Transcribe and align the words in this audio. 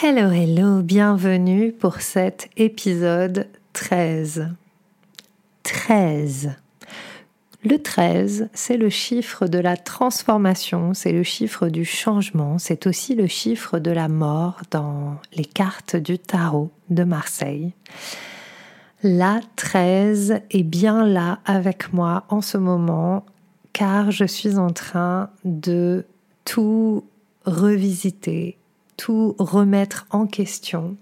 Hello, 0.00 0.30
hello, 0.32 0.82
bienvenue 0.82 1.70
pour 1.70 2.00
cet 2.00 2.48
épisode 2.56 3.46
13. 3.72 4.48
13. 5.62 6.56
Le 7.62 7.80
13, 7.80 8.48
c'est 8.52 8.76
le 8.76 8.88
chiffre 8.88 9.46
de 9.46 9.58
la 9.58 9.76
transformation, 9.76 10.92
c'est 10.94 11.12
le 11.12 11.22
chiffre 11.22 11.68
du 11.68 11.84
changement, 11.84 12.58
c'est 12.58 12.88
aussi 12.88 13.14
le 13.14 13.28
chiffre 13.28 13.78
de 13.78 13.92
la 13.92 14.08
mort 14.08 14.62
dans 14.72 15.18
les 15.34 15.44
cartes 15.44 15.94
du 15.94 16.18
tarot 16.18 16.70
de 16.90 17.04
Marseille. 17.04 17.72
La 19.04 19.40
13 19.54 20.40
est 20.50 20.64
bien 20.64 21.06
là 21.06 21.38
avec 21.44 21.92
moi 21.92 22.24
en 22.28 22.40
ce 22.40 22.58
moment 22.58 23.24
car 23.72 24.10
je 24.10 24.24
suis 24.24 24.56
en 24.56 24.70
train 24.70 25.30
de 25.44 26.06
tout 26.44 27.04
revisiter, 27.44 28.58
tout 29.02 29.34
remettre 29.40 30.06
en 30.10 30.28
question 30.28 30.96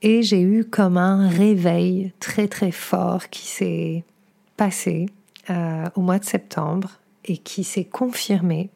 et 0.00 0.22
j'ai 0.22 0.40
eu 0.40 0.64
comme 0.64 0.96
un 0.96 1.28
réveil 1.28 2.14
très 2.18 2.48
très 2.48 2.70
fort 2.70 3.28
qui 3.28 3.46
s'est 3.46 4.02
passé 4.56 5.10
euh, 5.50 5.84
au 5.94 6.00
mois 6.00 6.18
de 6.18 6.24
septembre 6.24 6.92
et 7.26 7.36
qui 7.36 7.62
s'est 7.62 7.84
confirmé 7.84 8.70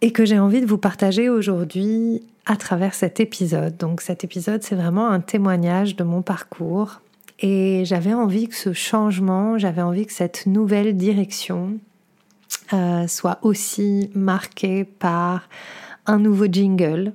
et 0.00 0.10
que 0.10 0.24
j'ai 0.24 0.40
envie 0.40 0.60
de 0.60 0.66
vous 0.66 0.78
partager 0.78 1.28
aujourd'hui 1.28 2.24
à 2.44 2.56
travers 2.56 2.92
cet 2.92 3.20
épisode. 3.20 3.76
Donc 3.76 4.00
cet 4.00 4.24
épisode, 4.24 4.64
c'est 4.64 4.74
vraiment 4.74 5.08
un 5.08 5.20
témoignage 5.20 5.94
de 5.94 6.02
mon 6.02 6.22
parcours 6.22 7.02
et 7.38 7.84
j'avais 7.84 8.14
envie 8.14 8.48
que 8.48 8.56
ce 8.56 8.72
changement, 8.72 9.58
j'avais 9.58 9.82
envie 9.82 10.06
que 10.06 10.12
cette 10.12 10.46
nouvelle 10.46 10.96
direction 10.96 11.78
euh, 12.72 13.06
soit 13.06 13.38
aussi 13.42 14.10
marquée 14.16 14.82
par 14.82 15.48
un 16.06 16.18
nouveau 16.18 16.46
jingle 16.46 17.12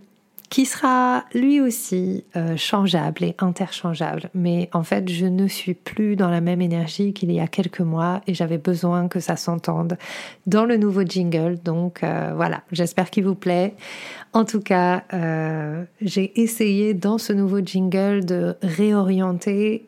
qui 0.52 0.66
sera 0.66 1.24
lui 1.34 1.62
aussi 1.62 2.26
euh, 2.36 2.58
changeable 2.58 3.24
et 3.24 3.36
interchangeable. 3.40 4.30
Mais 4.34 4.70
en 4.74 4.84
fait, 4.84 5.08
je 5.08 5.26
ne 5.26 5.48
suis 5.48 5.74
plus 5.74 6.18
dans 6.18 6.30
la 6.30 6.42
même 6.42 6.62
énergie 6.62 7.14
qu'il 7.14 7.32
y 7.32 7.40
a 7.40 7.48
quelques 7.48 7.80
mois 7.80 8.22
et 8.28 8.34
j'avais 8.34 8.58
besoin 8.58 9.08
que 9.08 9.22
ça 9.22 9.38
s'entende 9.38 9.98
dans 10.48 10.66
le 10.66 10.76
nouveau 10.76 11.04
jingle. 11.04 11.58
Donc 11.64 12.04
euh, 12.04 12.34
voilà, 12.36 12.64
j'espère 12.74 13.10
qu'il 13.10 13.24
vous 13.24 13.34
plaît. 13.34 13.76
En 14.34 14.44
tout 14.44 14.60
cas, 14.60 15.06
euh, 15.14 15.86
j'ai 16.02 16.42
essayé 16.42 16.94
dans 16.94 17.18
ce 17.18 17.32
nouveau 17.32 17.62
jingle 17.62 18.26
de 18.26 18.58
réorienter 18.62 19.88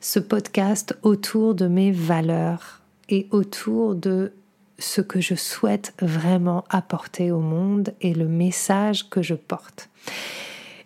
ce 0.00 0.20
podcast 0.20 0.96
autour 1.02 1.56
de 1.56 1.66
mes 1.66 1.90
valeurs 1.90 2.80
et 3.08 3.26
autour 3.32 3.96
de 3.96 4.32
ce 4.78 5.00
que 5.00 5.20
je 5.20 5.34
souhaite 5.34 5.94
vraiment 6.00 6.64
apporter 6.68 7.30
au 7.30 7.40
monde 7.40 7.94
et 8.00 8.14
le 8.14 8.26
message 8.26 9.08
que 9.08 9.22
je 9.22 9.34
porte. 9.34 9.88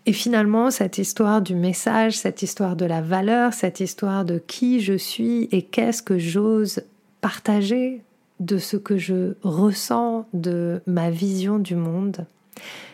Et 0.07 0.13
finalement, 0.13 0.71
cette 0.71 0.99
histoire 0.99 1.43
du 1.43 1.55
message, 1.55 2.17
cette 2.17 2.43
histoire 2.43 2.77
de 2.77 2.87
la 2.87 3.03
valeur, 3.03 3.53
cette 3.53 3.81
histoire 3.81 4.25
de 4.25 4.39
qui 4.39 4.81
je 4.81 4.97
suis 4.97 5.49
et 5.53 5.63
qu'est-ce 5.63 6.03
que 6.03 6.19
j'ose 6.19 6.83
partager 7.21 8.03
de 8.41 8.59
ce 8.59 8.77
que 8.77 8.97
je 8.97 9.35
ressens, 9.43 10.27
de 10.33 10.81
ma 10.87 11.11
vision 11.11 11.59
du 11.59 11.75
monde, 11.75 12.25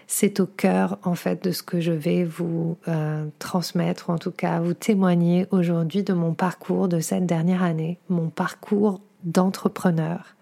c'est 0.06 0.40
au 0.40 0.46
cœur 0.46 0.98
en 1.02 1.14
fait 1.14 1.42
de 1.44 1.50
ce 1.50 1.62
que 1.62 1.80
je 1.80 1.92
vais 1.92 2.24
vous 2.24 2.76
euh, 2.88 3.24
transmettre, 3.38 4.10
ou 4.10 4.12
en 4.12 4.18
tout 4.18 4.30
cas 4.30 4.60
vous 4.60 4.74
témoigner 4.74 5.46
aujourd'hui 5.50 6.02
de 6.02 6.12
mon 6.12 6.34
parcours 6.34 6.88
de 6.88 7.00
cette 7.00 7.26
dernière 7.26 7.62
année, 7.62 7.98
mon 8.08 8.28
parcours 8.28 9.00
d'entrepreneur. 9.24 10.36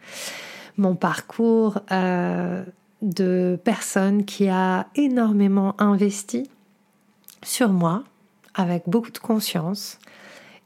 Mon 0.76 0.94
parcours 0.94 1.80
euh, 1.90 2.64
de 3.02 3.58
personne 3.62 4.24
qui 4.24 4.48
a 4.48 4.86
énormément 4.94 5.74
investi 5.80 6.48
sur 7.42 7.70
moi 7.70 8.04
avec 8.54 8.84
beaucoup 8.86 9.10
de 9.10 9.18
conscience 9.18 9.98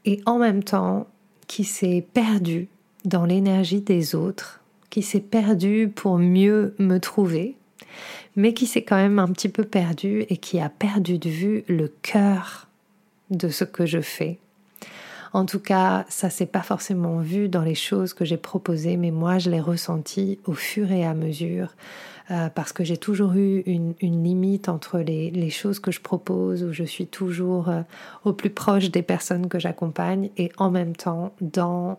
et 0.05 0.21
en 0.25 0.37
même 0.37 0.63
temps 0.63 1.07
qui 1.47 1.63
s'est 1.63 2.05
perdu 2.13 2.67
dans 3.05 3.25
l'énergie 3.25 3.81
des 3.81 4.15
autres, 4.15 4.61
qui 4.89 5.01
s'est 5.01 5.21
perdu 5.21 5.91
pour 5.93 6.17
mieux 6.17 6.75
me 6.77 6.99
trouver, 6.99 7.55
mais 8.35 8.53
qui 8.53 8.67
s'est 8.67 8.83
quand 8.83 8.97
même 8.97 9.19
un 9.19 9.27
petit 9.27 9.49
peu 9.49 9.63
perdu 9.63 10.25
et 10.29 10.37
qui 10.37 10.59
a 10.59 10.69
perdu 10.69 11.17
de 11.17 11.29
vue 11.29 11.63
le 11.67 11.87
cœur 12.01 12.67
de 13.29 13.49
ce 13.49 13.63
que 13.63 13.85
je 13.85 14.01
fais 14.01 14.39
en 15.33 15.45
tout 15.45 15.59
cas, 15.59 16.05
ça 16.09 16.29
s'est 16.29 16.45
pas 16.45 16.61
forcément 16.61 17.19
vu 17.19 17.49
dans 17.49 17.63
les 17.63 17.75
choses 17.75 18.13
que 18.13 18.25
j'ai 18.25 18.37
proposées, 18.37 18.97
mais 18.97 19.11
moi 19.11 19.37
je 19.37 19.49
l'ai 19.49 19.59
ressenti 19.59 20.39
au 20.45 20.53
fur 20.53 20.91
et 20.91 21.05
à 21.05 21.13
mesure. 21.13 21.69
Euh, 22.29 22.49
parce 22.49 22.73
que 22.73 22.83
j'ai 22.83 22.97
toujours 22.97 23.35
eu 23.35 23.61
une, 23.65 23.93
limite 24.01 24.67
entre 24.67 24.99
les, 24.99 25.49
choses 25.49 25.79
que 25.79 25.91
je 25.91 26.01
propose, 26.01 26.61
où 26.61 26.73
je 26.73 26.83
suis 26.83 27.07
toujours 27.07 27.69
euh, 27.69 27.83
au 28.25 28.33
plus 28.33 28.49
proche 28.49 28.91
des 28.91 29.01
personnes 29.01 29.47
que 29.47 29.59
j'accompagne, 29.59 30.29
et 30.35 30.51
en 30.57 30.69
même 30.69 30.93
temps, 30.93 31.31
dans, 31.39 31.97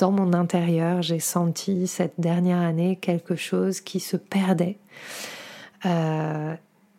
mon 0.00 0.32
intérieur, 0.32 1.02
j'ai 1.02 1.18
senti 1.18 1.86
cette 1.86 2.14
dernière 2.16 2.60
année 2.60 2.96
quelque 2.96 3.36
chose 3.36 3.82
qui 3.82 4.00
se 4.00 4.16
perdait 4.16 4.78
euh, 5.84 6.54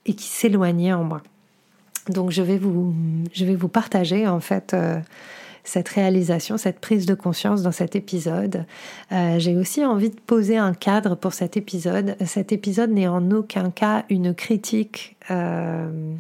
et 0.06 0.14
qui 0.14 0.28
s'éloignait 0.28 0.94
en 0.94 1.04
moi. 1.04 1.24
Donc 2.09 2.31
je 2.31 2.42
vais 2.42 2.58
vous, 2.58 2.94
je 3.34 3.46
vais 3.46 3.56
vous 3.56 3.68
partager 3.68 4.28
en 4.28 4.40
fait 4.40 4.74
euh, 4.74 5.00
cette 5.64 5.88
réalisation, 5.90 6.58
cette 6.58 6.80
prise 6.80 7.06
de 7.06 7.14
conscience 7.14 7.62
dans 7.62 7.72
cet 7.72 7.96
épisode. 7.96 8.66
Euh, 9.12 9.38
j'ai 9.38 9.56
aussi 9.56 9.86
envie 9.86 10.09
de 10.09 10.19
poser 10.19 10.58
un 10.58 10.74
cadre 10.74 11.16
pour 11.16 11.34
cet 11.34 11.56
épisode. 11.56 12.16
Cet 12.25 12.52
épisode 12.52 12.90
n'est 12.90 13.08
en 13.08 13.31
aucun 13.31 13.69
cas 13.69 14.06
une 14.09 14.34
critique 14.34 15.18
euh, 15.30 16.16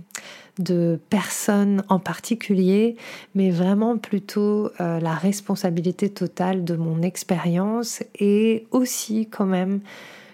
de 0.59 0.99
personne 1.09 1.83
en 1.89 1.99
particulier, 1.99 2.95
mais 3.33 3.49
vraiment 3.49 3.97
plutôt 3.97 4.69
la 4.77 5.13
responsabilité 5.13 6.09
totale 6.09 6.65
de 6.65 6.75
mon 6.75 7.01
expérience 7.01 8.03
et 8.19 8.67
aussi 8.71 9.29
quand 9.31 9.45
même 9.45 9.79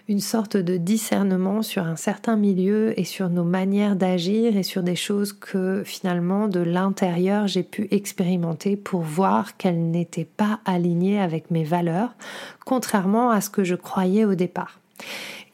une 0.08 0.20
sorte 0.20 0.56
de 0.56 0.76
discernement 0.76 1.62
sur 1.62 1.84
un 1.84 1.96
certain 1.96 2.36
milieu 2.36 2.98
et 2.98 3.04
sur 3.04 3.28
nos 3.28 3.44
manières 3.44 3.96
d'agir 3.96 4.56
et 4.56 4.62
sur 4.62 4.82
des 4.82 4.94
choses 4.94 5.32
que 5.32 5.82
finalement 5.84 6.46
de 6.46 6.60
l'intérieur 6.60 7.48
j'ai 7.48 7.64
pu 7.64 7.88
expérimenter 7.90 8.76
pour 8.76 9.00
voir 9.00 9.56
qu'elles 9.56 9.90
n'étaient 9.90 10.24
pas 10.24 10.60
alignées 10.64 11.20
avec 11.20 11.50
mes 11.50 11.64
valeurs, 11.64 12.14
contrairement 12.64 13.30
à 13.30 13.40
ce 13.40 13.50
que 13.50 13.64
je 13.64 13.74
croyais 13.74 14.24
au 14.24 14.36
départ. 14.36 14.78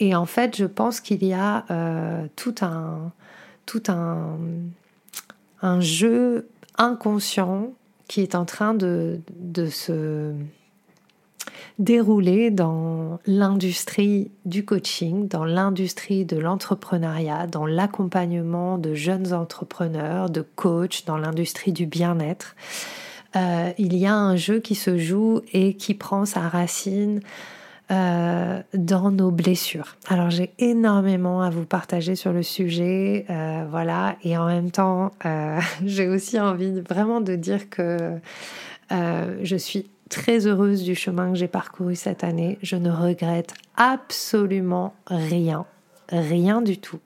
Et 0.00 0.14
en 0.14 0.26
fait, 0.26 0.56
je 0.56 0.66
pense 0.66 1.00
qu'il 1.00 1.24
y 1.24 1.32
a 1.32 1.64
euh, 1.70 2.26
tout 2.36 2.54
un, 2.60 3.12
tout 3.66 3.82
un, 3.88 4.36
un 5.62 5.80
jeu 5.80 6.48
inconscient 6.76 7.72
qui 8.08 8.20
est 8.20 8.34
en 8.34 8.44
train 8.44 8.74
de, 8.74 9.20
de 9.38 9.66
se 9.66 10.34
dérouler 11.78 12.50
dans 12.50 13.19
l'industrie 13.27 14.31
du 14.44 14.65
coaching, 14.65 15.28
dans 15.28 15.44
l'industrie 15.44 16.25
de 16.25 16.37
l'entrepreneuriat, 16.37 17.47
dans 17.47 17.66
l'accompagnement 17.66 18.78
de 18.78 18.95
jeunes 18.95 19.33
entrepreneurs, 19.33 20.30
de 20.30 20.45
coachs, 20.54 21.04
dans 21.07 21.16
l'industrie 21.16 21.72
du 21.72 21.86
bien-être. 21.86 22.54
Euh, 23.36 23.72
il 23.78 23.97
y 23.97 24.07
a 24.07 24.15
un 24.15 24.36
jeu 24.36 24.60
qui 24.60 24.74
se 24.74 24.98
joue 24.98 25.41
et 25.53 25.74
qui 25.74 25.95
prend 25.95 26.27
sa 26.27 26.48
racine 26.48 27.21
euh, 27.91 28.60
dans 28.75 29.10
nos 29.10 29.30
blessures. 29.30 29.97
Alors 30.09 30.30
j'ai 30.30 30.51
énormément 30.59 31.42
à 31.42 31.51
vous 31.51 31.65
partager 31.65 32.15
sur 32.15 32.33
le 32.33 32.42
sujet, 32.42 33.25
euh, 33.30 33.65
voilà, 33.71 34.16
et 34.22 34.36
en 34.36 34.47
même 34.47 34.71
temps, 34.71 35.13
j'ai 35.84 36.09
aussi 36.09 36.39
envie 36.39 36.80
vraiment 36.80 37.21
de 37.21 37.34
dire 37.34 37.71
que 37.71 38.18
je 38.91 39.57
suis 39.57 39.86
très 40.12 40.47
heureuse 40.47 40.82
du 40.82 40.94
chemin 40.94 41.32
que 41.32 41.38
j'ai 41.38 41.48
parcouru 41.48 41.97
cette 41.97 42.22
année. 42.22 42.59
Je 42.62 42.76
ne 42.76 42.91
regrette 42.91 43.54
absolument 43.76 44.94
rien, 45.06 45.64
rien 46.10 46.60
du 46.60 46.76
tout. 46.76 47.00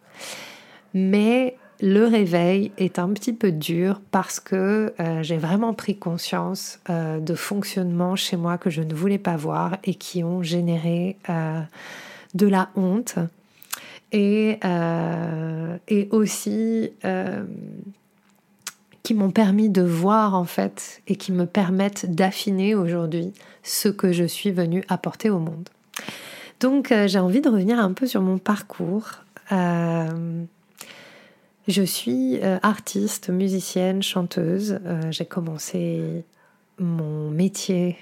Mais 0.93 1.57
le 1.81 2.05
réveil 2.05 2.73
est 2.79 2.99
un 2.99 3.09
petit 3.11 3.33
peu 3.33 3.53
dur 3.53 4.01
parce 4.11 4.41
que 4.41 4.93
euh, 4.99 5.23
j'ai 5.23 5.37
vraiment 5.37 5.73
pris 5.73 5.97
conscience 5.97 6.81
euh, 6.91 7.21
de 7.21 7.35
fonctionnements 7.35 8.17
chez 8.17 8.37
moi 8.37 8.59
que 8.59 8.71
je 8.71 8.83
ne 8.83 8.93
voulais 8.93 9.19
pas 9.19 9.37
voir 9.37 9.79
et 9.85 9.95
qui 9.95 10.25
ont 10.25 10.43
généré 10.43 11.17
euh, 11.29 11.61
de 12.35 12.49
la 12.49 12.71
honte 12.75 13.19
et, 14.11 14.59
aussi 16.11 16.91
qui 19.07 19.15
m'ont 19.15 19.31
permis 19.31 19.69
de 19.69 19.83
voir 19.83 20.35
en 20.35 20.47
fait 20.47 21.01
et 21.07 21.15
qui 21.15 21.31
me 21.31 21.47
permettent 21.47 22.13
d'affiner 22.13 22.75
aujourd'hui 22.75 23.33
ce 23.63 23.89
que 23.89 24.11
je 24.11 24.25
suis 24.25 24.51
venue 24.51 24.83
apporter 24.89 25.31
au 25.31 25.39
monde. 25.39 25.69
Donc 26.59 26.91
euh, 26.91 27.07
j'ai 27.07 27.21
envie 27.21 27.41
de 27.41 27.49
revenir 27.49 27.79
un 27.79 27.93
peu 27.93 28.09
sur 28.09 28.21
mon 28.21 28.39
parcours. 28.39 29.13
je 29.53 30.47
suis 31.85 32.41
artiste, 32.63 33.31
musicienne, 33.31 34.03
chanteuse. 34.03 34.81
j'ai 35.13 35.25
commencé 35.25 36.25
mon 36.81 37.31
métier, 37.31 37.99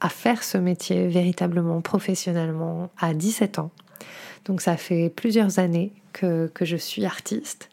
à 0.00 0.08
faire 0.08 0.42
ce 0.42 0.56
métier 0.56 1.06
véritablement, 1.06 1.82
professionnellement, 1.82 2.88
à 2.98 3.12
17 3.12 3.58
ans. 3.58 3.70
Donc 4.46 4.62
ça 4.62 4.78
fait 4.78 5.10
plusieurs 5.10 5.58
années 5.58 5.92
que, 6.14 6.50
je 6.62 6.76
suis 6.76 7.04
artiste. 7.04 7.68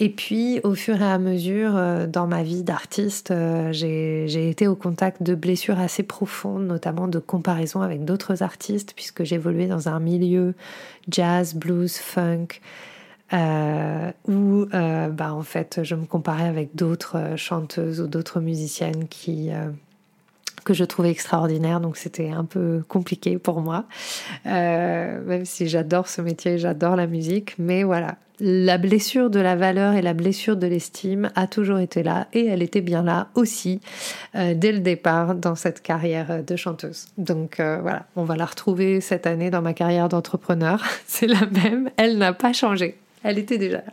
Et 0.00 0.10
puis, 0.10 0.60
au 0.62 0.74
fur 0.74 1.02
et 1.02 1.04
à 1.04 1.18
mesure, 1.18 1.76
euh, 1.76 2.06
dans 2.06 2.28
ma 2.28 2.44
vie 2.44 2.62
d'artiste, 2.62 3.32
euh, 3.32 3.72
j'ai 3.72 4.48
été 4.48 4.68
au 4.68 4.76
contact 4.76 5.24
de 5.24 5.34
blessures 5.34 5.80
assez 5.80 6.04
profondes, 6.04 6.64
notamment 6.66 7.08
de 7.08 7.18
comparaison 7.18 7.82
avec 7.82 8.04
d'autres 8.04 8.44
artistes, 8.44 8.92
puisque 8.94 9.24
j'évoluais 9.24 9.66
dans 9.66 9.88
un 9.88 9.98
milieu 9.98 10.54
jazz, 11.10 11.56
blues, 11.56 11.96
funk, 11.96 12.60
euh, 13.32 14.12
où, 14.28 14.66
bah, 14.70 15.34
en 15.34 15.42
fait, 15.42 15.80
je 15.82 15.96
me 15.96 16.06
comparais 16.06 16.46
avec 16.46 16.76
d'autres 16.76 17.36
chanteuses 17.36 18.00
ou 18.00 18.06
d'autres 18.06 18.40
musiciennes 18.40 19.08
qui 19.08 19.50
que 20.64 20.74
je 20.74 20.84
trouvais 20.84 21.10
extraordinaire, 21.10 21.80
donc 21.80 21.96
c'était 21.96 22.30
un 22.30 22.44
peu 22.44 22.84
compliqué 22.88 23.38
pour 23.38 23.60
moi, 23.60 23.86
même 24.44 25.44
si 25.44 25.66
j'adore 25.66 26.08
ce 26.08 26.20
métier, 26.20 26.58
j'adore 26.58 26.94
la 26.94 27.06
musique, 27.06 27.54
mais 27.58 27.84
voilà, 27.84 28.16
la 28.40 28.78
blessure 28.78 29.30
de 29.30 29.40
la 29.40 29.56
valeur 29.56 29.94
et 29.94 30.02
la 30.02 30.14
blessure 30.14 30.56
de 30.56 30.66
l'estime 30.66 31.30
a 31.34 31.46
toujours 31.46 31.78
été 31.78 32.02
là 32.02 32.28
et 32.32 32.46
elle 32.46 32.62
était 32.62 32.80
bien 32.80 33.02
là 33.02 33.28
aussi 33.34 33.80
euh, 34.34 34.54
dès 34.54 34.72
le 34.72 34.78
départ 34.78 35.34
dans 35.34 35.54
cette 35.54 35.82
carrière 35.82 36.44
de 36.44 36.56
chanteuse. 36.56 37.06
Donc 37.18 37.60
euh, 37.60 37.78
voilà, 37.80 38.06
on 38.16 38.24
va 38.24 38.36
la 38.36 38.46
retrouver 38.46 39.00
cette 39.00 39.26
année 39.26 39.50
dans 39.50 39.62
ma 39.62 39.74
carrière 39.74 40.08
d'entrepreneur, 40.08 40.84
c'est 41.06 41.26
la 41.26 41.46
même, 41.46 41.90
elle 41.96 42.18
n'a 42.18 42.32
pas 42.32 42.52
changé, 42.52 42.96
elle 43.22 43.38
était 43.38 43.58
déjà 43.58 43.78
là. 43.78 43.92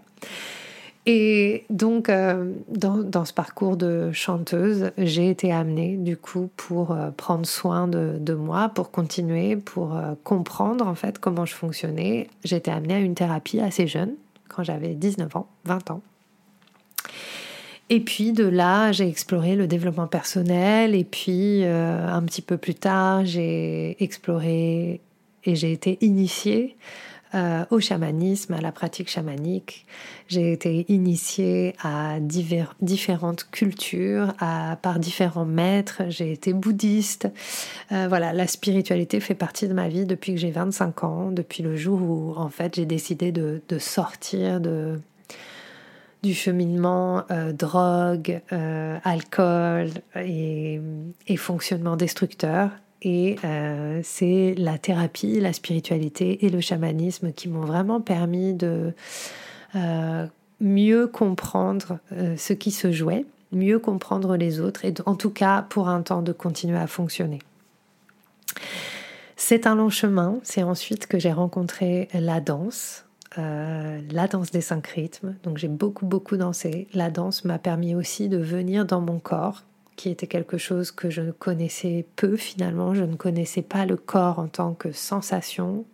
Et 1.08 1.66
donc, 1.70 2.10
euh, 2.10 2.52
dans, 2.68 3.26
ce 3.26 3.34
parcours 3.34 3.78
de 3.78 4.12
chanteuse, 4.12 4.90
j'ai 4.98 5.30
été 5.30 5.52
amenée, 5.52 5.98
du 5.98 6.18
coup, 6.18 6.50
pour 6.58 6.98
prendre 7.16 7.46
soin 7.46 7.88
de, 7.88 8.34
moi, 8.34 8.70
pour 8.70 8.90
continuer, 8.90 9.56
pour 9.56 9.96
comprendre, 10.24 10.88
en 10.88 10.96
fait, 10.96 11.20
comment 11.20 11.46
je 11.46 11.54
fonctionnais. 11.54 12.28
J'ai 12.44 12.56
été 12.56 12.72
amenée 12.72 12.96
à 12.96 13.00
une 13.00 13.14
thérapie 13.14 13.60
assez 13.60 13.86
jeune, 13.86 14.16
quand 14.56 14.64
j'avais 14.64 14.96
19 14.96 15.36
ans, 15.36 15.48
20 15.66 15.92
ans. 15.92 16.02
Et 17.90 18.00
puis 18.00 18.32
de 18.32 18.46
là, 18.46 18.92
j'ai 18.92 19.08
exploré 19.08 19.56
le 19.56 19.68
développement 19.68 20.08
personnel. 20.08 20.96
Et 20.96 21.04
puis, 21.04 21.64
un 21.66 22.22
petit 22.24 22.42
peu 22.42 22.58
plus 22.58 22.74
tard, 22.76 23.26
j'ai 23.26 24.02
exploré 24.04 25.02
et 25.44 25.56
j'ai 25.56 25.72
été 25.72 25.98
initiée 26.02 26.78
euh, 27.34 27.66
au 27.72 27.80
chamanisme, 27.80 28.54
à 28.54 28.62
la 28.62 28.72
pratique 28.72 29.10
chamanique. 29.10 29.86
J'ai 30.28 30.54
été 30.54 30.86
initiée 30.90 31.76
à 31.84 32.20
différentes 32.20 33.50
cultures, 33.50 34.34
par 34.82 35.00
différents 35.00 35.44
maîtres. 35.44 36.04
J'ai 36.08 36.32
été 36.32 36.54
bouddhiste. 36.54 37.28
Euh, 37.92 38.06
voilà, 38.08 38.32
la 38.32 38.48
spiritualité 38.48 39.20
fait 39.20 39.34
partie 39.34 39.68
de 39.68 39.74
ma 39.74 39.90
vie 39.90 40.06
depuis 40.06 40.34
que 40.34 40.40
j'ai 40.40 40.52
25 40.52 41.04
ans, 41.04 41.32
depuis 41.32 41.64
le 41.64 41.76
jour 41.76 42.02
où 42.02 42.34
en 42.38 42.50
fait 42.50 42.76
j'ai 42.76 42.86
décidé 42.86 43.32
de, 43.32 43.62
sortir 43.80 44.62
du 44.62 46.34
cheminement 46.34 47.24
euh, 47.32 47.52
drogue, 47.52 48.40
alcool 49.04 49.90
et, 50.16 50.80
fonctionnement 51.38 51.98
destructeur 51.98 52.70
et 53.06 53.38
euh, 53.44 54.02
c'est 54.04 54.56
la 54.58 54.80
thérapie, 54.80 55.40
la 55.40 55.54
spiritualité 55.54 56.44
et 56.44 56.50
le 56.50 56.60
chamanisme 56.60 57.32
qui 57.32 57.48
m'ont 57.48 57.62
vraiment 57.62 58.02
permis 58.02 58.56
de 58.56 58.94
euh, 59.76 60.26
mieux 60.60 61.06
comprendre 61.06 62.00
euh, 62.12 62.36
ce 62.36 62.54
qui 62.54 62.72
se 62.72 62.92
jouait, 62.92 63.24
mieux 63.52 63.78
comprendre 63.78 64.36
les 64.38 64.60
autres 64.60 64.86
et 64.86 64.94
en 65.06 65.14
tout 65.14 65.30
cas 65.30 65.62
pour 65.70 65.88
un 65.88 66.02
temps 66.02 66.24
de 66.24 66.32
continuer 66.32 66.80
à 66.80 66.88
fonctionner. 66.88 67.40
C'est 69.36 69.68
un 69.68 69.76
long 69.76 69.90
chemin, 69.90 70.40
c'est 70.42 70.64
ensuite 70.64 71.06
que 71.06 71.20
j'ai 71.20 71.32
rencontré 71.32 72.10
la 72.14 72.40
danse, 72.40 73.06
la 73.38 74.28
danse 74.32 74.50
des 74.50 74.62
cinq 74.62 74.88
rythmes. 74.88 75.36
Donc 75.44 75.58
j'ai 75.58 75.68
beaucoup 75.68 76.06
beaucoup 76.06 76.38
dansé. 76.38 76.88
La 76.94 77.12
danse 77.12 77.44
m'a 77.44 77.60
permis 77.60 77.94
aussi 77.94 78.30
de 78.30 78.38
venir 78.38 78.86
dans 78.86 79.02
mon 79.02 79.20
corps, 79.20 79.64
qui 79.96 80.10
était 80.10 80.28
quelque 80.28 80.58
chose 80.58 80.92
que 80.92 81.10
je 81.10 81.32
connaissais 81.32 82.06
peu 82.16 82.36
finalement. 82.36 82.94
Je 82.94 83.04
ne 83.04 83.16
connaissais 83.16 83.62
pas 83.62 83.86
le 83.86 83.96
corps 83.96 84.40
en 84.40 84.48
tant 84.48 84.74
que 84.74 84.92
sensation 84.92 85.86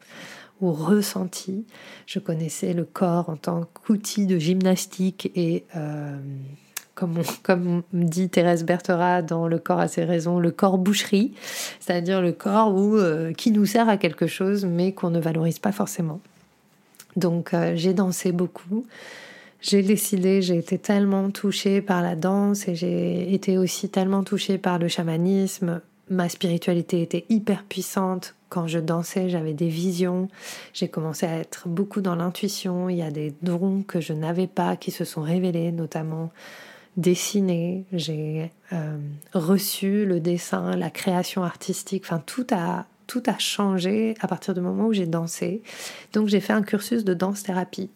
ou 0.61 0.71
ressenti. 0.71 1.65
Je 2.05 2.19
connaissais 2.19 2.73
le 2.73 2.85
corps 2.85 3.29
en 3.29 3.35
tant 3.35 3.65
qu'outil 3.73 4.25
de 4.25 4.37
gymnastique 4.37 5.31
et, 5.35 5.65
euh, 5.75 6.17
comme, 6.95 7.21
comme 7.43 7.83
dit 7.93 8.29
Thérèse 8.29 8.63
Berthera 8.63 9.21
dans 9.21 9.47
Le 9.47 9.59
corps 9.59 9.79
a 9.79 9.87
ses 9.87 10.03
raisons, 10.03 10.39
le 10.39 10.51
corps 10.51 10.77
boucherie, 10.77 11.33
c'est-à-dire 11.79 12.21
le 12.21 12.31
corps 12.31 12.73
où, 12.73 12.95
euh, 12.95 13.33
qui 13.33 13.51
nous 13.51 13.65
sert 13.65 13.89
à 13.89 13.97
quelque 13.97 14.27
chose 14.27 14.65
mais 14.65 14.93
qu'on 14.93 15.09
ne 15.09 15.19
valorise 15.19 15.59
pas 15.59 15.71
forcément. 15.71 16.19
Donc 17.15 17.53
euh, 17.53 17.73
j'ai 17.75 17.93
dansé 17.93 18.31
beaucoup 18.31 18.85
j'ai 19.61 19.83
décidé, 19.83 20.41
j'ai 20.41 20.57
été 20.57 20.79
tellement 20.79 21.29
touchée 21.29 21.81
par 21.81 22.01
la 22.01 22.15
danse 22.15 22.67
et 22.67 22.73
j'ai 22.73 23.31
été 23.33 23.59
aussi 23.59 23.89
tellement 23.89 24.23
touchée 24.23 24.57
par 24.57 24.79
le 24.79 24.87
chamanisme. 24.87 25.81
Ma 26.09 26.29
spiritualité 26.29 27.03
était 27.03 27.25
hyper 27.29 27.63
puissante. 27.63 28.35
Quand 28.49 28.67
je 28.67 28.79
dansais, 28.79 29.29
j'avais 29.29 29.53
des 29.53 29.69
visions. 29.69 30.27
J'ai 30.73 30.87
commencé 30.87 31.27
à 31.27 31.37
être 31.37 31.67
beaucoup 31.67 32.01
dans 32.01 32.15
l'intuition. 32.15 32.89
Il 32.89 32.97
y 32.97 33.03
a 33.03 33.11
des 33.11 33.33
dons 33.43 33.83
que 33.87 34.01
je 34.01 34.13
n'avais 34.13 34.47
pas 34.47 34.75
qui 34.75 34.89
se 34.89 35.05
sont 35.05 35.21
révélés, 35.21 35.71
notamment 35.71 36.31
dessiner. 36.97 37.85
J'ai 37.93 38.51
euh, 38.73 38.97
reçu 39.33 40.05
le 40.05 40.19
dessin, 40.19 40.75
la 40.75 40.89
création 40.89 41.43
artistique. 41.43 42.03
Enfin, 42.05 42.21
tout 42.25 42.47
a 42.51 42.87
tout 43.07 43.23
a 43.25 43.37
changé 43.37 44.15
à 44.21 44.27
partir 44.27 44.53
du 44.53 44.61
moment 44.61 44.85
où 44.85 44.93
j'ai 44.93 45.05
dansé. 45.05 45.61
Donc 46.13 46.29
j'ai 46.29 46.39
fait 46.39 46.53
un 46.53 46.61
cursus 46.61 47.03
de 47.03 47.13
danse 47.13 47.43
thérapie. 47.43 47.89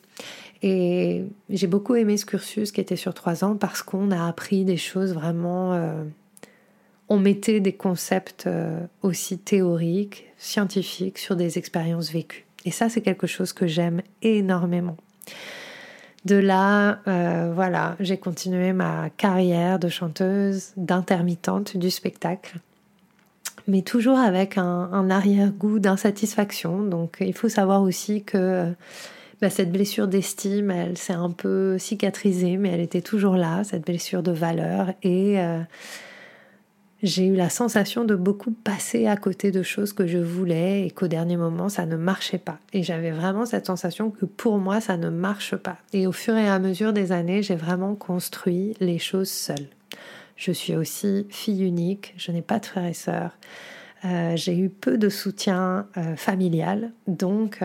Et 0.62 1.26
j'ai 1.50 1.68
beaucoup 1.68 1.96
aimé 1.96 2.18
ce 2.18 2.26
cursus 2.26 2.72
qui 2.72 2.82
était 2.82 2.96
sur 2.96 3.14
trois 3.14 3.44
ans 3.44 3.56
parce 3.56 3.82
qu'on 3.82 4.12
a 4.12 4.28
appris 4.28 4.66
des 4.66 4.78
choses 4.78 5.14
vraiment... 5.14 5.74
Euh, 5.74 6.04
on 7.08 7.20
mettait 7.20 7.60
des 7.60 7.74
concepts 7.74 8.48
euh, 8.48 8.80
aussi 9.04 9.38
théoriques, 9.38 10.26
scientifiques 10.38 11.20
sur 11.20 11.36
des 11.36 11.58
expériences 11.58 12.12
vécues. 12.12 12.46
Et 12.66 12.72
ça, 12.72 12.90
c'est 12.90 13.02
quelque 13.02 13.28
chose 13.28 13.54
que 13.54 13.68
j'aime 13.68 14.02
énormément. 14.24 14.98
De 16.26 16.36
là, 16.36 17.00
euh, 17.08 17.52
voilà, 17.54 17.96
j'ai 18.00 18.18
continué 18.18 18.74
ma 18.74 19.12
carrière 19.12 19.78
de 19.78 19.88
chanteuse, 19.88 20.72
d'intermittente 20.76 21.78
du 21.78 21.92
spectacle, 21.92 22.58
mais 23.68 23.84
toujours 23.84 24.18
avec 24.18 24.58
un, 24.58 24.90
un 24.92 25.12
arrière-goût 25.12 25.78
d'insatisfaction. 25.78 26.82
Donc, 26.82 27.18
il 27.20 27.36
faut 27.36 27.50
savoir 27.50 27.84
aussi 27.84 28.24
que 28.24 28.74
bah, 29.42 29.50
cette 29.50 29.72
blessure 29.72 30.08
d'estime, 30.08 30.72
elle 30.72 30.98
s'est 30.98 31.14
un 31.14 31.32
peu 31.32 31.78
cicatrisée, 31.78 32.58
mais 32.58 32.70
elle 32.70 32.80
était 32.80 33.02
toujours 33.02 33.36
là, 33.36 33.64
cette 33.64 33.86
blessure 33.86 34.24
de 34.24 34.32
valeur. 34.32 34.94
Et 35.04 35.40
euh, 35.40 35.60
j'ai 37.04 37.28
eu 37.28 37.36
la 37.36 37.50
sensation 37.50 38.06
de 38.06 38.16
beaucoup 38.16 38.52
passer 38.52 39.08
à 39.08 39.18
côté 39.18 39.52
de 39.52 39.62
choses 39.62 39.94
que 39.94 40.08
je 40.08 40.18
voulais 40.18 40.88
et 40.88 40.92
qu'au 40.92 41.08
dernier 41.08 41.38
moment, 41.38 41.70
ça 41.70 41.86
ne 41.86 41.98
marchait 41.98 42.38
pas. 42.38 42.60
Et 42.74 42.82
j'avais 42.82 43.12
vraiment 43.12 43.46
cette 43.46 43.66
sensation 43.66 44.10
que 44.10 44.26
pour 44.26 44.58
moi, 44.58 44.80
ça 44.80 44.98
ne 44.98 45.10
marche 45.10 45.56
pas. 45.56 45.78
Et 45.94 46.08
au 46.08 46.12
fur 46.12 46.36
et 46.36 46.48
à 46.48 46.58
mesure 46.60 46.94
des 46.94 47.12
années, 47.12 47.44
j'ai 47.44 47.56
vraiment 47.56 47.96
construit 47.96 48.76
les 48.80 49.00
choses 49.00 49.30
seule. 49.30 49.68
Je 50.38 50.52
suis 50.52 50.76
aussi 50.76 51.28
fille 51.30 51.64
unique, 51.64 52.14
je 52.18 52.32
n'ai 52.32 52.42
pas 52.42 52.60
de 52.60 52.66
frères 52.66 52.86
et 52.86 52.94
sœurs. 52.94 53.38
Euh, 54.04 54.36
j'ai 54.36 54.58
eu 54.58 54.70
peu 54.70 54.98
de 54.98 55.10
soutien 55.10 55.88
euh, 55.98 56.16
familial, 56.16 56.92
donc 57.08 57.60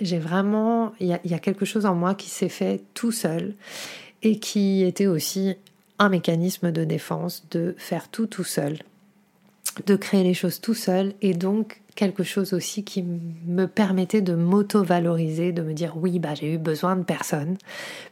j'ai 0.00 0.18
vraiment, 0.18 0.92
il 1.00 1.06
y, 1.06 1.34
a 1.34 1.38
quelque 1.38 1.64
chose 1.64 1.86
en 1.86 1.94
moi 1.94 2.14
qui 2.14 2.28
s'est 2.28 2.48
fait 2.48 2.82
tout 2.94 3.12
seul 3.12 3.54
et 4.22 4.38
qui 4.38 4.82
était 4.84 5.06
aussi 5.06 5.56
un 5.98 6.08
mécanisme 6.08 6.70
de 6.70 6.84
défense 6.84 7.44
de 7.50 7.74
faire 7.78 8.08
tout 8.08 8.26
tout 8.26 8.44
seul, 8.44 8.78
de 9.86 9.96
créer 9.96 10.22
les 10.22 10.34
choses 10.34 10.60
tout 10.60 10.74
seul 10.74 11.14
et 11.22 11.34
donc 11.34 11.80
quelque 11.96 12.22
chose 12.22 12.52
aussi 12.52 12.84
qui 12.84 13.02
me 13.02 13.66
permettait 13.66 14.20
de 14.20 14.34
m'auto-valoriser, 14.34 15.50
de 15.50 15.62
me 15.62 15.72
dire 15.72 15.96
oui, 15.96 16.20
bah 16.20 16.34
j'ai 16.34 16.54
eu 16.54 16.58
besoin 16.58 16.94
de 16.94 17.02
personne, 17.02 17.56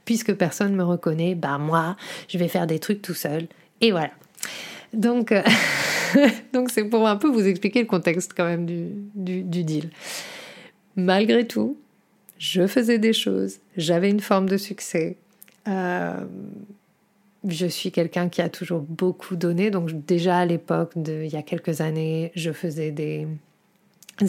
puisque 0.05 0.35
personne 0.35 0.75
me 0.75 0.83
reconnaît, 0.83 1.37
bah 1.37 1.59
moi, 1.59 1.97
je 2.29 2.37
vais 2.37 2.49
faire 2.49 2.67
des 2.67 2.81
trucs 2.81 3.01
tout 3.01 3.15
seul 3.15 3.47
et 3.81 3.93
voilà. 3.93 4.11
Donc 4.93 5.31
euh, 5.31 5.43
c'est 6.69 6.85
pour 6.85 7.07
un 7.07 7.17
peu 7.17 7.29
vous 7.29 7.47
expliquer 7.47 7.81
le 7.81 7.87
contexte 7.87 8.33
quand 8.37 8.45
même 8.45 8.67
du, 8.67 8.89
du 9.15 9.63
deal. 9.63 9.91
Malgré 10.97 11.47
tout, 11.47 11.77
je 12.39 12.67
faisais 12.67 12.99
des 12.99 13.13
choses, 13.13 13.59
j'avais 13.77 14.11
une 14.11 14.21
forme 14.21 14.49
de 14.49 14.57
succès. 14.57 15.17
Euh, 15.69 16.25
je 17.47 17.67
suis 17.67 17.93
quelqu'un 17.93 18.29
qui 18.29 18.43
a 18.43 18.49
toujours 18.49 18.81
beaucoup 18.81 19.37
donné, 19.37 19.71
donc 19.71 19.91
déjà 20.07 20.39
à 20.39 20.47
l'époque, 20.47 20.93
il 20.97 21.27
y 21.27 21.37
a 21.37 21.43
quelques 21.43 21.81
années, 21.81 22.33
je 22.35 22.51
faisais 22.53 22.91
des 22.91 23.29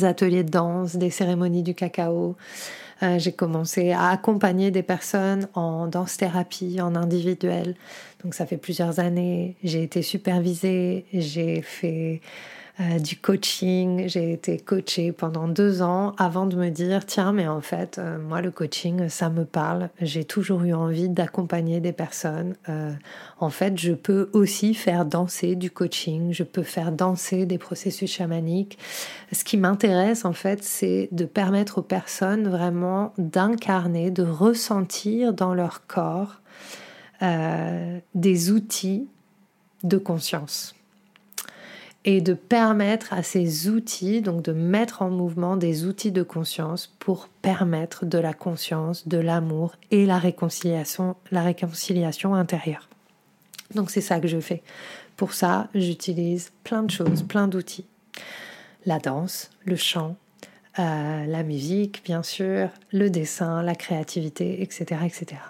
ateliers 0.04 0.44
de 0.44 0.52
danse, 0.52 0.96
des 0.96 1.10
cérémonies 1.10 1.64
du 1.64 1.74
cacao. 1.74 2.36
Euh, 3.04 3.20
j'ai 3.20 3.32
commencé 3.32 3.92
à 3.92 4.10
accompagner 4.10 4.72
des 4.72 4.82
personnes 4.84 5.48
en 5.54 5.88
danse-thérapie, 5.88 6.82
en 6.82 6.96
individuel. 6.96 7.76
Donc 8.24 8.34
ça 8.34 8.46
fait 8.46 8.58
plusieurs 8.58 9.00
années. 9.00 9.56
J'ai 9.64 9.84
été 9.84 10.02
supervisée, 10.02 11.06
j'ai 11.14 11.62
fait 11.62 12.22
euh, 12.80 13.00
du 13.00 13.18
coaching. 13.18 14.08
J'ai 14.08 14.34
été 14.34 14.60
coachée 14.60 15.12
pendant 15.12 15.48
deux 15.48 15.82
ans 15.82 16.14
avant 16.20 16.46
de 16.46 16.56
me 16.56 16.70
dire 16.70 17.08
tiens, 17.08 17.34
mais 17.34 17.48
en 17.48 17.60
fait, 17.60 17.98
euh, 17.98 18.20
moi, 18.20 18.40
le 18.40 18.52
coaching, 18.52 19.10
ça 19.10 19.32
me 19.32 19.46
parle. 19.46 19.90
J'ai 20.00 20.24
toujours 20.26 20.62
eu 20.62 20.74
envie 20.74 21.10
d'accompagner 21.10 21.80
des 21.80 21.92
personnes. 21.92 22.54
Euh, 22.70 22.94
en 23.40 23.50
fait, 23.50 23.80
je 23.80 23.94
peux 23.94 24.30
aussi 24.34 24.76
faire 24.76 25.06
danser 25.06 25.56
du 25.56 25.72
coaching. 25.72 26.32
Je 26.34 26.44
peux 26.44 26.62
faire 26.62 26.92
danser 26.92 27.48
des 27.48 27.58
processus 27.58 28.12
chamaniques. 28.12 28.78
Ce 29.32 29.44
qui 29.44 29.58
m'intéresse, 29.58 30.24
en 30.24 30.34
fait, 30.34 30.64
c'est 30.64 31.10
de 31.12 31.26
permettre 31.26 31.80
aux 31.80 31.84
personnes 31.84 32.48
vraiment 32.48 33.12
d'incarner, 33.18 34.12
de 34.12 34.24
ressentir 34.24 35.34
dans 35.34 35.56
leur 35.56 35.88
corps 35.88 36.42
des 38.14 38.52
outils 38.52 39.08
de 39.84 39.98
conscience 39.98 40.77
et 42.06 42.22
de 42.22 42.34
permettre 42.34 43.14
à 43.14 43.24
ces 43.24 43.68
outils, 43.68 44.22
donc 44.22 44.42
de 44.42 44.54
mettre 44.54 45.02
en 45.02 45.10
mouvement 45.10 45.58
des 45.58 45.86
outils 45.86 46.12
de 46.12 46.24
conscience 46.24 46.96
pour 47.00 47.28
permettre 47.28 48.06
de 48.06 48.18
la 48.18 48.34
conscience, 48.34 49.08
de 49.08 49.18
l'amour 49.18 49.76
et 49.92 50.06
la 50.06 50.18
réconciliation, 50.18 51.16
la 51.32 51.44
réconciliation 51.44 52.34
intérieure. 52.34 52.88
Donc 53.76 53.90
c'est 53.90 54.02
ça 54.02 54.20
que 54.20 54.28
je 54.28 54.40
fais. 54.40 54.64
Pour 55.18 55.34
ça, 55.34 55.68
j'utilise 55.74 56.52
plein 56.64 56.84
de 56.84 56.92
choses, 56.92 57.24
plein 57.24 57.48
d'outils. 57.48 57.88
La 58.86 59.00
danse, 59.00 59.50
le 59.66 59.76
chant, 59.76 60.16
euh, 60.80 61.26
la 61.26 61.44
musique, 61.44 62.04
bien 62.06 62.24
sûr, 62.24 62.70
le 62.92 63.10
dessin, 63.10 63.64
la 63.64 63.76
créativité, 63.76 64.62
etc., 64.62 65.02
etc. 65.06 65.42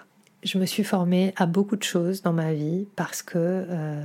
Je 0.42 0.58
me 0.58 0.64
suis 0.64 0.84
formée 0.84 1.34
à 1.36 1.46
beaucoup 1.46 1.76
de 1.76 1.82
choses 1.82 2.22
dans 2.22 2.32
ma 2.32 2.54
vie 2.54 2.88
parce 2.96 3.22
que 3.22 3.36
euh, 3.36 4.02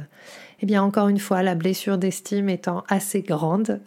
eh 0.63 0.65
bien, 0.65 0.81
encore 0.81 1.09
une 1.09 1.19
fois, 1.19 1.43
la 1.43 1.55
blessure 1.55 1.97
d'estime 1.97 2.47
étant 2.47 2.85
assez 2.87 3.21
grande, 3.21 3.81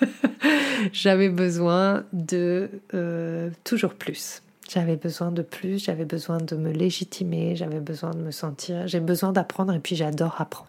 j'avais 0.92 1.28
besoin 1.28 2.02
de 2.12 2.68
euh, 2.94 3.50
toujours 3.62 3.94
plus. 3.94 4.42
J'avais 4.68 4.96
besoin 4.96 5.30
de 5.30 5.42
plus, 5.42 5.84
j'avais 5.84 6.04
besoin 6.04 6.38
de 6.38 6.56
me 6.56 6.72
légitimer, 6.72 7.54
j'avais 7.54 7.78
besoin 7.78 8.10
de 8.10 8.18
me 8.18 8.32
sentir, 8.32 8.88
j'ai 8.88 8.98
besoin 8.98 9.30
d'apprendre 9.30 9.72
et 9.72 9.78
puis 9.78 9.94
j'adore 9.94 10.40
apprendre. 10.40 10.68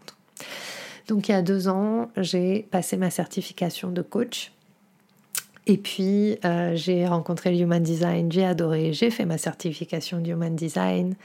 Donc 1.07 1.27
il 1.27 1.31
y 1.31 1.35
a 1.35 1.41
deux 1.41 1.69
ans, 1.69 2.11
j'ai 2.17 2.67
passé 2.69 2.95
ma 2.95 3.09
certification 3.09 3.89
de 3.89 4.03
coach. 4.03 4.51
Et 5.65 5.77
puis 5.77 6.37
euh, 6.45 6.75
j'ai 6.75 7.07
rencontré 7.07 7.49
le 7.49 7.57
Human 7.57 7.81
Design, 7.81 8.31
j'ai 8.31 8.45
adoré, 8.45 8.93
j'ai 8.93 9.09
fait 9.09 9.25
ma 9.25 9.39
certification 9.39 10.19
de 10.19 10.29
Human 10.29 10.55
Design, 10.55 11.15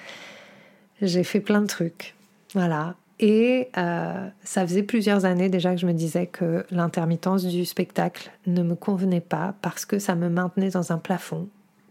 j'ai 1.03 1.23
fait 1.23 1.41
plein 1.41 1.61
de 1.61 1.67
trucs. 1.67 2.15
Voilà, 2.55 2.95
et 3.23 3.69
euh, 3.77 4.29
ça 4.43 4.67
faisait 4.67 4.83
plusieurs 4.83 5.27
années 5.27 5.51
déjà 5.51 5.75
que 5.75 5.81
je 5.81 5.87
me 5.87 5.93
disais 5.93 6.27
que 6.27 6.65
l'intermittence 6.71 7.45
du 7.45 7.67
spectacle 7.67 8.31
ne 8.47 8.63
me 8.63 8.75
convenait 8.75 9.21
pas 9.21 9.55
parce 9.61 9.85
que 9.85 9.99
ça 9.99 10.15
me 10.15 10.31
maintenait 10.31 10.71
dans 10.71 10.91
un 10.91 10.97
plafond. 10.97 11.47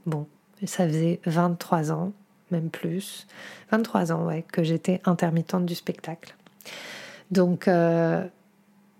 Bon, 0.07 0.25
ça 0.65 0.88
faisait 0.88 1.19
23 1.27 1.91
ans, 1.91 2.13
même 2.50 2.71
plus, 2.71 3.27
23 3.71 4.12
ans, 4.12 4.25
ouais, 4.25 4.43
que 4.51 4.63
j'étais 4.63 5.01
intermittente 5.05 5.67
du 5.67 5.75
spectacle. 5.75 6.36
Donc, 7.29 7.67
euh, 7.67 8.25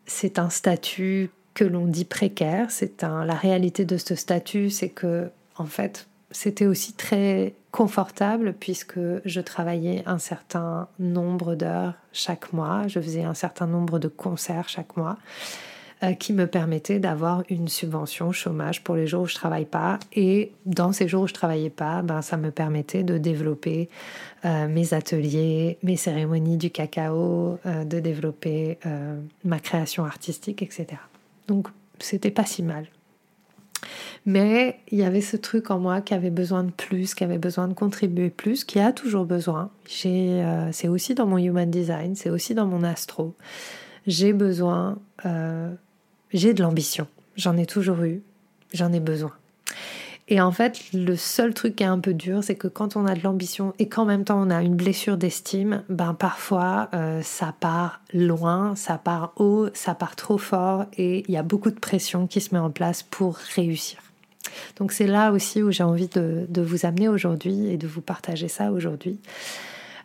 c'est 0.06 0.38
un 0.38 0.52
statut 0.52 1.32
que 1.56 1.64
l'on 1.64 1.88
dit 1.88 2.06
précaire. 2.06 2.70
C'est 2.70 3.02
la 3.02 3.34
réalité 3.34 3.86
de 3.86 3.98
ce 3.98 4.14
statut, 4.14 4.70
c'est 4.70 4.90
que, 4.90 5.32
en 5.58 5.66
fait, 5.66 6.08
c'était 6.32 6.66
aussi 6.66 6.94
très 6.94 7.54
confortable 7.72 8.54
puisque 8.60 9.00
je 9.26 9.42
travaillais 9.42 10.04
un 10.06 10.20
certain 10.20 10.88
nombre 11.00 11.56
d'heures 11.56 11.94
chaque 12.14 12.54
mois, 12.54 12.88
je 12.88 13.00
faisais 13.00 13.24
un 13.24 13.34
certain 13.34 13.68
nombre 13.68 14.00
de 14.00 14.08
concerts 14.08 14.70
chaque 14.70 14.98
mois 14.98 15.18
euh, 16.04 16.14
qui 16.14 16.34
me 16.34 16.48
permettaient 16.48 17.00
d'avoir 17.00 17.44
une 17.50 17.68
subvention 17.68 18.32
chômage 18.32 18.84
pour 18.84 18.96
les 18.96 19.08
jours 19.08 19.24
où 19.24 19.28
je 19.28 19.36
travaille 19.36 19.66
pas 19.66 20.00
et 20.14 20.52
dans 20.66 20.92
ces 20.92 21.08
jours 21.08 21.24
où 21.24 21.28
je 21.28 21.34
travaillais 21.34 21.70
pas, 21.70 22.02
ben 22.02 22.22
ça 22.22 22.38
me 22.38 22.52
permettait 22.52 23.04
de 23.04 23.18
développer 23.18 23.90
euh, 24.46 24.68
mes 24.68 24.94
ateliers, 24.94 25.78
mes 25.84 25.98
cérémonies 25.98 26.58
du 26.58 26.70
cacao, 26.70 27.60
euh, 27.66 27.84
de 27.84 28.00
développer 28.00 28.78
ma 29.44 29.60
création 29.60 30.06
artistique, 30.06 30.62
etc. 30.62 30.88
Donc 31.48 31.68
c'était 32.00 32.32
pas 32.32 32.46
si 32.46 32.64
mal. 32.64 32.88
Mais 34.26 34.80
il 34.92 34.98
y 34.98 35.04
avait 35.04 35.22
ce 35.22 35.38
truc 35.38 35.72
en 35.72 35.80
moi 35.80 36.02
qui 36.02 36.14
avait 36.14 36.30
besoin 36.30 36.64
de 36.64 36.72
plus, 36.72 37.14
qui 37.16 37.24
avait 37.24 37.38
besoin 37.38 37.68
de 37.68 37.74
contribuer 37.74 38.30
plus, 38.30 38.64
qui 38.64 38.80
a 38.80 38.92
toujours 38.92 39.26
besoin. 39.26 39.72
Euh, 40.06 40.70
c'est 40.72 40.88
aussi 40.88 41.16
dans 41.16 41.26
mon 41.26 41.38
human 41.38 41.70
design, 41.70 42.16
c'est 42.16 42.30
aussi 42.30 42.54
dans 42.54 42.66
mon 42.66 42.84
astro. 42.84 43.36
J'ai 44.08 44.34
besoin, 44.34 45.00
euh, 45.26 45.74
j'ai 46.34 46.54
de 46.54 46.62
l'ambition. 46.62 47.08
J'en 47.36 47.58
ai 47.58 47.66
toujours 47.66 48.02
eu, 48.04 48.22
j'en 48.74 48.92
ai 48.92 49.00
besoin. 49.00 49.32
Et 50.32 50.40
en 50.40 50.52
fait, 50.52 50.80
le 50.94 51.16
seul 51.16 51.56
truc 51.56 51.78
qui 51.78 51.84
est 51.84 51.88
un 51.88 51.98
peu 52.00 52.14
dur, 52.14 52.44
c'est 52.44 52.56
que 52.56 52.68
quand 52.68 52.96
on 52.96 53.08
a 53.08 53.16
de 53.16 53.22
l'ambition 53.24 53.74
et 53.80 53.90
qu'en 53.90 54.06
même 54.06 54.24
temps 54.24 54.40
on 54.40 54.52
a 54.52 54.62
une 54.62 54.76
blessure 54.76 55.18
d'estime, 55.18 55.84
ben 55.90 56.14
parfois 56.14 56.88
euh, 56.94 57.22
ça 57.24 57.54
part 57.60 58.02
loin, 58.14 58.76
ça 58.76 59.00
part 59.00 59.34
haut, 59.38 59.70
ça 59.74 59.96
part 59.96 60.16
trop 60.16 60.38
fort 60.38 60.86
et 60.98 61.26
il 61.28 61.34
y 61.34 61.38
a 61.38 61.44
beaucoup 61.44 61.72
de 61.72 61.80
pression 61.80 62.28
qui 62.28 62.42
se 62.42 62.54
met 62.54 62.60
en 62.60 62.70
place 62.70 63.02
pour 63.02 63.38
réussir. 63.56 63.98
Donc 64.78 64.92
c'est 64.92 65.08
là 65.08 65.32
aussi 65.32 65.64
où 65.64 65.72
j'ai 65.72 65.84
envie 65.84 66.08
de, 66.08 66.62
vous 66.62 66.86
amener 66.86 67.08
aujourd'hui 67.08 67.68
et 67.68 67.78
de 67.78 67.88
vous 67.88 68.02
partager 68.02 68.48
ça 68.48 68.72
aujourd'hui. 68.72 69.20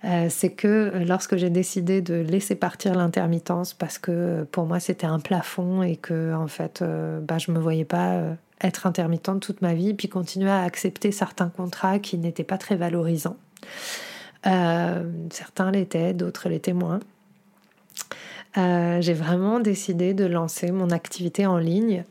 Euh, 0.05 0.27
c'est 0.29 0.51
que 0.51 0.93
lorsque 1.07 1.37
j'ai 1.37 1.51
décidé 1.51 2.03
de 2.03 2.15
laisser 2.15 2.55
partir 2.55 2.95
l'intermittence 2.95 3.73
parce 3.73 3.99
que 3.99 4.45
pour 4.53 4.67
moi 4.67 4.79
c'était 4.81 5.07
un 5.07 5.19
plafond 5.19 5.83
et 5.83 5.97
que 5.97 6.35
en 6.35 6.47
fait 6.47 6.83
euh, 6.83 7.21
bah, 7.21 7.39
je 7.39 7.51
me 7.51 7.59
voyais 7.59 7.87
pas 7.87 8.13
euh, 8.13 8.35
être 8.63 8.87
intermittente 8.87 9.41
toute 9.41 9.63
ma 9.63 9.75
vie 9.75 9.95
puis 9.95 10.09
continuer 10.09 10.51
à 10.51 10.63
accepter 10.63 11.13
certains 11.13 11.49
contrats 11.49 11.99
qui 11.99 12.19
n'étaient 12.19 12.45
pas 12.45 12.59
très 12.59 12.77
valorisants. 12.77 13.37
certains 14.45 15.71
l'étaient, 15.71 16.15
d'autres 16.15 16.49
l'étaient 16.49 16.73
moins. 16.73 17.01
j'ai 18.57 19.15
vraiment 19.15 19.61
décidé 19.61 20.15
de 20.15 20.25
lancer 20.25 20.71
mon 20.71 20.91
activité 20.91 21.47
en 21.47 21.59
ligne 21.59 22.05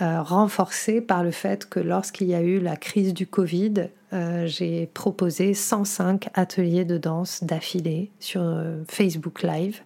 euh, 0.00 0.22
renforcé 0.22 1.00
par 1.00 1.24
le 1.24 1.32
fait 1.32 1.68
que 1.68 1.80
lorsqu'il 1.80 2.28
y 2.28 2.34
a 2.34 2.40
eu 2.40 2.60
la 2.60 2.76
crise 2.76 3.12
du 3.12 3.26
Covid, 3.26 3.88
euh, 4.12 4.46
j'ai 4.46 4.86
proposé 4.86 5.52
105 5.52 6.28
ateliers 6.34 6.84
de 6.84 6.96
danse 6.96 7.42
d'affilée 7.42 8.12
sur 8.20 8.40
euh, 8.40 8.82
Facebook 8.88 9.42
Live 9.42 9.80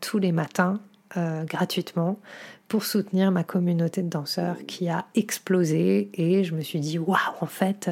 tous 0.00 0.20
les 0.20 0.30
matins 0.30 0.78
gratuitement 1.16 2.20
pour 2.70 2.84
soutenir 2.84 3.30
ma 3.32 3.44
communauté 3.44 4.00
de 4.00 4.08
danseurs 4.08 4.56
qui 4.66 4.88
a 4.88 5.04
explosé 5.14 6.08
et 6.14 6.44
je 6.44 6.54
me 6.54 6.62
suis 6.62 6.80
dit 6.80 6.98
waouh 6.98 7.18
en 7.40 7.46
fait 7.46 7.90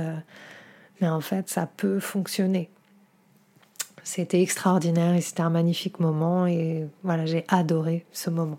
mais 1.00 1.08
en 1.08 1.20
fait 1.20 1.48
ça 1.48 1.66
peut 1.66 2.00
fonctionner. 2.00 2.70
C'était 4.04 4.40
extraordinaire 4.40 5.14
et 5.14 5.20
c'était 5.20 5.42
un 5.42 5.50
magnifique 5.50 6.00
moment 6.00 6.46
et 6.46 6.86
voilà 7.02 7.26
j'ai 7.26 7.44
adoré 7.48 8.06
ce 8.12 8.30
moment. 8.30 8.58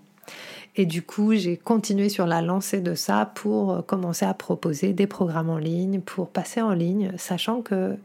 Et 0.76 0.86
du 0.86 1.02
coup, 1.02 1.34
j'ai 1.34 1.58
continué 1.58 2.10
sur 2.10 2.28
la 2.28 2.42
lancée 2.42 2.82
de 2.82 2.94
ça 2.94 3.32
pour 3.36 3.72
euh, 3.72 3.82
commencer 3.82 4.26
à 4.26 4.34
proposer 4.34 4.94
des 4.94 5.08
programmes 5.08 5.50
en 5.50 5.58
ligne, 5.58 6.00
pour 6.00 6.30
passer 6.30 6.62
en 6.62 6.72
ligne, 6.72 7.12
sachant 7.18 7.62
que 7.62 7.98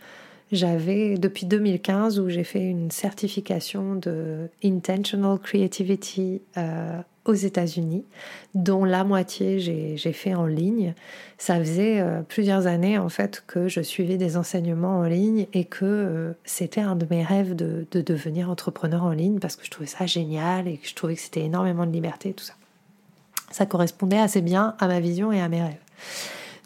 j'avais 0.50 1.18
depuis 1.18 1.47
2015 1.47 2.18
où 2.18 2.28
j'ai 2.28 2.44
fait 2.44 2.64
une 2.64 2.90
certification 2.90 3.94
de 3.94 4.49
Intentional 4.64 5.38
Creativity 5.38 6.42
euh, 6.56 7.00
aux 7.25 7.35
États-Unis, 7.35 8.04
dont 8.54 8.85
la 8.85 9.04
moitié 9.04 9.59
j'ai 9.61 10.12
fait 10.12 10.35
en 10.35 10.47
ligne. 10.47 10.95
Ça 11.38 11.59
faisait 11.59 12.00
euh, 12.00 12.23
plusieurs 12.23 12.66
années 12.66 12.99
en 12.99 13.09
fait 13.09 13.43
que 13.47 13.69
je 13.69 13.81
suivais 13.81 14.16
des 14.16 14.37
enseignements 14.37 14.99
en 14.99 15.04
ligne 15.04 15.47
et 15.52 15.64
que 15.64 16.35
c'était 16.45 16.81
un 16.81 16.97
de 16.97 17.07
mes 17.11 17.23
rêves 17.23 17.54
de, 17.54 17.87
de, 17.90 18.00
devenir 18.00 18.50
entrepreneur 18.50 19.02
en 19.02 19.12
ligne 19.12 19.38
parce 19.38 19.57
que 19.57 19.64
je 19.64 19.71
trouvais 19.71 19.87
ça 19.87 20.07
génial 20.07 20.69
et 20.69 20.76
que 20.76 20.87
je 20.87 20.95
trouvais 20.95 21.14
que 21.14 21.21
c'était 21.21 21.43
énormément 21.43 21.87
de 21.87 21.93
liberté 21.93 22.31
et 22.31 22.35
tout 22.35 22.45
ça 22.45 22.54
ça 23.54 23.66
correspondait 23.66 24.19
assez 24.19 24.40
bien 24.40 24.75
à 24.81 24.88
ma 24.88 24.99
vision 24.99 25.31
et 25.31 25.40
à 25.40 25.49
mes 25.49 25.62
rêves. 25.62 25.78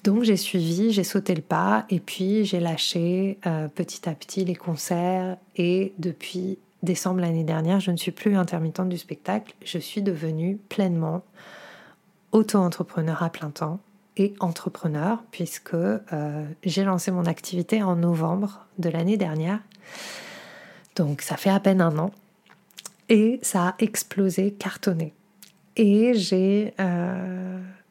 Donc 0.05 0.23
j'ai 0.23 0.37
suivi, 0.37 0.91
j'ai 0.91 1.05
sauté 1.05 1.35
le 1.35 1.43
pas 1.43 1.85
et 1.91 2.01
puis 2.01 2.47
j'ai 2.47 2.61
lâché 2.61 3.39
euh, 3.47 3.69
petit 3.69 4.09
à 4.09 4.15
petit 4.15 4.45
les 4.45 4.55
concerts 4.55 5.37
et 5.57 5.93
depuis 5.99 6.59
décembre 6.83 7.21
l'année 7.21 7.45
dernière, 7.45 7.81
je 7.81 7.91
ne 7.91 7.97
suis 7.97 8.13
plus 8.13 8.37
intermittente 8.37 8.89
du 8.89 8.99
spectacle, 8.99 9.55
je 9.65 9.79
suis 9.79 10.03
devenue 10.03 10.59
pleinement 10.69 11.23
auto-entrepreneur 12.33 13.23
à 13.23 13.31
plein 13.31 13.51
temps 13.51 13.81
et 14.17 14.35
entrepreneur 14.41 15.23
puisque 15.31 15.77
j'ai 16.65 16.85
lancé 16.85 17.11
mon 17.11 17.25
activité 17.25 17.83
en 17.83 17.97
novembre 17.97 18.67
de 18.79 18.91
l'année 18.91 19.17
dernière. 19.17 19.61
Donc 20.97 21.23
ça 21.23 21.37
fait 21.37 21.51
à 21.51 21.61
peine 21.61 21.81
un 21.81 21.97
an 21.99 22.11
et 23.09 23.39
ça 23.43 23.69
a 23.69 23.75
explosé, 23.79 24.53
cartonné. 24.53 25.15
Et 25.77 26.15
j'ai 26.15 26.75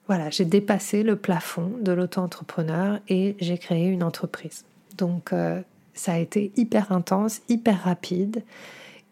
voilà, 0.08 0.29
j'ai 0.29 0.46
dépassé 0.46 1.03
le 1.03 1.17
plafond 1.17 1.74
de 1.82 1.91
l'auto-entrepreneur 1.91 3.00
et 3.10 3.36
j'ai 3.39 3.58
créé 3.58 3.88
une 3.88 4.03
entreprise. 4.03 4.63
Donc 4.98 5.34
ça 5.98 6.13
a 6.13 6.18
été 6.18 6.51
hyper 6.56 6.92
intense, 6.92 7.42
hyper 7.50 7.84
rapide. 7.84 8.44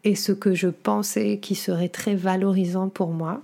Et 0.03 0.15
ce 0.15 0.31
que 0.31 0.53
je 0.53 0.67
pensais 0.67 1.39
qui 1.41 1.55
serait 1.55 1.89
très 1.89 2.15
valorisant 2.15 2.89
pour 2.89 3.09
moi 3.09 3.41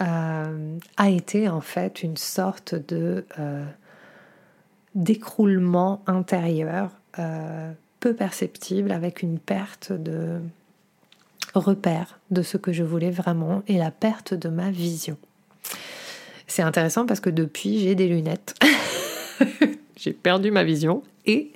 euh, 0.00 0.78
a 0.96 1.10
été 1.10 1.48
en 1.48 1.60
fait 1.60 2.02
une 2.02 2.16
sorte 2.16 2.74
de 2.74 3.24
euh, 3.38 3.64
d'écroulement 4.94 6.02
intérieur 6.06 6.90
euh, 7.18 7.70
peu 8.00 8.14
perceptible 8.14 8.92
avec 8.92 9.22
une 9.22 9.38
perte 9.38 9.92
de 9.92 10.40
repère 11.54 12.18
de 12.30 12.42
ce 12.42 12.56
que 12.56 12.72
je 12.72 12.82
voulais 12.82 13.10
vraiment 13.10 13.62
et 13.68 13.78
la 13.78 13.90
perte 13.90 14.34
de 14.34 14.48
ma 14.48 14.70
vision. 14.70 15.16
C'est 16.46 16.62
intéressant 16.62 17.06
parce 17.06 17.20
que 17.20 17.30
depuis 17.30 17.78
j'ai 17.80 17.94
des 17.94 18.08
lunettes. 18.08 18.54
j'ai 19.96 20.12
perdu 20.12 20.50
ma 20.50 20.64
vision 20.64 21.02
et 21.26 21.52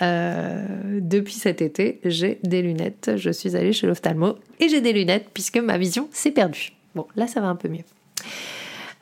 euh, 0.00 1.00
depuis 1.00 1.34
cet 1.34 1.60
été, 1.60 2.00
j'ai 2.04 2.38
des 2.42 2.62
lunettes. 2.62 3.12
Je 3.16 3.30
suis 3.30 3.56
allée 3.56 3.72
chez 3.72 3.86
l'ophtalmo 3.86 4.36
et 4.60 4.68
j'ai 4.68 4.80
des 4.80 4.92
lunettes 4.92 5.28
puisque 5.34 5.58
ma 5.58 5.78
vision 5.78 6.08
s'est 6.12 6.30
perdue. 6.30 6.72
Bon, 6.94 7.06
là, 7.16 7.26
ça 7.26 7.40
va 7.40 7.48
un 7.48 7.56
peu 7.56 7.68
mieux. 7.68 7.84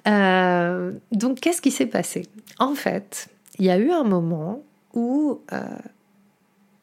Euh, 0.08 0.92
donc, 1.12 1.40
qu'est-ce 1.40 1.62
qui 1.62 1.70
s'est 1.70 1.86
passé? 1.86 2.26
En 2.58 2.74
fait, 2.74 3.28
il 3.58 3.66
y 3.66 3.70
a 3.70 3.78
eu 3.78 3.90
un 3.90 4.04
moment 4.04 4.62
où 4.94 5.40
euh, 5.52 5.58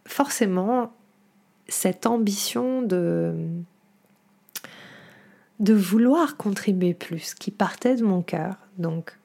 forcément 0.05 0.93
cette 1.67 2.05
ambition 2.05 2.81
de 2.81 3.33
de 5.59 5.73
vouloir 5.73 6.37
contribuer 6.37 6.93
plus 6.93 7.33
qui 7.33 7.49
partait 7.49 7.95
de 7.95 8.03
mon 8.03 8.21
cœur. 8.21 8.57
Donc 8.77 9.16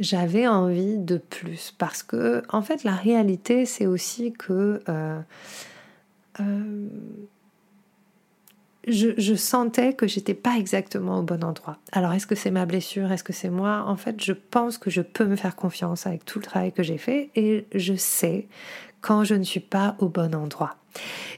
j'avais 0.00 0.46
envie 0.46 0.98
de 0.98 1.18
plus. 1.18 1.74
Parce 1.78 2.02
que 2.02 2.42
en 2.48 2.62
fait 2.62 2.84
la 2.84 2.94
réalité 2.94 3.66
c'est 3.66 3.86
aussi 3.86 4.32
que 4.32 4.82
euh, 4.88 5.20
euh, 6.40 6.88
je, 8.86 9.34
sentais 9.34 9.92
que 9.92 10.06
j'étais 10.06 10.34
pas 10.34 10.56
exactement 10.56 11.18
au 11.18 11.22
bon 11.22 11.44
endroit. 11.44 11.78
Alors 11.92 12.12
est-ce 12.12 12.26
que 12.26 12.34
c'est 12.34 12.50
ma 12.50 12.66
blessure? 12.66 13.12
Est-ce 13.12 13.24
que 13.24 13.32
c'est 13.32 13.50
moi? 13.50 13.84
En 13.86 13.96
fait, 13.96 14.22
je 14.22 14.32
pense 14.32 14.78
que 14.78 14.90
je 14.90 15.02
peux 15.02 15.26
me 15.26 15.36
faire 15.36 15.56
confiance 15.56 16.06
avec 16.06 16.24
tout 16.24 16.38
le 16.38 16.44
travail 16.44 16.72
que 16.72 16.82
j'ai 16.82 16.98
fait 16.98 17.30
et 17.34 17.66
je 17.74 17.94
sais 17.94 18.48
quand 19.00 19.24
je 19.24 19.34
ne 19.34 19.44
suis 19.44 19.60
pas 19.60 19.96
au 19.98 20.08
bon 20.08 20.34
endroit. 20.34 20.76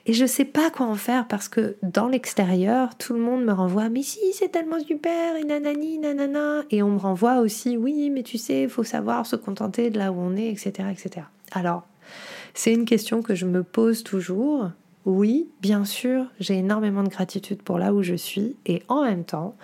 Et 0.06 0.12
je 0.12 0.24
sais 0.24 0.44
pas 0.44 0.70
quoi 0.70 0.86
en 0.86 0.94
faire 0.94 1.28
parce 1.28 1.48
que 1.48 1.76
dans 1.82 2.08
l'extérieur, 2.08 2.96
tout 2.96 3.12
le 3.12 3.20
monde 3.20 3.44
me 3.44 3.52
renvoie 3.52 3.88
mais 3.88 4.02
si 4.02 4.18
c'est 4.32 4.48
tellement 4.48 4.80
super 4.80 5.36
et 5.36 5.44
nanani 5.44 5.98
nanana 5.98 6.62
et 6.70 6.82
on 6.82 6.92
me 6.92 6.98
renvoie 6.98 7.40
aussi 7.40 7.76
oui 7.76 8.10
mais 8.10 8.22
tu 8.22 8.38
sais 8.38 8.62
il 8.62 8.68
faut 8.68 8.84
savoir 8.84 9.26
se 9.26 9.36
contenter 9.36 9.90
de 9.90 9.98
là 9.98 10.12
où 10.12 10.16
on 10.18 10.36
est 10.36 10.48
etc 10.48 10.88
etc. 10.90 11.26
Alors 11.52 11.82
c'est 12.54 12.72
une 12.72 12.84
question 12.84 13.22
que 13.22 13.34
je 13.34 13.46
me 13.46 13.62
pose 13.62 14.02
toujours. 14.02 14.70
Oui, 15.06 15.48
bien 15.62 15.84
sûr, 15.84 16.26
j'ai 16.40 16.58
énormément 16.58 17.02
de 17.02 17.08
gratitude 17.08 17.62
pour 17.62 17.78
là 17.78 17.94
où 17.94 18.02
je 18.02 18.14
suis 18.14 18.56
et 18.66 18.82
en 18.88 19.02
même 19.02 19.24
temps, 19.24 19.56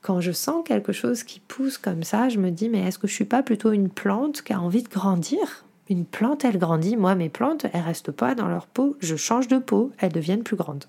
quand 0.00 0.20
je 0.20 0.32
sens 0.32 0.64
quelque 0.64 0.92
chose 0.92 1.22
qui 1.22 1.40
pousse 1.40 1.76
comme 1.76 2.02
ça, 2.02 2.28
je 2.28 2.38
me 2.38 2.50
dis 2.50 2.68
mais 2.68 2.86
est-ce 2.86 2.98
que 2.98 3.06
je 3.06 3.14
suis 3.14 3.24
pas 3.24 3.42
plutôt 3.42 3.72
une 3.72 3.90
plante 3.90 4.42
qui 4.42 4.52
a 4.52 4.60
envie 4.60 4.82
de 4.82 4.88
grandir? 4.88 5.64
Une 5.90 6.06
plante, 6.06 6.44
elle 6.44 6.58
grandit. 6.58 6.96
Moi, 6.96 7.14
mes 7.16 7.28
plantes, 7.28 7.66
elles 7.72 7.82
restent 7.82 8.12
pas 8.12 8.34
dans 8.34 8.48
leur 8.48 8.66
peau. 8.66 8.96
Je 9.00 9.16
change 9.16 9.48
de 9.48 9.58
peau, 9.58 9.90
elles 9.98 10.12
deviennent 10.12 10.44
plus 10.44 10.56
grandes. 10.56 10.84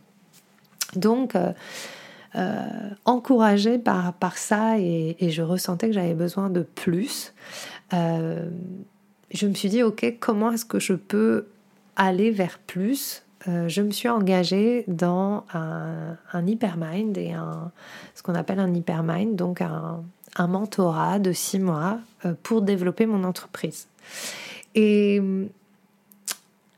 Donc, 0.96 1.36
euh, 1.36 1.52
euh, 2.36 2.66
encouragée 3.06 3.80
par, 3.80 4.14
par 4.14 4.38
ça, 4.38 4.78
et, 4.78 5.16
je 5.20 5.42
ressentais 5.42 5.88
que 5.88 5.94
j'avais 5.94 6.14
besoin 6.14 6.50
de 6.50 6.62
plus, 6.62 7.34
euh, 7.94 8.48
je 9.32 9.48
me 9.48 9.54
suis 9.54 9.70
dit, 9.70 9.84
ok, 9.84 10.18
comment 10.20 10.52
est-ce 10.52 10.66
que 10.66 10.80
je 10.80 10.94
peux 10.94 11.48
aller 11.96 12.32
vers 12.32 12.60
plus? 12.60 13.24
Je 13.48 13.82
me 13.82 13.90
suis 13.90 14.08
engagée 14.08 14.84
dans 14.88 15.46
un, 15.52 16.46
hypermind 16.46 17.18
et 17.18 17.32
un, 17.32 17.72
ce 18.14 18.22
qu'on 18.22 18.36
appelle 18.36 18.60
un 18.60 18.72
hypermind, 18.72 19.36
donc 19.36 19.62
un, 19.62 20.04
un 20.36 20.48
mentorat 20.48 21.18
de 21.18 21.32
six 21.32 21.58
mois 21.58 21.98
pour 22.44 22.62
développer 22.62 23.08
mon 23.08 23.24
entreprise. 23.24 23.88
Et 24.76 25.20
hum, 25.20 25.50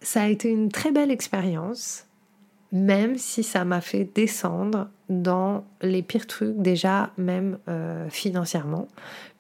ça 0.04 0.24
a 0.24 0.28
été 0.28 0.50
une 0.50 0.70
très 0.70 0.92
belle 0.92 1.12
expérience, 1.12 2.06
même 2.72 3.18
si 3.18 3.44
ça 3.44 3.66
m'a 3.66 3.82
fait 3.82 4.04
descendre 4.16 4.90
dans 5.10 5.64
les 5.82 6.02
pires 6.02 6.28
trucs, 6.28 6.58
déjà 6.58 7.12
même 7.18 7.58
euh, 7.68 8.10
financièrement, 8.10 8.88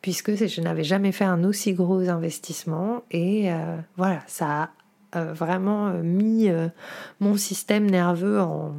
puisque 0.01 0.35
je 0.35 0.61
n'avais 0.61 0.83
jamais 0.83 1.11
fait 1.11 1.25
un 1.25 1.43
aussi 1.43 1.73
gros 1.73 2.09
investissement. 2.09 3.03
Et 3.11 3.51
euh, 3.51 3.77
voilà, 3.97 4.21
ça 4.27 4.69
a 5.11 5.19
euh, 5.19 5.33
vraiment 5.33 5.91
mis 6.03 6.49
mon 7.19 7.35
système 7.35 7.89
nerveux 7.89 8.39
en, 8.39 8.73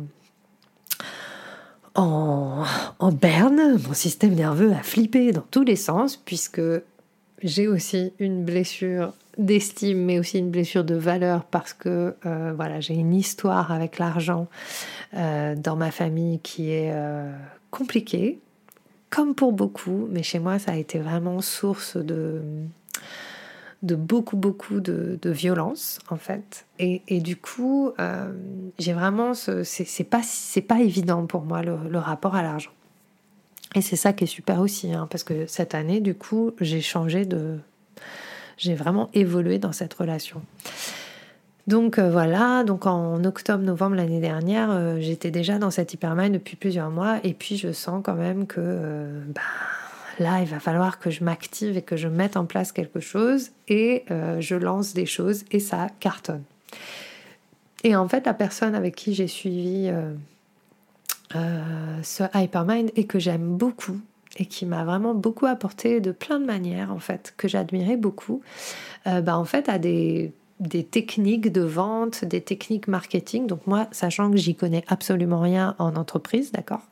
en 1.94 3.12
berne. 3.12 3.78
Mon 3.86 3.94
système 3.94 4.34
nerveux 4.34 4.72
a 4.72 4.82
flippé 4.82 5.32
dans 5.32 5.44
tous 5.50 5.64
les 5.64 5.76
sens, 5.76 6.16
puisque 6.16 6.62
j'ai 7.42 7.68
aussi 7.68 8.12
une 8.18 8.44
blessure 8.44 9.12
d'estime, 9.38 10.04
mais 10.04 10.18
aussi 10.18 10.38
une 10.38 10.50
blessure 10.50 10.84
de 10.84 10.94
valeur 10.94 11.44
parce 11.44 11.72
que 11.72 12.14
euh, 12.26 12.52
voilà, 12.54 12.80
j'ai 12.80 12.94
une 12.94 13.14
histoire 13.14 13.72
avec 13.72 13.98
l'argent 13.98 14.48
euh, 15.14 15.54
dans 15.56 15.76
ma 15.76 15.90
famille 15.90 16.40
qui 16.40 16.70
est 16.70 16.92
euh, 16.92 17.32
compliquée, 17.70 18.38
comme 19.10 19.34
pour 19.34 19.52
beaucoup, 19.52 20.08
mais 20.10 20.22
chez 20.22 20.38
moi 20.38 20.58
ça 20.58 20.72
a 20.72 20.76
été 20.76 20.98
vraiment 20.98 21.40
source 21.40 21.96
de 21.96 22.42
de 23.82 23.96
beaucoup 23.96 24.38
beaucoup 24.38 24.80
de, 24.80 25.18
violence 25.24 25.98
en 26.08 26.16
fait. 26.16 26.64
Et, 26.78 27.20
du 27.20 27.36
coup 27.36 27.92
j'ai 28.78 28.94
vraiment 28.94 29.34
ce, 29.34 29.62
c'est 29.62 30.04
pas 30.04 30.22
pas 30.66 30.80
évident 30.80 31.26
pour 31.26 31.42
moi 31.42 31.62
le, 31.62 31.98
rapport 31.98 32.34
à 32.34 32.42
l'argent. 32.42 32.70
Et 33.74 33.82
c'est 33.82 33.96
ça 33.96 34.12
qui 34.12 34.24
est 34.24 34.28
super 34.28 34.60
aussi 34.60 34.92
hein, 34.92 35.06
parce 35.10 35.22
que 35.22 35.46
cette 35.46 35.74
année 35.74 36.00
du 36.00 36.14
coup 36.14 36.52
j'ai 36.60 36.80
changé 36.80 37.26
de 37.26 37.58
j'ai 38.56 38.74
vraiment 38.74 39.10
évolué 39.12 39.58
dans 39.58 39.72
cette 39.72 39.94
relation. 39.94 40.42
Donc 41.66 41.98
euh, 41.98 42.10
voilà, 42.10 42.62
donc 42.62 42.86
en 42.86 43.24
octobre-novembre 43.24 43.96
l'année 43.96 44.20
dernière, 44.20 44.70
euh, 44.70 44.98
j'étais 45.00 45.30
déjà 45.30 45.58
dans 45.58 45.70
cette 45.70 45.94
hypermind 45.94 46.32
depuis 46.32 46.56
plusieurs 46.56 46.90
mois 46.90 47.20
et 47.24 47.32
puis 47.32 47.56
je 47.56 47.72
sens 47.72 48.02
quand 48.04 48.14
même 48.14 48.46
que 48.46 48.60
euh, 48.60 49.22
bah, 49.28 49.40
là, 50.18 50.40
il 50.42 50.46
va 50.46 50.60
falloir 50.60 50.98
que 50.98 51.10
je 51.10 51.24
m'active 51.24 51.78
et 51.78 51.82
que 51.82 51.96
je 51.96 52.08
mette 52.08 52.36
en 52.36 52.44
place 52.44 52.70
quelque 52.70 53.00
chose 53.00 53.50
et 53.68 54.04
je 54.38 54.54
lance 54.54 54.94
des 54.94 55.06
choses 55.06 55.44
et 55.50 55.58
ça 55.58 55.88
cartonne. 56.00 56.44
Et 57.82 57.96
en 57.96 58.08
fait, 58.08 58.26
la 58.26 58.34
personne 58.34 58.74
avec 58.74 58.94
qui 58.94 59.14
j'ai 59.14 59.26
suivi 59.26 59.90
ce 61.32 62.24
hypermind 62.32 62.92
et 62.94 63.06
que 63.06 63.18
j'aime 63.18 63.56
beaucoup, 63.56 63.98
et 64.36 64.46
qui 64.46 64.66
m'a 64.66 64.84
vraiment 64.84 65.14
beaucoup 65.14 65.46
apporté 65.46 66.00
de 66.00 66.12
plein 66.12 66.40
de 66.40 66.44
manières 66.44 66.92
en 66.92 66.98
fait 66.98 67.34
que 67.36 67.48
j'admirais 67.48 67.96
beaucoup 67.96 68.42
euh, 69.06 69.20
bah, 69.20 69.38
en 69.38 69.44
fait 69.44 69.68
à 69.68 69.78
des, 69.78 70.32
des 70.60 70.84
techniques 70.84 71.52
de 71.52 71.62
vente, 71.62 72.24
des 72.24 72.40
techniques 72.40 72.88
marketing. 72.88 73.46
Donc 73.46 73.66
moi, 73.66 73.88
sachant 73.90 74.30
que 74.30 74.36
j'y 74.36 74.54
connais 74.54 74.84
absolument 74.88 75.40
rien 75.40 75.74
en 75.78 75.96
entreprise, 75.96 76.52
d'accord. 76.52 76.82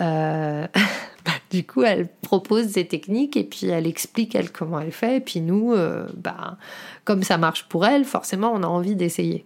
Euh, 0.00 0.66
bah, 1.24 1.32
du 1.50 1.64
coup, 1.64 1.82
elle 1.82 2.08
propose 2.08 2.72
des 2.72 2.86
techniques 2.86 3.36
et 3.36 3.44
puis 3.44 3.66
elle 3.68 3.86
explique 3.86 4.34
elle 4.34 4.50
comment 4.50 4.80
elle 4.80 4.92
fait. 4.92 5.16
Et 5.16 5.20
puis 5.20 5.40
nous, 5.40 5.72
euh, 5.72 6.06
bah, 6.16 6.56
comme 7.04 7.22
ça 7.22 7.38
marche 7.38 7.68
pour 7.68 7.86
elle, 7.86 8.04
forcément, 8.04 8.52
on 8.52 8.62
a 8.62 8.68
envie 8.68 8.96
d'essayer. 8.96 9.44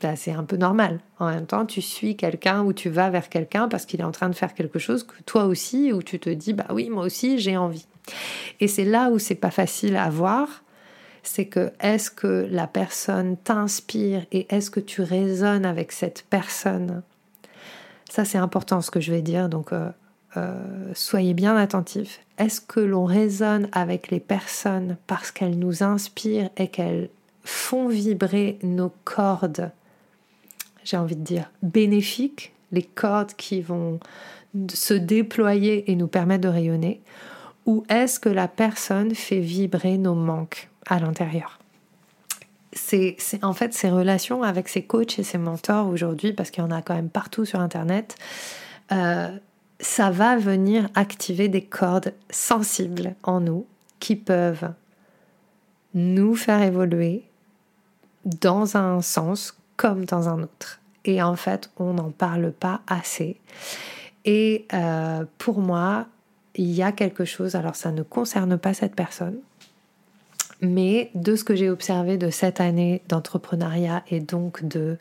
Bah, 0.00 0.16
c'est 0.16 0.32
un 0.32 0.44
peu 0.44 0.56
normal. 0.56 1.00
En 1.18 1.28
même 1.28 1.46
temps, 1.46 1.66
tu 1.66 1.82
suis 1.82 2.16
quelqu'un 2.16 2.62
ou 2.62 2.72
tu 2.72 2.88
vas 2.88 3.10
vers 3.10 3.28
quelqu'un 3.28 3.68
parce 3.68 3.84
qu'il 3.84 4.00
est 4.00 4.04
en 4.04 4.12
train 4.12 4.30
de 4.30 4.34
faire 4.34 4.54
quelque 4.54 4.78
chose 4.78 5.04
que 5.04 5.22
toi 5.26 5.44
aussi, 5.44 5.92
où 5.92 6.02
tu 6.02 6.18
te 6.18 6.30
dis, 6.30 6.54
bah 6.54 6.66
oui, 6.70 6.88
moi 6.88 7.04
aussi, 7.04 7.38
j'ai 7.38 7.56
envie. 7.56 7.86
Et 8.60 8.68
c'est 8.68 8.84
là 8.84 9.10
où 9.10 9.18
c'est 9.18 9.34
pas 9.34 9.50
facile 9.50 9.96
à 9.96 10.08
voir, 10.08 10.64
c'est 11.22 11.44
que 11.44 11.70
est-ce 11.80 12.10
que 12.10 12.48
la 12.50 12.66
personne 12.66 13.36
t'inspire 13.36 14.24
et 14.32 14.46
est-ce 14.54 14.70
que 14.70 14.80
tu 14.80 15.02
résonnes 15.02 15.66
avec 15.66 15.92
cette 15.92 16.24
personne? 16.30 17.02
Ça, 18.08 18.24
c'est 18.24 18.38
important 18.38 18.80
ce 18.80 18.90
que 18.90 19.00
je 19.00 19.12
vais 19.12 19.22
dire, 19.22 19.50
donc 19.50 19.72
euh, 19.72 19.90
euh, 20.38 20.54
soyez 20.94 21.34
bien 21.34 21.56
attentifs. 21.56 22.20
Est-ce 22.38 22.62
que 22.62 22.80
l'on 22.80 23.04
résonne 23.04 23.68
avec 23.72 24.10
les 24.10 24.20
personnes 24.20 24.96
parce 25.06 25.30
qu'elles 25.30 25.58
nous 25.58 25.82
inspirent 25.82 26.48
et 26.56 26.68
qu'elles 26.68 27.10
font 27.44 27.88
vibrer 27.88 28.58
nos 28.62 28.92
cordes? 29.04 29.70
J'ai 30.90 30.96
envie 30.96 31.14
de 31.14 31.22
dire, 31.22 31.50
bénéfiques, 31.62 32.52
les 32.72 32.82
cordes 32.82 33.34
qui 33.36 33.60
vont 33.60 34.00
se 34.72 34.94
déployer 34.94 35.88
et 35.90 35.94
nous 35.94 36.08
permettre 36.08 36.42
de 36.42 36.48
rayonner, 36.48 37.00
ou 37.64 37.84
est-ce 37.88 38.18
que 38.18 38.28
la 38.28 38.48
personne 38.48 39.14
fait 39.14 39.38
vibrer 39.38 39.98
nos 39.98 40.16
manques 40.16 40.68
à 40.86 40.98
l'intérieur? 40.98 41.60
C'est 42.72 43.16
en 43.42 43.52
fait 43.52 43.72
ces 43.72 43.88
relations 43.90 44.42
avec 44.42 44.68
ses 44.68 44.82
coachs 44.82 45.18
et 45.20 45.22
ses 45.22 45.38
mentors 45.38 45.86
aujourd'hui, 45.86 46.32
parce 46.32 46.50
qu'il 46.50 46.64
y 46.64 46.66
en 46.66 46.72
a 46.72 46.82
quand 46.82 46.94
même 46.94 47.10
partout 47.10 47.44
sur 47.44 47.60
Internet, 47.60 48.16
euh, 48.90 49.28
ça 49.78 50.10
va 50.10 50.36
venir 50.38 50.88
activer 50.96 51.48
des 51.48 51.62
cordes 51.62 52.12
sensibles 52.30 53.14
en 53.22 53.40
nous 53.40 53.66
qui 54.00 54.16
peuvent 54.16 54.72
nous 55.94 56.34
faire 56.34 56.62
évoluer 56.62 57.24
dans 58.24 58.76
un 58.76 59.00
sens 59.02 59.56
comme 59.76 60.04
dans 60.04 60.28
un 60.28 60.42
autre. 60.42 60.79
Et 61.04 61.22
en 61.22 61.36
fait, 61.36 61.70
on 61.78 61.94
n'en 61.94 62.10
parle 62.10 62.52
pas 62.52 62.82
assez. 62.86 63.38
Et 64.24 64.66
euh, 64.72 65.24
pour 65.38 65.60
moi, 65.60 66.06
il 66.54 66.70
y 66.70 66.82
a 66.82 66.92
quelque 66.92 67.24
chose, 67.24 67.54
alors 67.54 67.76
ça 67.76 67.90
ne 67.90 68.02
concerne 68.02 68.58
pas 68.58 68.74
cette 68.74 68.94
personne, 68.94 69.38
mais 70.60 71.10
de 71.14 71.36
ce 71.36 71.44
que 71.44 71.54
j'ai 71.54 71.70
observé 71.70 72.18
de 72.18 72.30
cette 72.30 72.60
année 72.60 73.02
d'entrepreneuriat 73.08 74.02
et 74.10 74.20
donc 74.20 74.64
de 74.64 74.98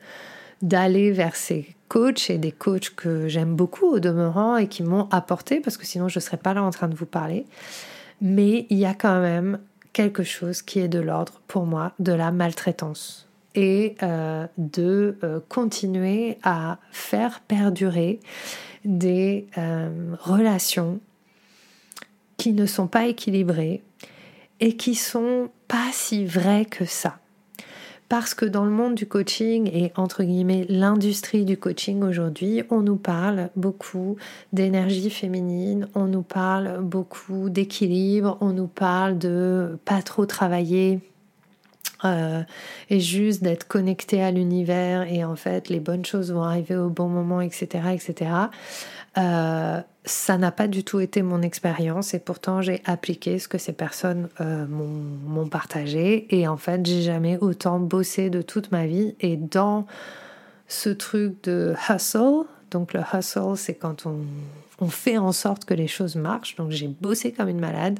d'aller 0.61 1.11
vers 1.11 1.37
ces 1.37 1.73
coachs 1.87 2.29
et 2.29 2.37
des 2.37 2.51
coachs 2.51 2.89
que 2.89 3.29
j'aime 3.29 3.55
beaucoup 3.55 3.85
au 3.85 3.99
demeurant 3.99 4.57
et 4.57 4.67
qui 4.67 4.83
m'ont 4.83 5.07
apporté 5.09 5.61
parce 5.61 5.77
que 5.77 5.85
sinon 5.85 6.09
je 6.09 6.19
ne 6.19 6.21
serais 6.21 6.37
pas 6.37 6.53
là 6.53 6.63
en 6.63 6.69
train 6.69 6.89
de 6.89 6.95
vous 6.95 7.05
parler. 7.05 7.45
Mais 8.19 8.67
il 8.69 8.77
y 8.77 8.85
a 8.85 8.93
quand 8.93 9.21
même 9.21 9.59
quelque 9.93 10.23
chose 10.23 10.61
qui 10.61 10.79
est 10.79 10.89
de 10.89 10.99
l'ordre 10.99 11.41
pour 11.47 11.65
moi 11.65 11.93
de 11.99 12.11
la 12.11 12.31
maltraitance 12.31 13.28
et 13.59 13.97
euh, 14.03 14.47
de 14.57 15.17
euh, 15.21 15.41
continuer 15.49 16.37
à 16.43 16.79
faire 16.91 17.41
perdurer 17.41 18.21
des 18.85 19.47
euh, 19.57 20.15
relations 20.17 21.01
qui 22.37 22.53
ne 22.53 22.65
sont 22.65 22.87
pas 22.87 23.07
équilibrées 23.07 23.83
et 24.61 24.77
qui 24.77 24.95
sont 24.95 25.49
pas 25.67 25.89
si 25.91 26.25
vraies 26.25 26.63
que 26.63 26.85
ça. 26.85 27.19
Parce 28.07 28.33
que 28.33 28.45
dans 28.45 28.63
le 28.63 28.71
monde 28.71 28.95
du 28.95 29.05
coaching 29.05 29.69
et 29.73 29.91
entre 29.97 30.23
guillemets 30.23 30.65
l'industrie 30.69 31.43
du 31.43 31.57
coaching 31.57 32.01
aujourd'hui, 32.01 32.63
on 32.69 32.79
nous 32.79 32.95
parle 32.95 33.49
beaucoup 33.57 34.15
d'énergie 34.53 35.09
féminine, 35.09 35.89
on 35.95 36.05
nous 36.05 36.23
parle 36.23 36.81
beaucoup 36.81 37.49
d'équilibre, 37.49 38.37
on 38.39 38.53
nous 38.53 38.67
parle 38.67 39.17
de 39.17 39.77
pas 39.83 40.01
trop 40.01 40.25
travailler 40.25 41.01
euh, 42.05 42.43
et 42.89 42.99
juste 43.01 43.43
d'être 43.43 43.67
connecté 43.67 44.23
à 44.23 44.31
l'univers 44.31 45.11
et 45.11 45.25
en 45.25 45.35
fait 45.35 45.67
les 45.67 45.81
bonnes 45.81 46.05
choses 46.05 46.31
vont 46.31 46.43
arriver 46.43 46.77
au 46.77 46.89
bon 46.89 47.09
moment, 47.09 47.41
etc. 47.41 47.89
etc. 47.93 48.31
Euh, 49.17 49.81
ça 50.05 50.37
n'a 50.37 50.51
pas 50.51 50.67
du 50.67 50.85
tout 50.85 51.01
été 51.01 51.21
mon 51.21 51.41
expérience 51.41 52.13
et 52.13 52.19
pourtant 52.19 52.61
j'ai 52.61 52.81
appliqué 52.85 53.37
ce 53.37 53.49
que 53.49 53.57
ces 53.57 53.73
personnes 53.73 54.29
euh, 54.39 54.65
m'ont 54.67 55.47
partagé 55.49 56.33
et 56.33 56.47
en 56.47 56.55
fait 56.55 56.85
j'ai 56.85 57.01
jamais 57.01 57.37
autant 57.37 57.79
bossé 57.79 58.29
de 58.29 58.41
toute 58.41 58.71
ma 58.71 58.85
vie 58.85 59.15
et 59.19 59.35
dans 59.35 59.85
ce 60.69 60.89
truc 60.89 61.43
de 61.43 61.75
hustle, 61.89 62.45
donc 62.71 62.93
le 62.93 63.01
hustle 63.13 63.57
c'est 63.57 63.75
quand 63.75 64.05
on, 64.05 64.19
on 64.79 64.87
fait 64.87 65.17
en 65.17 65.33
sorte 65.33 65.65
que 65.65 65.73
les 65.73 65.87
choses 65.87 66.15
marchent, 66.15 66.55
donc 66.55 66.71
j'ai 66.71 66.87
bossé 66.87 67.33
comme 67.33 67.49
une 67.49 67.59
malade, 67.59 67.99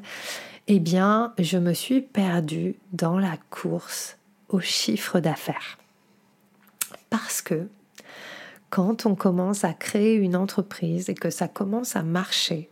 eh 0.72 0.78
bien 0.78 1.34
je 1.36 1.58
me 1.58 1.72
suis 1.72 2.00
perdue 2.00 2.76
dans 2.92 3.18
la 3.18 3.36
course 3.50 4.18
au 4.48 4.60
chiffre 4.60 5.18
d'affaires. 5.18 5.78
Parce 7.10 7.42
que 7.42 7.66
quand 8.70 9.04
on 9.04 9.16
commence 9.16 9.64
à 9.64 9.72
créer 9.72 10.14
une 10.14 10.36
entreprise 10.36 11.08
et 11.08 11.14
que 11.14 11.28
ça 11.28 11.48
commence 11.48 11.96
à 11.96 12.04
marcher, 12.04 12.70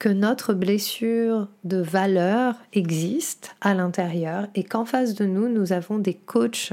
que 0.00 0.08
notre 0.08 0.54
blessure 0.54 1.46
de 1.62 1.76
valeur 1.76 2.56
existe 2.72 3.54
à 3.60 3.74
l'intérieur 3.74 4.48
et 4.56 4.64
qu'en 4.64 4.84
face 4.84 5.14
de 5.14 5.24
nous, 5.24 5.48
nous 5.48 5.72
avons 5.72 5.98
des 5.98 6.14
coachs 6.14 6.72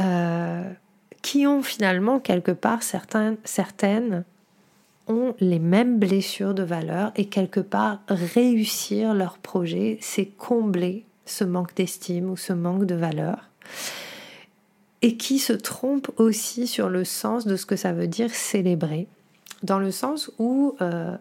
euh, 0.00 0.68
qui 1.22 1.46
ont 1.46 1.62
finalement 1.62 2.18
quelque 2.18 2.50
part 2.50 2.82
certaines, 2.82 3.36
certaines 3.44 4.24
ont 5.08 5.34
les 5.40 5.58
mêmes 5.58 5.98
blessures 5.98 6.54
de 6.54 6.62
valeur 6.62 7.12
et 7.16 7.26
quelque 7.26 7.60
part 7.60 8.00
réussir 8.08 9.14
leur 9.14 9.38
projet, 9.38 9.98
c'est 10.00 10.26
combler 10.26 11.04
ce 11.26 11.44
manque 11.44 11.74
d'estime 11.74 12.30
ou 12.30 12.36
ce 12.36 12.52
manque 12.52 12.84
de 12.84 12.94
valeur 12.94 13.48
et 15.02 15.16
qui 15.16 15.38
se 15.38 15.52
trompe 15.52 16.10
aussi 16.16 16.66
sur 16.66 16.88
le 16.88 17.04
sens 17.04 17.46
de 17.46 17.56
ce 17.56 17.66
que 17.66 17.76
ça 17.76 17.92
veut 17.92 18.08
dire 18.08 18.30
célébrer, 18.30 19.06
dans 19.62 19.78
le 19.78 19.90
sens 19.90 20.30
où, 20.38 20.76
euh, 20.80 21.16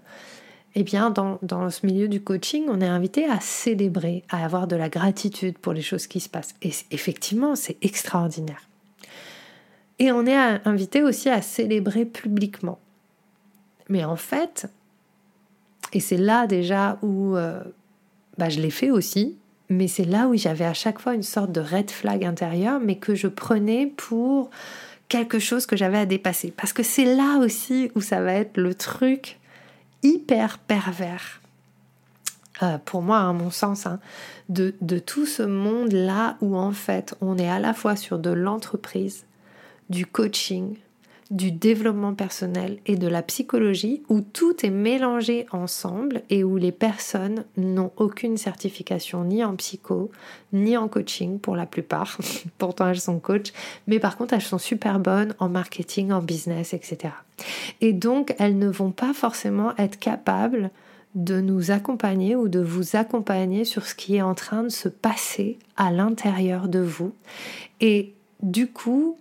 eh 0.76 0.84
bien, 0.84 1.10
dans, 1.10 1.40
dans, 1.42 1.70
ce 1.70 1.86
milieu 1.86 2.08
du 2.08 2.22
coaching, 2.22 2.66
on 2.70 2.82
est 2.82 2.88
invité 2.88 3.26
à 3.26 3.40
célébrer, 3.40 4.24
à 4.30 4.44
avoir 4.44 4.68
de 4.68 4.76
la 4.76 4.90
gratitude 4.90 5.58
pour 5.58 5.74
les 5.74 5.82
choses 5.82 6.08
qui 6.08 6.20
se 6.20 6.30
passent. 6.30 6.56
Et 6.62 6.72
effectivement, 6.92 7.56
c'est 7.56 7.78
extraordinaire. 7.84 8.62
Et 10.00 10.12
on 10.12 10.26
est 10.26 10.38
invité 10.66 11.04
aussi 11.04 11.30
à 11.30 11.42
célébrer 11.42 12.06
publiquement. 12.06 12.80
Mais 13.90 14.04
en 14.04 14.16
fait, 14.16 14.68
et 15.94 16.00
c'est 16.00 16.18
là 16.18 16.48
déjà 16.48 16.98
où 17.02 17.36
euh, 17.36 17.62
bah, 18.38 18.50
je 18.50 18.60
l'ai 18.60 18.70
fait 18.70 18.92
aussi, 18.92 19.38
mais 19.70 19.88
c'est 19.88 20.06
là 20.06 20.28
où 20.28 20.36
j'avais 20.36 20.66
à 20.66 20.74
chaque 20.74 21.00
fois 21.00 21.14
une 21.14 21.24
sorte 21.24 21.52
de 21.52 21.62
red 21.62 21.92
flag 21.92 22.24
intérieur, 22.24 22.80
mais 22.80 22.96
que 22.96 23.16
je 23.16 23.28
prenais 23.28 23.88
pour 23.88 24.50
quelque 25.10 25.40
chose 25.40 25.66
que 25.66 25.76
j'avais 25.76 25.98
à 25.98 26.06
dépasser. 26.06 26.54
Parce 26.56 26.74
que 26.74 26.84
c'est 26.84 27.16
là 27.16 27.38
aussi 27.40 27.92
où 27.96 28.02
ça 28.02 28.22
va 28.22 28.34
être 28.34 28.58
le 28.58 28.74
truc 28.76 29.40
hyper 30.04 30.58
pervers, 30.60 31.42
euh, 32.64 32.78
pour 32.86 33.02
moi, 33.02 33.20
à 33.20 33.34
mon 33.34 33.52
sens, 33.52 33.86
hein, 33.86 34.00
de, 34.50 34.74
de 34.82 35.00
tout 35.00 35.26
ce 35.26 35.44
monde-là 35.44 36.38
où 36.42 36.58
en 36.58 36.72
fait 36.72 37.16
on 37.22 37.38
est 37.38 37.50
à 37.50 37.60
la 37.60 37.74
fois 37.74 37.96
sur 37.96 38.20
de 38.20 38.30
l'entreprise, 38.30 39.26
du 39.90 40.06
coaching, 40.06 40.76
du 41.30 41.52
développement 41.52 42.14
personnel 42.14 42.78
et 42.86 42.96
de 42.96 43.08
la 43.08 43.22
psychologie 43.22 44.04
où 44.08 44.22
tout 44.22 44.66
est 44.66 44.70
mélangé 44.70 45.46
ensemble 45.52 46.22
et 46.30 46.44
où 46.44 46.58
les 46.58 46.72
personnes 46.72 47.44
n'ont 47.58 47.92
aucune 47.98 48.38
certification 48.38 49.24
ni 49.26 49.44
en 49.44 49.56
psycho 49.56 50.10
ni 50.54 50.78
en 50.78 50.88
coaching 50.88 51.40
pour 51.40 51.56
la 51.56 51.66
plupart. 51.66 52.18
Pourtant 52.58 52.88
elles 52.88 53.02
sont 53.02 53.20
coach, 53.20 53.52
mais 53.88 54.00
par 54.00 54.18
contre 54.18 54.34
elles 54.34 54.42
sont 54.42 54.58
super 54.58 55.00
bonnes 55.00 55.36
en 55.40 55.50
marketing, 55.50 56.12
en 56.12 56.22
business, 56.22 56.74
etc. 56.74 57.14
Et 57.82 57.94
donc 57.94 58.34
elles 58.40 58.58
ne 58.58 58.70
vont 58.70 58.92
pas 58.92 59.14
forcément 59.14 59.76
être 59.78 60.00
capables 60.00 60.72
de 61.16 61.42
nous 61.42 61.72
accompagner 61.72 62.36
ou 62.36 62.48
de 62.48 62.60
vous 62.60 62.96
accompagner 62.96 63.66
sur 63.66 63.86
ce 63.86 63.96
qui 63.96 64.16
est 64.16 64.22
en 64.22 64.36
train 64.36 64.64
de 64.64 64.70
se 64.70 64.88
passer 64.88 65.58
à 65.76 65.92
l'intérieur 65.92 66.68
de 66.68 66.80
vous. 66.80 67.12
Et 67.82 68.14
du 68.44 68.68
coup, 68.68 69.18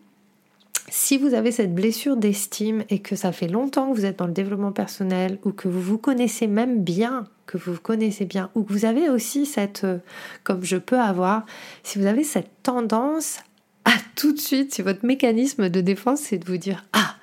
si 0.88 1.18
vous 1.18 1.35
avez 1.35 1.51
cette 1.51 1.75
blessure 1.75 2.16
d'estime 2.16 2.85
et 2.88 3.01
que 3.01 3.16
ça 3.16 3.33
fait 3.33 3.49
longtemps 3.49 3.90
que 3.90 3.96
vous 3.96 4.05
êtes 4.05 4.18
dans 4.18 4.27
le 4.27 4.33
développement 4.33 4.72
personnel 4.72 5.38
ou 5.44 5.53
que 5.53 5.68
vous 5.68 5.81
vous 5.81 5.99
connaissez 5.99 6.46
même 6.46 6.83
bien, 6.83 7.27
que 7.46 7.59
vous 7.59 7.75
vous 7.75 7.81
connaissez 7.81 8.25
bien, 8.25 8.51
ou 8.55 8.62
que 8.62 8.72
vous 8.72 8.85
avez 8.85 9.09
aussi 9.09 9.46
cette, 9.46 9.85
euh, 9.85 9.99
comme 10.44 10.64
je 10.64 10.77
peux 10.77 11.01
avoir, 11.01 11.44
si 11.83 11.99
vous 11.99 12.07
avez 12.07 12.25
cette 12.25 12.51
tendance 12.62 13.40
à 13.85 13.92
tout 14.14 14.33
de 14.33 14.38
suite, 14.38 14.75
si 14.75 14.83
votre 14.83 15.05
mécanisme 15.05 15.68
de 15.68 15.81
défense 15.81 16.20
c'est 16.20 16.38
de 16.38 16.46
vous 16.46 16.57
dire 16.57 16.85
ah 16.92 17.16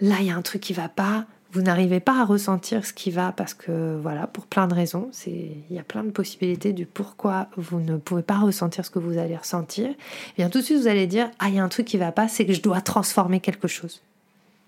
là 0.00 0.16
il 0.20 0.26
y 0.26 0.30
a 0.30 0.36
un 0.36 0.42
truc 0.42 0.60
qui 0.60 0.72
va 0.72 0.88
pas, 0.88 1.26
vous 1.52 1.62
n'arrivez 1.62 2.00
pas 2.00 2.20
à 2.20 2.24
ressentir 2.24 2.84
ce 2.84 2.92
qui 2.92 3.10
va 3.10 3.32
parce 3.32 3.54
que 3.54 3.96
voilà, 4.00 4.26
pour 4.26 4.46
plein 4.46 4.66
de 4.66 4.74
raisons, 4.74 5.10
il 5.26 5.62
y 5.70 5.78
a 5.78 5.82
plein 5.82 6.04
de 6.04 6.10
possibilités 6.10 6.72
du 6.72 6.86
pourquoi 6.86 7.48
vous 7.56 7.80
ne 7.80 7.96
pouvez 7.96 8.22
pas 8.22 8.38
ressentir 8.38 8.84
ce 8.84 8.90
que 8.90 8.98
vous 8.98 9.18
allez 9.18 9.36
ressentir, 9.36 9.86
et 9.86 9.96
eh 10.34 10.42
bien 10.42 10.50
tout 10.50 10.58
de 10.58 10.64
suite 10.64 10.78
vous 10.78 10.88
allez 10.88 11.06
dire 11.06 11.30
ah 11.38 11.48
il 11.48 11.54
y 11.54 11.58
a 11.58 11.64
un 11.64 11.68
truc 11.68 11.86
qui 11.86 11.96
va 11.96 12.12
pas, 12.12 12.28
c'est 12.28 12.46
que 12.46 12.52
je 12.52 12.62
dois 12.62 12.80
transformer 12.80 13.40
quelque 13.40 13.68
chose. 13.68 14.02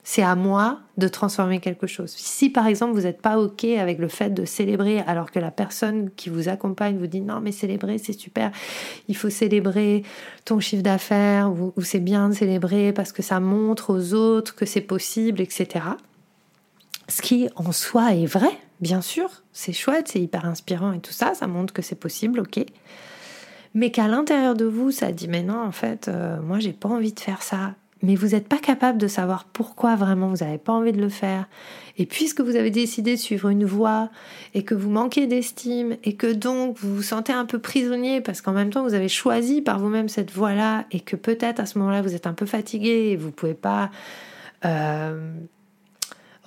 C'est 0.05 0.23
à 0.23 0.37
moi 0.37 0.79
de 0.97 1.07
transformer 1.07 1.61
quelque 1.61 1.87
chose. 1.87 2.13
Si 2.17 2.49
par 2.49 2.67
exemple 2.67 2.95
vous 2.95 3.03
n'êtes 3.03 3.21
pas 3.21 3.39
OK 3.39 3.65
avec 3.65 3.99
le 3.99 4.09
fait 4.09 4.31
de 4.31 4.47
célébrer 4.47 5.01
alors 5.01 5.31
que 5.31 5.39
la 5.39 5.51
personne 5.51 6.11
qui 6.17 6.31
vous 6.31 6.49
accompagne 6.49 6.97
vous 6.97 7.09
dit 7.09 7.21
non 7.21 7.41
mais 7.43 7.53
célébrer 7.53 7.99
c'est 7.99 8.19
super, 8.19 8.51
il 9.09 9.17
faut 9.17 9.29
célébrer 9.29 10.05
ton 10.47 10.61
chiffre 10.61 10.83
d'affaires 10.83 11.53
ou 11.53 11.83
c'est 11.83 12.01
bien 12.01 12.31
de 12.31 12.35
célébrer 12.35 12.95
parce 12.95 13.13
que 13.13 13.21
ça 13.21 13.41
montre 13.41 13.93
aux 13.93 14.15
autres 14.15 14.55
que 14.55 14.65
c'est 14.65 14.81
possible, 14.81 15.43
etc. 15.43 15.81
Ce 17.09 17.23
qui 17.23 17.49
en 17.57 17.73
soi 17.73 18.15
est 18.15 18.27
vrai, 18.27 18.51
bien 18.81 19.01
sûr, 19.01 19.31
c'est 19.53 19.73
chouette, 19.73 20.09
c'est 20.09 20.21
hyper 20.21 20.45
inspirant 20.45 20.93
et 20.93 21.01
tout 21.01 21.13
ça, 21.13 21.35
ça 21.35 21.47
montre 21.47 21.73
que 21.73 21.83
c'est 21.83 21.99
possible, 21.99 22.41
ok. 22.41 22.65
Mais 23.75 23.91
qu'à 23.91 24.09
l'intérieur 24.09 24.55
de 24.55 24.65
vous, 24.65 24.91
ça 24.91 25.13
dit 25.13 25.29
mais 25.29 25.43
non, 25.43 25.61
en 25.61 25.73
fait, 25.73 26.09
euh, 26.09 26.41
moi 26.43 26.59
j'ai 26.59 26.73
pas 26.73 26.89
envie 26.89 27.13
de 27.13 27.21
faire 27.21 27.43
ça. 27.43 27.75
Mais 28.03 28.15
vous 28.15 28.29
n'êtes 28.29 28.47
pas 28.47 28.59
capable 28.59 28.97
de 28.97 29.09
savoir 29.09 29.45
pourquoi 29.45 29.97
vraiment 29.97 30.29
vous 30.29 30.45
n'avez 30.45 30.59
pas 30.59 30.73
envie 30.73 30.93
de 30.93 31.01
le 31.01 31.09
faire. 31.09 31.49
Et 31.97 32.07
puisque 32.07 32.41
vous 32.41 32.55
avez 32.55 32.71
décidé 32.71 33.17
de 33.17 33.21
suivre 33.21 33.49
une 33.49 33.65
voie 33.65 34.11
et 34.55 34.63
que 34.63 34.75
vous 34.75 34.89
manquez 34.89 35.27
d'estime 35.27 35.97
et 36.05 36.15
que 36.15 36.33
donc 36.33 36.79
vous 36.79 36.95
vous 36.95 37.03
sentez 37.03 37.33
un 37.33 37.45
peu 37.45 37.59
prisonnier 37.59 38.21
parce 38.21 38.41
qu'en 38.41 38.53
même 38.53 38.71
temps 38.71 38.85
vous 38.85 38.95
avez 38.95 39.09
choisi 39.09 39.63
par 39.63 39.81
vous-même 39.81 40.09
cette 40.09 40.31
voie-là 40.31 40.85
et 40.93 41.01
que 41.01 41.17
peut-être 41.17 41.59
à 41.59 41.67
ce 41.67 41.77
moment-là 41.81 42.03
vous 42.03 42.15
êtes 42.15 42.29
un 42.29 42.35
peu 42.35 42.47
fatigué 42.47 43.11
et 43.11 43.17
vous 43.17 43.33
pouvez 43.33 43.55
pas 43.55 43.91
euh, 44.65 45.33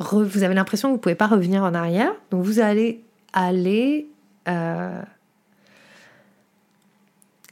vous 0.02 0.44
avez 0.44 0.54
l'impression 0.54 0.90
que 0.90 0.92
vous 0.94 0.98
ne 0.98 1.02
pouvez 1.02 1.16
pas 1.16 1.28
revenir 1.28 1.64
en 1.64 1.74
arrière. 1.74 2.14
Donc 2.32 2.44
vous 2.44 2.60
allez 2.60 3.04
aller 3.34 4.08
euh, 4.48 5.02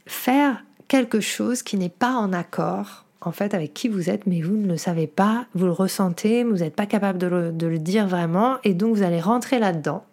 faire 0.06 0.62
quelque 0.88 1.20
chose 1.20 1.62
qui 1.62 1.76
n'est 1.76 1.88
pas 1.88 2.12
en 2.12 2.32
accord 2.32 3.04
en 3.20 3.32
fait 3.32 3.54
avec 3.54 3.74
qui 3.74 3.88
vous 3.88 4.08
êtes, 4.08 4.26
mais 4.26 4.40
vous 4.40 4.56
ne 4.56 4.66
le 4.66 4.76
savez 4.76 5.06
pas, 5.06 5.46
vous 5.54 5.66
le 5.66 5.72
ressentez, 5.72 6.42
vous 6.42 6.56
n'êtes 6.56 6.74
pas 6.74 6.86
capable 6.86 7.18
de 7.18 7.26
le, 7.26 7.52
de 7.52 7.66
le 7.66 7.78
dire 7.78 8.06
vraiment, 8.06 8.56
et 8.64 8.72
donc 8.72 8.96
vous 8.96 9.02
allez 9.02 9.20
rentrer 9.20 9.58
là-dedans. 9.58 10.04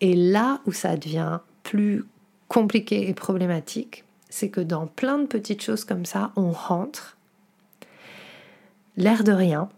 Et 0.00 0.14
là 0.14 0.60
où 0.66 0.72
ça 0.72 0.96
devient 0.96 1.40
plus 1.62 2.04
compliqué 2.48 3.08
et 3.08 3.14
problématique, 3.14 4.04
c'est 4.30 4.48
que 4.48 4.60
dans 4.60 4.86
plein 4.86 5.18
de 5.18 5.26
petites 5.26 5.62
choses 5.62 5.84
comme 5.84 6.06
ça, 6.06 6.32
on 6.36 6.50
rentre, 6.50 7.16
l'air 8.96 9.24
de 9.24 9.32
rien, 9.32 9.68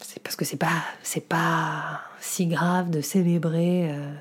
c'est 0.00 0.22
parce 0.22 0.36
que 0.36 0.44
c'est 0.44 0.56
pas 0.56 0.84
c'est 1.02 1.26
pas 1.26 2.00
si 2.20 2.46
grave 2.46 2.90
de 2.90 3.00
célébrer. 3.00 3.90
Euh, 3.90 4.14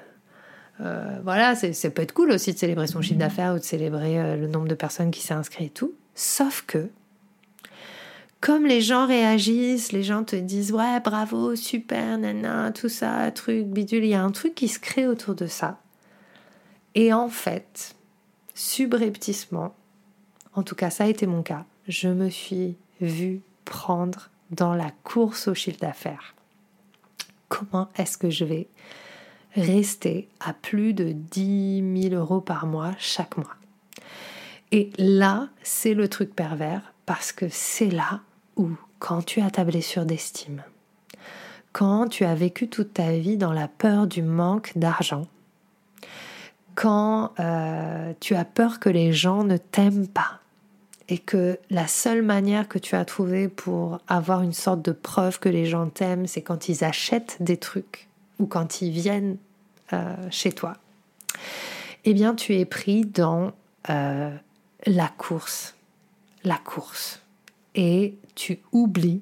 euh, 0.82 1.20
voilà, 1.24 1.56
c'est 1.56 1.90
peut 1.90 2.04
être 2.04 2.14
cool 2.14 2.32
aussi 2.32 2.54
de 2.54 2.58
célébrer 2.58 2.88
son 2.88 3.02
chiffre 3.02 3.20
d'affaires 3.20 3.54
ou 3.56 3.60
de 3.60 3.64
célébrer 3.64 4.20
euh, 4.20 4.36
le 4.36 4.48
nombre 4.48 4.68
de 4.68 4.76
personnes 4.76 5.12
qui 5.12 5.22
s'est 5.22 5.34
inscrit 5.34 5.66
et 5.66 5.70
tout. 5.70 5.94
Sauf 6.14 6.64
que 6.68 6.90
comme 8.42 8.66
les 8.66 8.82
gens 8.82 9.08
réagissent, 9.08 9.92
les 9.92 10.04
gens 10.04 10.24
te 10.24 10.36
disent 10.36 10.72
ouais 10.72 11.00
bravo 11.00 11.56
super 11.56 12.18
nana 12.20 12.72
tout 12.72 12.90
ça 12.90 13.32
truc 13.32 13.66
bidule, 13.66 14.04
il 14.04 14.12
y 14.12 14.14
a 14.14 14.24
un 14.24 14.32
truc 14.32 14.54
qui 14.54 14.68
se 14.68 14.80
crée 14.80 15.08
autour 15.08 15.34
de 15.34 15.48
ça. 15.48 15.80
Et 16.94 17.14
en 17.14 17.30
fait, 17.30 17.96
subrepticement, 18.54 19.76
en 20.54 20.64
tout 20.64 20.76
cas 20.76 20.92
ça 20.92 21.06
a 21.06 21.08
été 21.08 21.26
mon 21.26 21.42
cas, 21.42 21.66
je 21.88 22.10
me 22.10 22.30
suis 22.30 22.78
vue 23.02 23.42
prendre 23.66 24.30
dans 24.52 24.74
la 24.74 24.92
course 25.04 25.48
au 25.48 25.54
chiffre 25.54 25.80
d'affaires. 25.80 26.36
Comment 27.50 27.90
est-ce 27.98 28.18
que 28.18 28.30
je 28.30 28.46
vais 28.46 28.68
rester 29.56 30.28
à 30.40 30.54
plus 30.54 30.94
de 30.94 31.12
10 31.12 32.10
000 32.10 32.16
euros 32.16 32.42
par 32.42 32.68
mois 32.68 32.94
chaque 32.98 33.38
mois? 33.38 33.56
Et 34.72 34.92
là, 34.98 35.48
c'est 35.64 35.94
le 35.94 36.08
truc 36.10 36.36
pervers 36.36 36.94
parce 37.06 37.32
que 37.32 37.48
c'est 37.50 37.90
là 37.90 38.22
où, 38.58 38.72
quand 39.00 39.22
tu 39.22 39.42
as 39.42 39.50
ta 39.50 39.64
blessure 39.64 40.06
d'estime, 40.06 40.64
quand 41.72 42.08
tu 42.08 42.26
as 42.26 42.36
vécu 42.36 42.68
toute 42.68 42.94
ta 42.94 43.12
vie 43.12 43.38
dans 43.38 43.54
la 43.54 43.68
peur 43.68 44.08
du 44.08 44.22
manque 44.22 44.74
d'argent, 44.76 45.28
quand 46.76 47.34
euh, 47.40 48.14
tu 48.20 48.36
as 48.36 48.46
peur 48.46 48.80
que 48.80 48.90
les 48.90 49.14
gens 49.14 49.44
ne 49.44 49.58
t'aiment 49.58 50.08
pas, 50.08 50.42
et 51.10 51.18
que 51.18 51.58
la 51.70 51.88
seule 51.88 52.22
manière 52.22 52.68
que 52.68 52.80
tu 52.80 52.96
as 52.96 53.06
trouvée 53.06 53.48
pour 53.48 54.00
avoir 54.08 54.42
une 54.42 54.54
sorte 54.54 54.82
de 54.82 54.92
preuve 54.92 55.40
que 55.40 55.50
les 55.50 55.66
gens 55.66 55.88
t'aiment, 55.88 56.28
c'est 56.28 56.42
quand 56.42 56.68
ils 56.70 56.84
achètent 56.84 57.38
des 57.40 57.58
trucs 57.58 58.08
ou 58.40 58.46
quand 58.46 58.82
ils 58.82 58.92
viennent 58.92 59.38
euh, 59.94 60.16
chez 60.30 60.52
toi, 60.52 60.76
eh 62.04 62.14
bien 62.14 62.36
tu 62.36 62.56
es 62.56 62.66
pris 62.66 63.06
dans 63.06 63.54
euh, 63.90 64.36
la 64.86 65.08
course, 65.08 65.76
la 66.44 66.58
course. 66.58 67.22
Et 67.76 68.16
tu 68.36 68.60
oublies, 68.72 69.22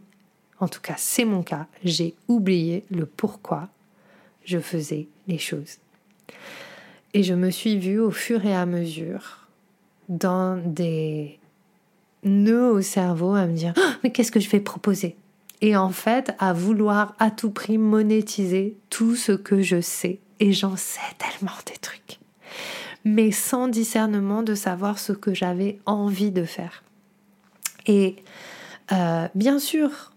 en 0.60 0.68
tout 0.68 0.82
cas 0.82 0.96
c'est 0.98 1.26
mon 1.26 1.44
cas, 1.44 1.68
j'ai 1.84 2.16
oublié 2.28 2.84
le 2.90 3.06
pourquoi 3.06 3.70
je 4.44 4.58
faisais 4.58 5.08
les 5.28 5.38
choses. 5.38 5.78
Et 7.14 7.24
je 7.24 7.34
me 7.34 7.52
suis 7.52 7.78
vue 7.78 8.00
au 8.00 8.12
fur 8.12 8.46
et 8.46 8.56
à 8.56 8.66
mesure 8.66 9.48
dans 10.10 10.58
des 10.58 11.40
nœud 12.26 12.72
au 12.72 12.82
cerveau 12.82 13.34
à 13.34 13.46
me 13.46 13.56
dire 13.56 13.74
oh, 13.78 13.82
mais 14.04 14.12
qu'est-ce 14.12 14.32
que 14.32 14.40
je 14.40 14.50
vais 14.50 14.60
proposer? 14.60 15.16
Et 15.62 15.76
en 15.78 15.90
fait, 15.90 16.34
à 16.40 16.54
vouloir 16.54 17.16
à 17.20 17.32
tout 17.32 17.52
prix 17.52 17.78
monétiser 17.78 18.78
tout 18.90 19.16
ce 19.16 19.32
que 19.32 19.62
je 19.62 19.82
sais. 19.82 20.20
Et 20.40 20.52
j'en 20.52 20.76
sais 20.76 21.00
tellement 21.18 21.56
des 21.66 21.78
trucs. 21.78 22.20
Mais 23.06 23.32
sans 23.32 23.68
discernement 23.68 24.44
de 24.44 24.54
savoir 24.54 25.00
ce 25.00 25.14
que 25.14 25.34
j'avais 25.34 25.80
envie 25.86 26.32
de 26.32 26.44
faire. 26.44 26.84
Et 27.88 28.18
euh, 28.92 29.28
bien 29.34 29.60
sûr, 29.60 30.12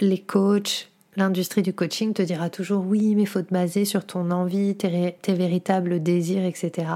les 0.00 0.18
coachs, 0.18 0.90
L'industrie 1.18 1.62
du 1.62 1.72
coaching 1.72 2.14
te 2.14 2.22
dira 2.22 2.48
toujours 2.48 2.86
oui, 2.86 3.16
mais 3.16 3.22
il 3.22 3.26
faut 3.26 3.42
te 3.42 3.52
baser 3.52 3.84
sur 3.84 4.06
ton 4.06 4.30
envie, 4.30 4.76
tes, 4.76 5.18
véritables 5.34 6.00
désirs, 6.00 6.44
etc. 6.44 6.92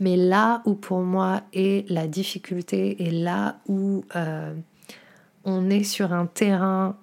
Mais 0.00 0.18
là 0.18 0.60
où 0.66 0.74
pour 0.74 1.00
moi 1.00 1.40
est 1.54 1.88
la 1.90 2.06
difficulté 2.06 3.02
et 3.02 3.10
là 3.10 3.56
où 3.66 4.04
euh, 4.16 4.52
on 5.44 5.70
est 5.70 5.82
sur 5.82 6.12
un 6.12 6.26
terrain 6.26 6.94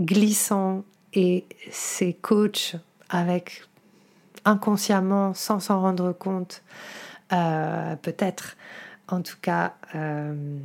glissant 0.00 0.84
et 1.12 1.44
ces 1.72 2.12
coachs 2.14 2.76
avec 3.08 3.64
inconsciemment, 4.44 5.34
sans 5.34 5.58
s'en 5.58 5.80
rendre 5.80 6.12
compte, 6.12 6.62
euh, 7.32 7.96
peut-être 7.96 8.56
en 9.08 9.22
tout 9.22 9.38
cas, 9.42 9.74
euh, 9.96 10.56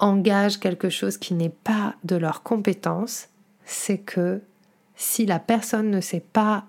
engagent 0.00 0.58
quelque 0.58 0.88
chose 0.88 1.18
qui 1.18 1.34
n'est 1.34 1.50
pas 1.50 1.94
de 2.02 2.16
leur 2.16 2.42
compétence, 2.42 3.28
c'est 3.66 3.98
que 3.98 4.40
si 4.96 5.26
la 5.26 5.38
personne 5.38 5.90
ne 5.90 6.00
sait 6.00 6.24
pas 6.32 6.64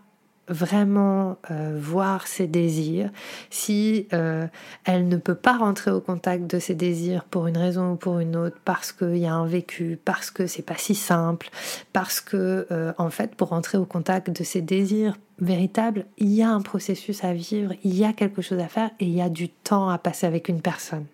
vraiment 0.50 1.38
euh, 1.52 1.78
voir 1.80 2.28
ses 2.28 2.48
désirs, 2.48 3.10
si 3.50 4.08
euh, 4.14 4.48
elle 4.86 5.08
ne 5.08 5.18
peut 5.18 5.36
pas 5.36 5.58
rentrer 5.58 5.92
au 5.92 6.00
contact 6.00 6.48
de 6.48 6.60
ses 6.60 6.76
désirs 6.76 7.26
pour 7.26 7.48
une 7.48 7.58
raison 7.58 7.94
ou 7.94 7.96
pour 7.96 8.20
une 8.20 8.36
autre, 8.36 8.58
parce 8.64 8.92
qu'il 8.92 9.18
y 9.18 9.26
a 9.26 9.34
un 9.34 9.46
vécu, 9.46 10.00
parce 10.04 10.32
que 10.32 10.48
c'est 10.48 10.62
pas 10.62 10.78
si 10.78 10.96
simple, 10.96 11.50
parce 11.94 12.22
que 12.22 12.68
euh, 12.72 12.94
en 12.98 13.10
fait 13.10 13.36
pour 13.36 13.50
rentrer 13.50 13.78
au 13.78 13.86
contact 13.86 14.30
de 14.30 14.44
ses 14.44 14.62
désirs 14.62 15.18
véritables, 15.40 16.06
il 16.18 16.30
y 16.30 16.42
a 16.42 16.50
un 16.50 16.62
processus 16.62 17.24
à 17.24 17.34
vivre, 17.34 17.74
il 17.84 17.96
y 17.96 18.06
a 18.06 18.14
quelque 18.14 18.42
chose 18.42 18.60
à 18.60 18.68
faire 18.68 18.90
et 19.00 19.06
il 19.06 19.14
y 19.14 19.22
a 19.22 19.30
du 19.30 19.50
temps 19.50 19.90
à 19.90 19.98
passer 19.98 20.26
avec 20.26 20.48
une 20.50 20.62
personne. 20.62 21.06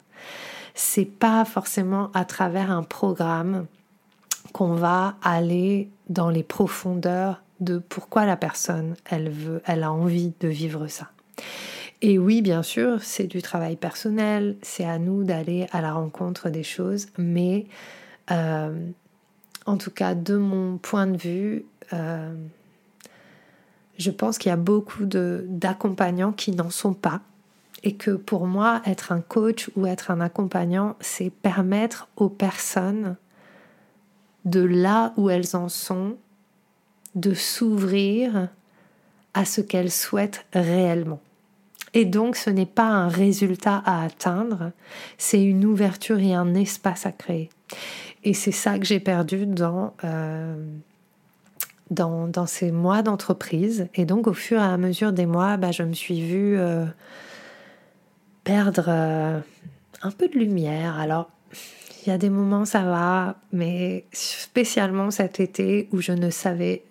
C'est 0.76 1.06
pas 1.06 1.44
forcément 1.46 2.10
à 2.14 2.26
travers 2.26 2.72
un 2.72 2.84
programme 2.84 3.66
qu'on 4.54 4.74
va 4.76 5.16
aller 5.22 5.90
dans 6.10 6.30
les 6.30 6.44
profondeurs 6.44 7.44
de 7.60 7.78
pourquoi 7.78 8.26
la 8.26 8.38
personne, 8.38 8.96
elle 9.06 9.30
veut, 9.30 9.62
elle 9.66 9.84
a 9.84 9.92
envie 9.92 10.34
de 10.40 10.48
vivre 10.48 10.88
ça. 10.88 11.10
Et 12.02 12.18
oui, 12.18 12.42
bien 12.42 12.64
sûr, 12.64 13.02
c'est 13.02 13.28
du 13.28 13.42
travail 13.42 13.76
personnel, 13.76 14.58
c'est 14.62 14.86
à 14.86 15.00
nous 15.00 15.24
d'aller 15.24 15.68
à 15.72 15.82
la 15.82 15.94
rencontre 15.94 16.50
des 16.50 16.64
choses, 16.64 17.08
mais 17.18 17.66
euh, 18.32 18.90
en 19.66 19.78
tout 19.78 19.92
cas, 19.92 20.14
de 20.14 20.36
mon 20.36 20.78
point 20.78 21.08
de 21.08 21.18
vue, 21.18 21.66
euh, 21.94 22.34
je 23.98 24.12
pense 24.12 24.38
qu'il 24.38 24.50
y 24.50 24.54
a 24.54 24.58
beaucoup 24.58 25.06
d'accompagnants 25.06 26.34
qui 26.34 26.52
n'en 26.52 26.70
sont 26.70 26.94
pas. 26.94 27.22
Et 27.86 27.96
que 27.96 28.12
pour 28.12 28.48
moi, 28.48 28.82
être 28.86 29.12
un 29.12 29.20
coach 29.20 29.70
ou 29.76 29.86
être 29.86 30.10
un 30.10 30.22
accompagnant, 30.22 30.96
c'est 31.02 31.30
permettre 31.30 32.08
aux 32.16 32.30
personnes 32.30 33.18
de 34.46 34.62
là 34.62 35.14
où 35.18 35.30
elles 35.30 35.56
en 35.56 35.70
sont, 35.70 36.18
de 37.16 37.34
s'ouvrir 37.34 38.50
à 39.34 39.46
ce 39.46 39.62
qu'elles 39.62 39.92
souhaitent 39.92 40.46
réellement. 40.54 41.22
Et 41.94 42.06
donc 42.06 42.36
ce 42.36 42.50
n'est 42.50 42.66
pas 42.66 42.88
un 42.88 43.08
résultat 43.08 43.82
à 43.86 44.04
atteindre, 44.04 44.72
c'est 45.18 45.44
une 45.44 45.64
ouverture 45.66 46.20
et 46.20 46.34
un 46.34 46.56
espace 46.56 47.06
à 47.06 47.12
créer. 47.12 47.50
Et 48.24 48.34
c'est 48.34 48.52
ça 48.52 48.80
que 48.80 48.86
j'ai 48.86 49.00
perdu 49.00 49.46
dans, 49.46 49.94
euh, 50.04 50.56
dans, 51.92 52.46
ces 52.48 52.72
mois 52.72 53.04
d'entreprise. 53.04 53.88
Et 53.96 54.06
donc 54.06 54.28
au 54.28 54.34
fur 54.34 54.60
et 54.60 54.64
à 54.64 54.78
mesure 54.78 55.14
des 55.14 55.26
mois, 55.26 55.58
bah, 55.58 55.72
je 55.72 55.84
me 55.84 55.94
suis 55.94 56.22
vue 56.22 56.58
euh, 56.58 56.86
perdre 58.44 58.86
euh, 58.88 59.40
un 60.02 60.12
peu 60.12 60.28
de 60.28 60.38
lumière. 60.38 60.98
Alors 61.00 61.30
il 62.06 62.10
y 62.10 62.12
a 62.12 62.18
des 62.18 62.30
moments 62.30 62.66
ça 62.66 62.84
va, 62.84 63.38
mais 63.52 64.06
spécialement 64.12 65.12
cet 65.12 65.40
été 65.40 65.88
où 65.92 66.02
je 66.02 66.12
ne 66.12 66.30
savais 66.30 66.84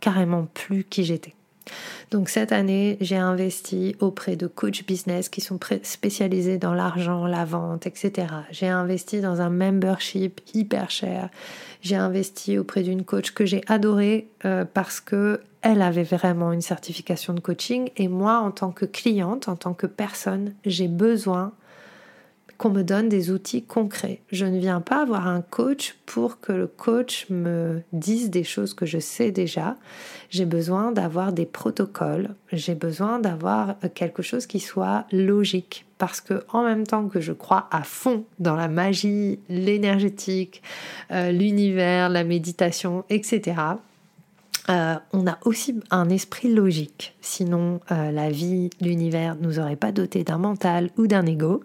carrément 0.00 0.46
plus 0.54 0.84
qui 0.84 1.04
j'étais. 1.04 1.34
Donc 2.10 2.28
cette 2.28 2.52
année, 2.52 2.98
j'ai 3.00 3.16
investi 3.16 3.96
auprès 4.00 4.36
de 4.36 4.46
coach 4.46 4.84
business 4.84 5.28
qui 5.28 5.40
sont 5.40 5.58
spécialisés 5.82 6.58
dans 6.58 6.74
l'argent, 6.74 7.26
la 7.26 7.44
vente, 7.44 7.86
etc. 7.86 8.26
J'ai 8.50 8.68
investi 8.68 9.20
dans 9.20 9.40
un 9.40 9.48
membership 9.48 10.40
hyper 10.54 10.90
cher. 10.90 11.30
J'ai 11.80 11.96
investi 11.96 12.58
auprès 12.58 12.82
d'une 12.82 13.04
coach 13.04 13.30
que 13.30 13.46
j'ai 13.46 13.62
adorée 13.66 14.28
euh, 14.44 14.64
parce 14.64 15.00
que 15.00 15.40
elle 15.62 15.80
avait 15.80 16.02
vraiment 16.02 16.52
une 16.52 16.60
certification 16.60 17.34
de 17.34 17.40
coaching 17.40 17.90
et 17.96 18.08
moi, 18.08 18.38
en 18.38 18.50
tant 18.50 18.72
que 18.72 18.84
cliente, 18.84 19.48
en 19.48 19.54
tant 19.54 19.74
que 19.74 19.86
personne, 19.86 20.54
j'ai 20.66 20.88
besoin 20.88 21.52
me 22.70 22.82
donne 22.82 23.08
des 23.08 23.30
outils 23.30 23.62
concrets. 23.62 24.20
Je 24.30 24.46
ne 24.46 24.58
viens 24.58 24.80
pas 24.80 25.02
avoir 25.02 25.26
un 25.26 25.42
coach 25.42 25.96
pour 26.06 26.40
que 26.40 26.52
le 26.52 26.66
coach 26.66 27.26
me 27.30 27.82
dise 27.92 28.30
des 28.30 28.44
choses 28.44 28.74
que 28.74 28.86
je 28.86 28.98
sais 28.98 29.30
déjà. 29.30 29.76
J'ai 30.30 30.44
besoin 30.44 30.92
d'avoir 30.92 31.32
des 31.32 31.46
protocoles, 31.46 32.34
j'ai 32.52 32.74
besoin 32.74 33.18
d'avoir 33.18 33.76
quelque 33.94 34.22
chose 34.22 34.46
qui 34.46 34.60
soit 34.60 35.06
logique 35.12 35.84
parce 35.98 36.20
que 36.20 36.44
en 36.52 36.64
même 36.64 36.86
temps 36.86 37.08
que 37.08 37.20
je 37.20 37.32
crois 37.32 37.68
à 37.70 37.82
fond 37.82 38.24
dans 38.38 38.56
la 38.56 38.68
magie, 38.68 39.38
l'énergétique, 39.48 40.62
euh, 41.10 41.30
l'univers, 41.30 42.08
la 42.08 42.24
méditation, 42.24 43.04
etc 43.08 43.54
euh, 44.70 44.94
on 45.12 45.26
a 45.26 45.38
aussi 45.44 45.80
un 45.90 46.08
esprit 46.08 46.52
logique. 46.52 47.14
Sinon, 47.20 47.80
euh, 47.90 48.12
la 48.12 48.30
vie, 48.30 48.70
l'univers 48.80 49.36
nous 49.40 49.58
aurait 49.58 49.76
pas 49.76 49.90
doté 49.90 50.22
d'un 50.22 50.38
mental 50.38 50.90
ou 50.96 51.08
d'un 51.08 51.26
ego. 51.26 51.64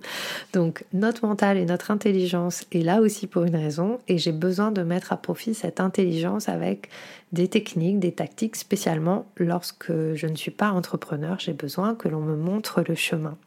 Donc, 0.53 0.83
notre 0.93 1.25
mental 1.25 1.57
et 1.57 1.65
notre 1.65 1.91
intelligence 1.91 2.65
est 2.71 2.81
là 2.81 3.01
aussi 3.01 3.27
pour 3.27 3.43
une 3.43 3.55
raison. 3.55 3.99
Et 4.07 4.17
j'ai 4.17 4.31
besoin 4.31 4.71
de 4.71 4.81
mettre 4.81 5.13
à 5.13 5.17
profit 5.17 5.53
cette 5.53 5.79
intelligence 5.79 6.49
avec 6.49 6.89
des 7.33 7.47
techniques, 7.47 7.99
des 7.99 8.13
tactiques, 8.13 8.55
spécialement 8.55 9.25
lorsque 9.38 9.91
je 9.91 10.25
ne 10.25 10.36
suis 10.36 10.51
pas 10.51 10.71
entrepreneur. 10.71 11.38
J'ai 11.39 11.53
besoin 11.53 11.93
que 11.93 12.07
l'on 12.07 12.21
me 12.21 12.36
montre 12.36 12.83
le 12.88 12.95
chemin. 12.95 13.38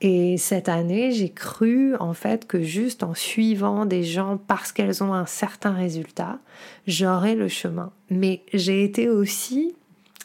Et 0.00 0.38
cette 0.38 0.68
année, 0.68 1.10
j'ai 1.12 1.28
cru 1.28 1.94
en 1.96 2.14
fait 2.14 2.46
que 2.46 2.62
juste 2.62 3.02
en 3.02 3.14
suivant 3.14 3.84
des 3.84 4.04
gens 4.04 4.38
parce 4.46 4.72
qu'elles 4.72 5.02
ont 5.02 5.12
un 5.12 5.26
certain 5.26 5.72
résultat, 5.72 6.38
j'aurai 6.86 7.34
le 7.34 7.48
chemin. 7.48 7.92
Mais 8.10 8.42
j'ai 8.52 8.84
été 8.84 9.08
aussi, 9.08 9.74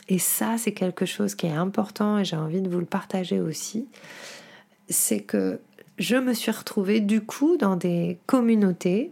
et 0.10 0.20
ça 0.20 0.58
c'est 0.58 0.74
quelque 0.74 1.06
chose 1.06 1.36
qui 1.36 1.48
est 1.48 1.52
important 1.52 2.20
et 2.20 2.26
j'ai 2.26 2.36
envie 2.36 2.62
de 2.62 2.70
vous 2.70 2.80
le 2.80 2.86
partager 2.86 3.40
aussi, 3.40 3.88
c'est 4.90 5.22
que 5.22 5.60
je 5.98 6.16
me 6.16 6.34
suis 6.34 6.52
retrouvée 6.52 7.00
du 7.00 7.22
coup 7.22 7.58
dans 7.58 7.76
des 7.76 8.18
communautés 8.26 9.12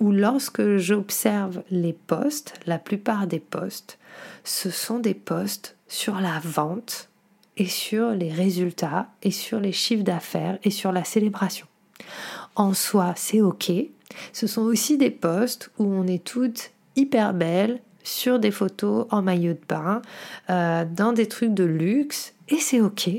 où 0.00 0.12
lorsque 0.12 0.76
j'observe 0.76 1.62
les 1.70 1.92
postes, 1.92 2.54
la 2.66 2.78
plupart 2.78 3.26
des 3.26 3.40
postes, 3.40 3.98
ce 4.44 4.70
sont 4.70 4.98
des 4.98 5.14
postes 5.14 5.76
sur 5.88 6.20
la 6.20 6.40
vente 6.40 7.08
et 7.56 7.66
sur 7.66 8.10
les 8.10 8.32
résultats 8.32 9.08
et 9.22 9.30
sur 9.30 9.58
les 9.60 9.72
chiffres 9.72 10.04
d'affaires 10.04 10.58
et 10.62 10.70
sur 10.70 10.92
la 10.92 11.04
célébration. 11.04 11.66
En 12.54 12.74
soi, 12.74 13.12
c'est 13.16 13.40
ok. 13.40 13.72
Ce 14.32 14.46
sont 14.46 14.62
aussi 14.62 14.96
des 14.96 15.10
postes 15.10 15.70
où 15.78 15.84
on 15.84 16.06
est 16.06 16.24
toutes 16.24 16.70
hyper 16.96 17.34
belles 17.34 17.80
sur 18.02 18.38
des 18.38 18.50
photos 18.50 19.06
en 19.10 19.22
maillot 19.22 19.52
de 19.52 19.60
bain, 19.68 20.02
euh, 20.50 20.84
dans 20.90 21.12
des 21.12 21.26
trucs 21.26 21.54
de 21.54 21.64
luxe, 21.64 22.34
et 22.48 22.58
c'est 22.58 22.80
ok. 22.80 23.10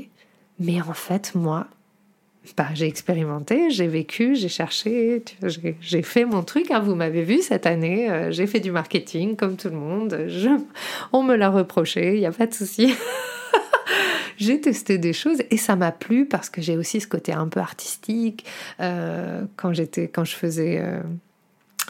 Mais 0.58 0.80
en 0.80 0.92
fait, 0.92 1.34
moi, 1.34 1.66
bah, 2.56 2.68
j'ai 2.74 2.86
expérimenté, 2.86 3.70
j'ai 3.70 3.86
vécu, 3.86 4.34
j'ai 4.34 4.48
cherché, 4.48 5.22
j'ai 5.80 6.02
fait 6.02 6.24
mon 6.24 6.42
truc. 6.42 6.70
Hein, 6.70 6.80
vous 6.80 6.94
m'avez 6.94 7.22
vu 7.22 7.42
cette 7.42 7.66
année, 7.66 8.10
euh, 8.10 8.30
j'ai 8.30 8.46
fait 8.46 8.60
du 8.60 8.72
marketing 8.72 9.36
comme 9.36 9.56
tout 9.56 9.68
le 9.68 9.76
monde. 9.76 10.28
on 11.12 11.22
me 11.22 11.36
l'a 11.36 11.50
reproché, 11.50 12.14
il 12.14 12.20
n'y 12.20 12.26
a 12.26 12.32
pas 12.32 12.46
de 12.46 12.54
souci. 12.54 12.94
j'ai 14.38 14.60
testé 14.60 14.98
des 14.98 15.12
choses 15.12 15.42
et 15.50 15.56
ça 15.56 15.76
m'a 15.76 15.92
plu 15.92 16.26
parce 16.26 16.48
que 16.48 16.62
j'ai 16.62 16.76
aussi 16.76 17.00
ce 17.00 17.06
côté 17.06 17.32
un 17.32 17.46
peu 17.46 17.60
artistique. 17.60 18.44
Euh, 18.80 19.44
quand 19.56 19.72
j'étais, 19.72 20.08
quand 20.08 20.24
je 20.24 20.34
faisais 20.34 20.82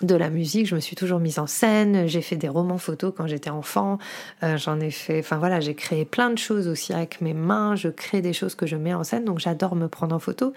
de 0.03 0.15
la 0.15 0.31
musique, 0.31 0.67
je 0.67 0.75
me 0.75 0.81
suis 0.81 0.97
toujours 0.97 1.21
mise 1.21 1.39
en 1.39 1.47
scène, 1.47 2.07
j'ai 2.07 2.23
fait 2.23 2.37
des 2.37 2.49
romans 2.49 2.79
photos 2.79 3.13
quand 3.17 3.27
j'étais 3.27 3.51
enfant, 3.51 3.99
euh, 4.43 4.57
j'en 4.57 4.81
ai 4.81 4.91
fait, 4.91 5.21
enfin 5.21 5.39
voilà, 5.39 5.61
j'ai 5.61 5.75
créé 5.75 6.05
plein 6.05 6.31
de 6.31 6.39
choses 6.39 6.69
aussi 6.69 6.93
avec 6.93 7.21
mes 7.21 7.35
mains, 7.35 7.77
je 7.77 7.89
crée 7.89 8.23
des 8.23 8.33
choses 8.33 8.55
que 8.55 8.67
je 8.67 8.77
mets 8.77 8.95
en 8.95 9.05
scène, 9.05 9.25
donc 9.25 9.39
j'adore 9.39 9.77
me 9.77 9.89
prendre 9.89 10.15
en 10.15 10.19
photo. 10.19 10.53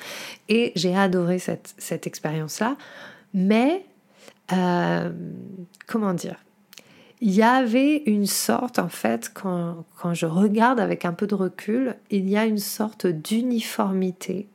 Et 0.50 0.72
j'ai 0.76 0.96
adoré 0.96 1.40
cette, 1.40 1.74
cette 1.78 2.08
expérience-là. 2.08 2.78
Mais, 3.34 3.86
euh, 4.52 5.12
comment 5.88 6.14
dire? 6.14 6.38
Il 7.20 7.32
y 7.32 7.42
avait 7.44 8.04
une 8.06 8.26
sorte, 8.26 8.80
en 8.80 8.90
fait, 8.90 9.32
quand, 9.34 9.86
quand 9.98 10.14
je 10.14 10.26
regarde 10.26 10.80
avec 10.80 11.06
un 11.06 11.14
peu 11.14 11.26
de 11.26 11.36
recul, 11.36 11.96
il 12.12 12.30
y 12.30 12.36
a 12.36 12.46
une 12.46 12.58
sorte 12.58 13.08
d'uniformité 13.08 14.48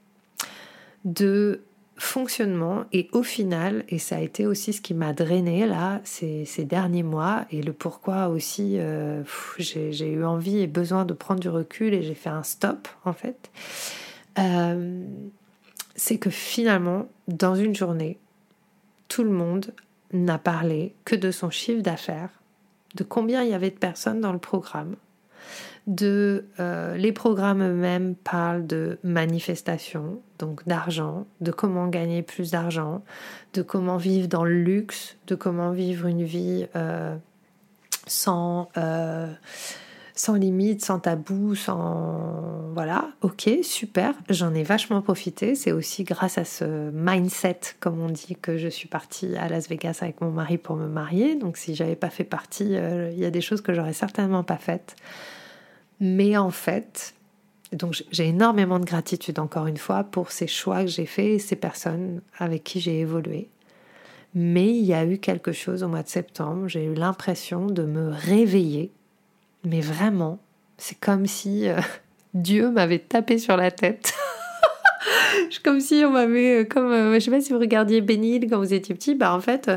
de 1.05 1.63
fonctionnement. 1.99 2.85
Et 2.93 3.09
au 3.13 3.23
final, 3.23 3.85
et 3.89 3.99
ça 3.99 4.17
a 4.17 4.21
été 4.21 4.47
aussi 4.47 4.73
ce 4.73 4.81
qui 4.81 4.95
m'a 4.95 5.13
drainé 5.13 5.67
là 5.67 6.01
ces, 6.05 6.47
derniers 6.65 7.03
mois 7.03 7.45
et 7.51 7.63
le 7.63 7.73
pourquoi 7.73 8.29
aussi 8.29 8.79
euh, 8.79 9.23
j'ai 9.59 10.11
eu 10.11 10.25
envie 10.25 10.59
et 10.59 10.67
besoin 10.67 11.05
de 11.05 11.13
prendre 11.13 11.41
du 11.41 11.49
recul 11.49 11.95
et 11.95 12.03
j'ai 12.03 12.15
fait 12.15 12.31
un 12.31 12.43
stop 12.43 12.89
en 13.05 13.13
fait, 13.13 13.51
euh, 14.39 15.05
c'est 15.95 16.19
que 16.19 16.31
finalement 16.31 17.09
dans 17.27 17.55
une 17.55 17.75
journée, 17.75 18.19
tout 19.09 19.25
le 19.25 19.31
monde 19.31 19.73
n'a 20.13 20.39
parlé 20.39 20.95
que 21.05 21.17
de 21.17 21.31
son 21.31 21.51
chiffre 21.51 21.83
d'affaires, 21.83 22.31
de 22.95 23.05
combien 23.05 23.43
il 23.43 23.51
y 23.51 23.55
avait 23.55 23.71
de 23.71 23.79
personnes 23.79 24.21
dans 24.21 24.33
le 24.33 24.39
programme, 24.39 24.97
euh, 26.01 26.97
les 26.97 27.13
programmes 27.13 27.63
eux-mêmes 27.63 28.15
parlent 28.15 28.67
de 28.67 28.99
manifestation, 29.03 30.21
donc 30.39 30.67
d'argent, 30.67 31.27
de 31.41 31.51
comment 31.51 31.89
gagner 31.89 32.23
plus 32.23 32.51
d'argent, 32.51 33.03
de 33.55 33.63
comment 33.63 33.97
vivre 33.97 34.29
dans 34.29 34.45
le 34.45 34.63
luxe, 34.63 35.17
de 35.27 35.35
comment 35.35 35.73
vivre 35.73 36.07
une 36.07 36.25
vie 36.25 36.67
euh, 36.77 37.17
sans 38.07 38.69
euh, 38.77 39.33
sans 40.15 40.35
limite, 40.35 40.85
sans 40.85 40.99
tabou, 40.99 41.55
sans 41.55 42.73
voilà, 42.75 43.09
ok, 43.23 43.49
super, 43.63 44.15
j'en 44.29 44.53
ai 44.53 44.65
vachement 44.65 45.01
profité. 45.01 45.55
C'est 45.55 45.71
aussi 45.71 46.03
grâce 46.03 46.39
à 46.39 46.45
ce 46.45 46.91
mindset, 46.91 47.61
comme 47.79 48.01
on 48.01 48.11
dit, 48.11 48.37
que 48.41 48.59
je 48.59 48.67
suis 48.67 48.89
partie 48.89 49.37
à 49.37 49.49
Las 49.49 49.69
Vegas 49.69 49.99
avec 50.03 50.21
mon 50.21 50.33
mari 50.33 50.59
pour 50.59 50.75
me 50.75 50.89
marier. 50.89 51.37
Donc 51.37 51.57
si 51.57 51.77
j'avais 51.77 51.97
pas 51.97 52.11
fait 52.11 52.25
partie, 52.25 52.73
il 52.73 53.19
y 53.19 53.25
a 53.25 53.31
des 53.31 53.41
choses 53.41 53.61
que 53.61 53.73
j'aurais 53.73 53.93
certainement 53.93 54.43
pas 54.43 54.59
faites. 54.59 54.97
Mais 56.01 56.37
en 56.37 56.51
fait, 56.51 57.15
donc 57.73 58.03
j'ai 58.11 58.29
énormément 58.29 58.79
de 58.79 58.85
gratitude 58.85 59.39
encore 59.39 59.67
une 59.67 59.77
fois 59.77 60.05
pour 60.05 60.31
ces 60.31 60.47
choix 60.47 60.83
que 60.83 60.91
j'ai 60.91 61.07
faits 61.07 61.27
et 61.27 61.39
ces 61.39 61.57
personnes 61.57 62.21
avec 62.39 62.65
qui 62.65 62.81
j'ai 62.81 63.01
évolué. 63.01 63.49
Mais 64.35 64.69
il 64.69 64.85
y 64.85 64.95
a 64.95 65.05
eu 65.05 65.19
quelque 65.19 65.53
chose 65.53 65.83
au 65.83 65.89
mois 65.89 66.03
de 66.03 66.09
septembre, 66.09 66.69
j'ai 66.69 66.85
eu 66.85 66.95
l'impression 66.95 67.67
de 67.67 67.83
me 67.83 68.11
réveiller. 68.11 68.93
Mais 69.65 69.81
vraiment, 69.81 70.39
c'est 70.77 70.99
comme 70.99 71.27
si 71.27 71.69
euh, 71.69 71.81
Dieu 72.35 72.71
m'avait 72.71 72.99
tapé 72.99 73.39
sur 73.39 73.57
la 73.57 73.71
tête. 73.71 74.15
comme 75.65 75.81
si 75.81 76.03
on 76.07 76.11
m'avait, 76.11 76.63
euh, 76.63 76.65
comme 76.65 76.93
euh, 76.93 77.15
je 77.15 77.21
sais 77.21 77.31
pas 77.31 77.41
si 77.41 77.53
vous 77.53 77.59
regardiez 77.59 78.01
Bénil 78.01 78.49
quand 78.49 78.59
vous 78.59 78.75
étiez 78.75 78.95
petit, 78.95 79.15
bah 79.15 79.35
en 79.35 79.41
fait, 79.41 79.71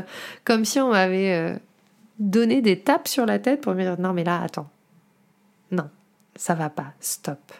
comme 0.44 0.64
si 0.64 0.78
on 0.80 0.90
m'avait 0.90 1.58
donné 2.18 2.62
des 2.62 2.78
tapes 2.78 3.08
sur 3.08 3.26
la 3.26 3.38
tête 3.38 3.60
pour 3.62 3.74
me 3.74 3.82
dire 3.82 3.98
non 3.98 4.12
mais 4.12 4.22
là 4.22 4.42
attends, 4.42 4.70
non, 5.70 5.88
ça 6.36 6.54
va 6.54 6.70
pas, 6.70 6.92
stop. 7.00 7.52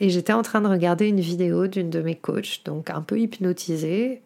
Et 0.00 0.10
j'étais 0.10 0.32
en 0.32 0.42
train 0.42 0.60
de 0.60 0.68
regarder 0.68 1.08
une 1.08 1.20
vidéo 1.20 1.66
d'une 1.66 1.90
de 1.90 2.00
mes 2.00 2.16
coachs, 2.16 2.62
donc 2.64 2.90
un 2.90 3.02
peu 3.02 3.18
hypnotisée. 3.18 4.22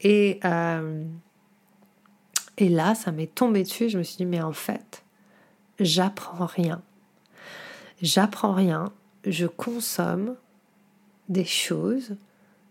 Et, 0.00 0.40
euh, 0.44 1.04
et 2.58 2.68
là, 2.68 2.94
ça 2.94 3.12
m'est 3.12 3.34
tombé 3.34 3.62
dessus. 3.62 3.88
Je 3.88 3.98
me 3.98 4.02
suis 4.02 4.16
dit, 4.16 4.26
mais 4.26 4.42
en 4.42 4.52
fait, 4.52 5.02
j'apprends 5.80 6.46
rien. 6.46 6.82
J'apprends 8.00 8.52
rien. 8.52 8.92
Je 9.24 9.46
consomme 9.46 10.36
des 11.28 11.44
choses, 11.44 12.16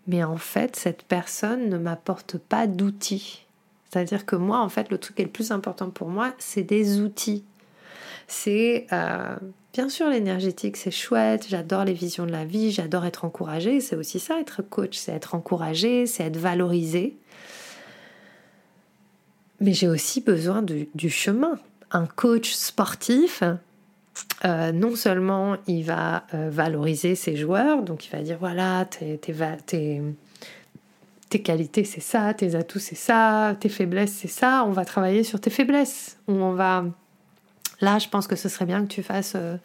mais 0.08 0.23
en 0.23 0.38
fait, 0.38 0.75
cette 0.75 1.04
personne 1.04 1.69
ne 1.69 1.77
m'apporte 1.77 2.38
pas 2.38 2.67
d'outils. 2.67 3.45
C'est-à-dire 3.89 4.25
que 4.25 4.36
moi, 4.36 4.60
en 4.60 4.69
fait, 4.69 4.89
le 4.89 4.97
truc 4.97 5.15
qui 5.17 5.21
est 5.21 5.25
le 5.25 5.32
plus 5.32 5.51
important 5.51 5.89
pour 5.89 6.10
moi, 6.10 6.34
c'est 6.38 6.63
des 6.63 7.01
outils. 7.01 7.43
C'est 8.27 8.88
euh, 8.93 9.36
Bien 9.73 9.88
sûr, 9.88 10.10
l'énergétique, 10.10 10.75
c'est 10.75 10.91
chouette, 10.91 11.45
j'adore 11.49 11.86
les 11.86 11.93
visions 11.93 12.25
de 12.25 12.31
la 12.31 12.43
vie, 12.43 12.71
j'adore 12.71 13.05
être 13.05 13.23
encouragée, 13.23 13.79
c'est 13.79 13.95
aussi 13.95 14.19
ça, 14.19 14.38
être 14.38 14.62
coach, 14.62 14.97
c'est 14.97 15.13
être 15.13 15.34
encouragé, 15.34 16.07
c'est 16.07 16.23
être 16.25 16.36
valorisé. 16.36 17.15
Mais 19.62 19.71
j'ai 19.71 19.88
aussi 19.88 20.19
besoin 20.19 20.62
du, 20.62 21.10
chemin. 21.10 21.57
Un 21.91 22.05
coach 22.05 22.51
sportif, 22.51 23.43
euh, 24.43 24.73
non 24.73 24.97
seulement 24.97 25.55
il 25.67 25.84
va 25.84 26.25
euh, 26.34 26.49
valoriser 26.49 27.15
ses 27.15 27.38
joueurs, 27.38 27.81
donc 27.84 28.05
il 28.07 28.10
va 28.12 28.21
dire 28.23 28.38
voilà, 28.39 28.84
tes, 28.84 29.17
tes, 29.19 29.31
qualités 31.41 31.86
c'est 31.86 32.01
ça, 32.01 32.34
tes 32.34 32.55
atouts 32.55 32.79
c'est 32.79 32.95
ça, 32.95 33.55
tes 33.57 33.69
faiblesses 33.69 34.12
c'est 34.12 34.27
ça, 34.27 34.65
on 34.67 34.71
va 34.71 34.84
travailler 34.84 35.23
sur 35.23 35.39
tes 35.39 35.49
faiblesses, 35.49 36.17
on 36.27 36.51
va 36.51 36.84
Là, 37.82 37.98
je 37.98 38.08
pense 38.08 38.28
que 38.28 38.36
ce 38.36 38.48
serait 38.48 38.65
bien 38.65 38.84
que 38.84 38.91
tu 38.94 39.02
fasses 39.02 39.34
euh, 39.36 39.58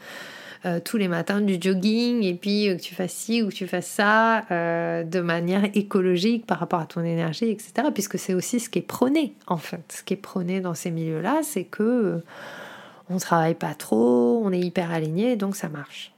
euh, 0.64 0.80
tous 0.80 0.96
les 0.96 1.06
matins 1.06 1.42
du 1.42 1.58
jogging 1.60 2.24
et 2.24 2.34
puis 2.34 2.68
euh, 2.68 2.76
que 2.76 2.80
tu 2.80 2.94
fasses 2.94 3.12
ci 3.12 3.42
ou 3.42 3.48
que 3.48 3.54
tu 3.54 3.66
fasses 3.66 3.86
ça 3.86 4.42
de 4.50 5.20
manière 5.20 5.64
écologique 5.74 6.46
par 6.46 6.58
rapport 6.58 6.80
à 6.80 6.86
ton 6.86 7.04
énergie, 7.04 7.50
etc. 7.50 7.88
Puisque 7.92 8.18
c'est 8.18 8.34
aussi 8.34 8.58
ce 8.58 8.70
qui 8.70 8.80
est 8.80 8.82
prôné, 8.82 9.34
en 9.46 9.58
fait. 9.58 9.92
Ce 9.92 10.02
qui 10.02 10.14
est 10.14 10.18
prôné 10.18 10.60
dans 10.60 10.74
ces 10.74 10.90
milieux-là, 10.90 11.40
c'est 11.42 11.64
que 11.64 12.22
on 13.08 13.18
travaille 13.18 13.54
pas 13.54 13.74
trop, 13.74 14.42
on 14.44 14.50
est 14.50 14.58
hyper 14.58 14.90
aligné, 14.90 15.36
donc 15.36 15.54
ça 15.54 15.68
marche. 15.68 16.12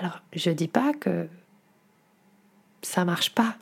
Alors, 0.00 0.22
je 0.32 0.50
dis 0.50 0.68
pas 0.68 0.92
que 0.98 1.26
ça 2.80 3.04
marche 3.04 3.34
pas. 3.34 3.56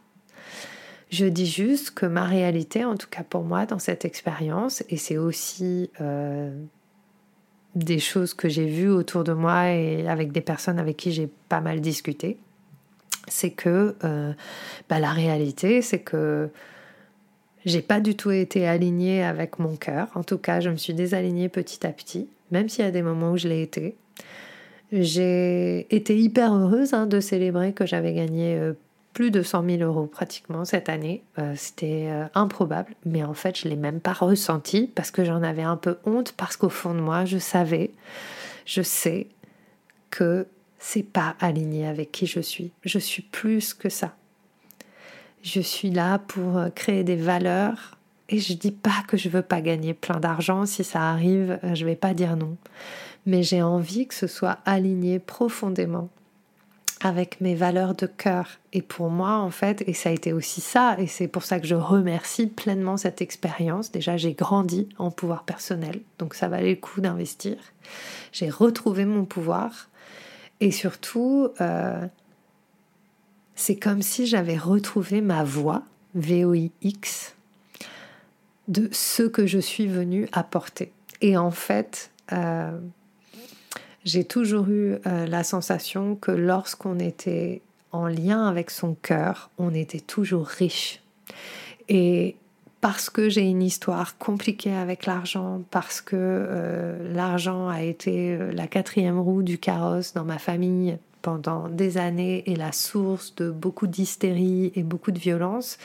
Je 1.10 1.24
dis 1.24 1.46
juste 1.46 1.92
que 1.92 2.06
ma 2.06 2.24
réalité, 2.24 2.84
en 2.84 2.96
tout 2.96 3.08
cas 3.08 3.22
pour 3.24 3.42
moi, 3.42 3.66
dans 3.66 3.78
cette 3.78 4.04
expérience, 4.04 4.84
et 4.88 4.96
c'est 4.96 5.16
aussi 5.16 5.90
des 7.76 8.00
choses 8.00 8.34
que 8.34 8.48
j'ai 8.48 8.66
vues 8.66 8.90
autour 8.90 9.22
de 9.22 9.32
moi 9.32 9.70
et 9.70 10.08
avec 10.08 10.32
des 10.32 10.40
personnes 10.40 10.78
avec 10.80 10.96
qui 10.96 11.12
j'ai 11.12 11.28
pas 11.48 11.60
mal 11.60 11.80
discuté, 11.80 12.38
c'est 13.28 13.50
que 13.50 13.94
euh, 14.02 14.32
bah, 14.88 14.98
la 14.98 15.12
réalité, 15.12 15.82
c'est 15.82 16.00
que 16.00 16.50
J'ai 17.66 17.82
pas 17.82 17.98
du 17.98 18.14
tout 18.14 18.30
été 18.30 18.68
alignée 18.68 19.24
avec 19.24 19.58
mon 19.58 19.74
cœur. 19.74 20.08
En 20.14 20.22
tout 20.22 20.38
cas, 20.38 20.60
je 20.60 20.70
me 20.70 20.76
suis 20.76 20.94
désalignée 20.94 21.48
petit 21.48 21.84
à 21.84 21.90
petit, 21.90 22.28
même 22.52 22.68
s'il 22.68 22.84
y 22.84 22.88
a 22.88 22.92
des 22.92 23.02
moments 23.02 23.32
où 23.32 23.36
je 23.36 23.48
l'ai 23.48 23.60
été. 23.60 23.96
J'ai 24.92 25.92
été 25.94 26.16
hyper 26.16 26.54
heureuse 26.54 26.94
hein, 26.94 27.06
de 27.06 27.18
célébrer 27.18 27.72
que 27.72 27.84
j'avais 27.84 28.14
gagné 28.14 28.56
euh, 28.56 28.74
plus 29.16 29.30
de 29.30 29.40
100 29.40 29.64
000 29.78 29.82
euros 29.82 30.04
pratiquement 30.04 30.66
cette 30.66 30.90
année. 30.90 31.22
Euh, 31.38 31.54
c'était 31.56 32.08
euh, 32.10 32.26
improbable, 32.34 32.94
mais 33.06 33.24
en 33.24 33.32
fait, 33.32 33.58
je 33.58 33.66
l'ai 33.66 33.74
même 33.74 33.98
pas 33.98 34.12
ressenti 34.12 34.92
parce 34.94 35.10
que 35.10 35.24
j'en 35.24 35.42
avais 35.42 35.62
un 35.62 35.78
peu 35.78 35.96
honte 36.04 36.32
parce 36.32 36.58
qu'au 36.58 36.68
fond 36.68 36.92
de 36.92 37.00
moi, 37.00 37.24
je 37.24 37.38
savais, 37.38 37.92
je 38.66 38.82
sais 38.82 39.28
que 40.10 40.46
c'est 40.78 41.02
pas 41.02 41.34
aligné 41.40 41.86
avec 41.86 42.12
qui 42.12 42.26
je 42.26 42.40
suis. 42.40 42.72
Je 42.84 42.98
suis 42.98 43.22
plus 43.22 43.72
que 43.72 43.88
ça. 43.88 44.14
Je 45.42 45.62
suis 45.62 45.90
là 45.90 46.18
pour 46.18 46.62
créer 46.74 47.02
des 47.02 47.16
valeurs 47.16 47.96
et 48.28 48.38
je 48.38 48.52
dis 48.52 48.70
pas 48.70 49.02
que 49.08 49.16
je 49.16 49.30
veux 49.30 49.40
pas 49.40 49.62
gagner 49.62 49.94
plein 49.94 50.20
d'argent. 50.20 50.66
Si 50.66 50.84
ça 50.84 51.00
arrive, 51.00 51.58
je 51.72 51.86
vais 51.86 51.96
pas 51.96 52.12
dire 52.12 52.36
non 52.36 52.58
mais 53.24 53.42
j'ai 53.42 53.60
envie 53.60 54.06
que 54.06 54.14
ce 54.14 54.28
soit 54.28 54.58
aligné 54.64 55.18
profondément 55.18 56.10
avec 57.00 57.40
mes 57.40 57.54
valeurs 57.54 57.94
de 57.94 58.06
cœur. 58.06 58.58
Et 58.72 58.82
pour 58.82 59.10
moi, 59.10 59.36
en 59.36 59.50
fait, 59.50 59.84
et 59.86 59.92
ça 59.92 60.08
a 60.08 60.12
été 60.12 60.32
aussi 60.32 60.60
ça, 60.60 60.96
et 60.98 61.06
c'est 61.06 61.28
pour 61.28 61.44
ça 61.44 61.60
que 61.60 61.66
je 61.66 61.74
remercie 61.74 62.46
pleinement 62.46 62.96
cette 62.96 63.20
expérience. 63.20 63.92
Déjà, 63.92 64.16
j'ai 64.16 64.32
grandi 64.32 64.88
en 64.98 65.10
pouvoir 65.10 65.44
personnel, 65.44 66.00
donc 66.18 66.34
ça 66.34 66.48
valait 66.48 66.70
le 66.70 66.80
coup 66.80 67.00
d'investir. 67.00 67.56
J'ai 68.32 68.48
retrouvé 68.48 69.04
mon 69.04 69.24
pouvoir, 69.24 69.88
et 70.60 70.70
surtout, 70.70 71.48
euh, 71.60 72.06
c'est 73.54 73.76
comme 73.76 74.02
si 74.02 74.26
j'avais 74.26 74.56
retrouvé 74.56 75.20
ma 75.20 75.44
voix, 75.44 75.82
VOIX, 76.14 77.34
de 78.68 78.88
ce 78.90 79.22
que 79.22 79.46
je 79.46 79.58
suis 79.58 79.86
venue 79.86 80.28
apporter. 80.32 80.92
Et 81.20 81.36
en 81.36 81.50
fait, 81.50 82.10
euh, 82.32 82.78
j'ai 84.06 84.24
toujours 84.24 84.68
eu 84.68 84.94
euh, 85.06 85.26
la 85.26 85.42
sensation 85.42 86.14
que 86.14 86.30
lorsqu'on 86.30 86.98
était 87.00 87.60
en 87.90 88.06
lien 88.06 88.46
avec 88.46 88.70
son 88.70 88.94
cœur, 88.94 89.50
on 89.58 89.74
était 89.74 90.00
toujours 90.00 90.46
riche. 90.46 91.02
Et 91.88 92.36
parce 92.80 93.10
que 93.10 93.28
j'ai 93.28 93.42
une 93.42 93.64
histoire 93.64 94.16
compliquée 94.16 94.74
avec 94.74 95.06
l'argent, 95.06 95.62
parce 95.72 96.00
que 96.00 96.14
euh, 96.16 97.14
l'argent 97.14 97.68
a 97.68 97.82
été 97.82 98.34
euh, 98.34 98.52
la 98.52 98.68
quatrième 98.68 99.18
roue 99.18 99.42
du 99.42 99.58
carrosse 99.58 100.14
dans 100.14 100.24
ma 100.24 100.38
famille 100.38 100.98
pendant 101.20 101.68
des 101.68 101.98
années 101.98 102.44
et 102.48 102.54
la 102.54 102.70
source 102.70 103.34
de 103.34 103.50
beaucoup 103.50 103.88
d'hystérie 103.88 104.70
et 104.76 104.84
beaucoup 104.84 105.10
de 105.10 105.18
violence, 105.18 105.78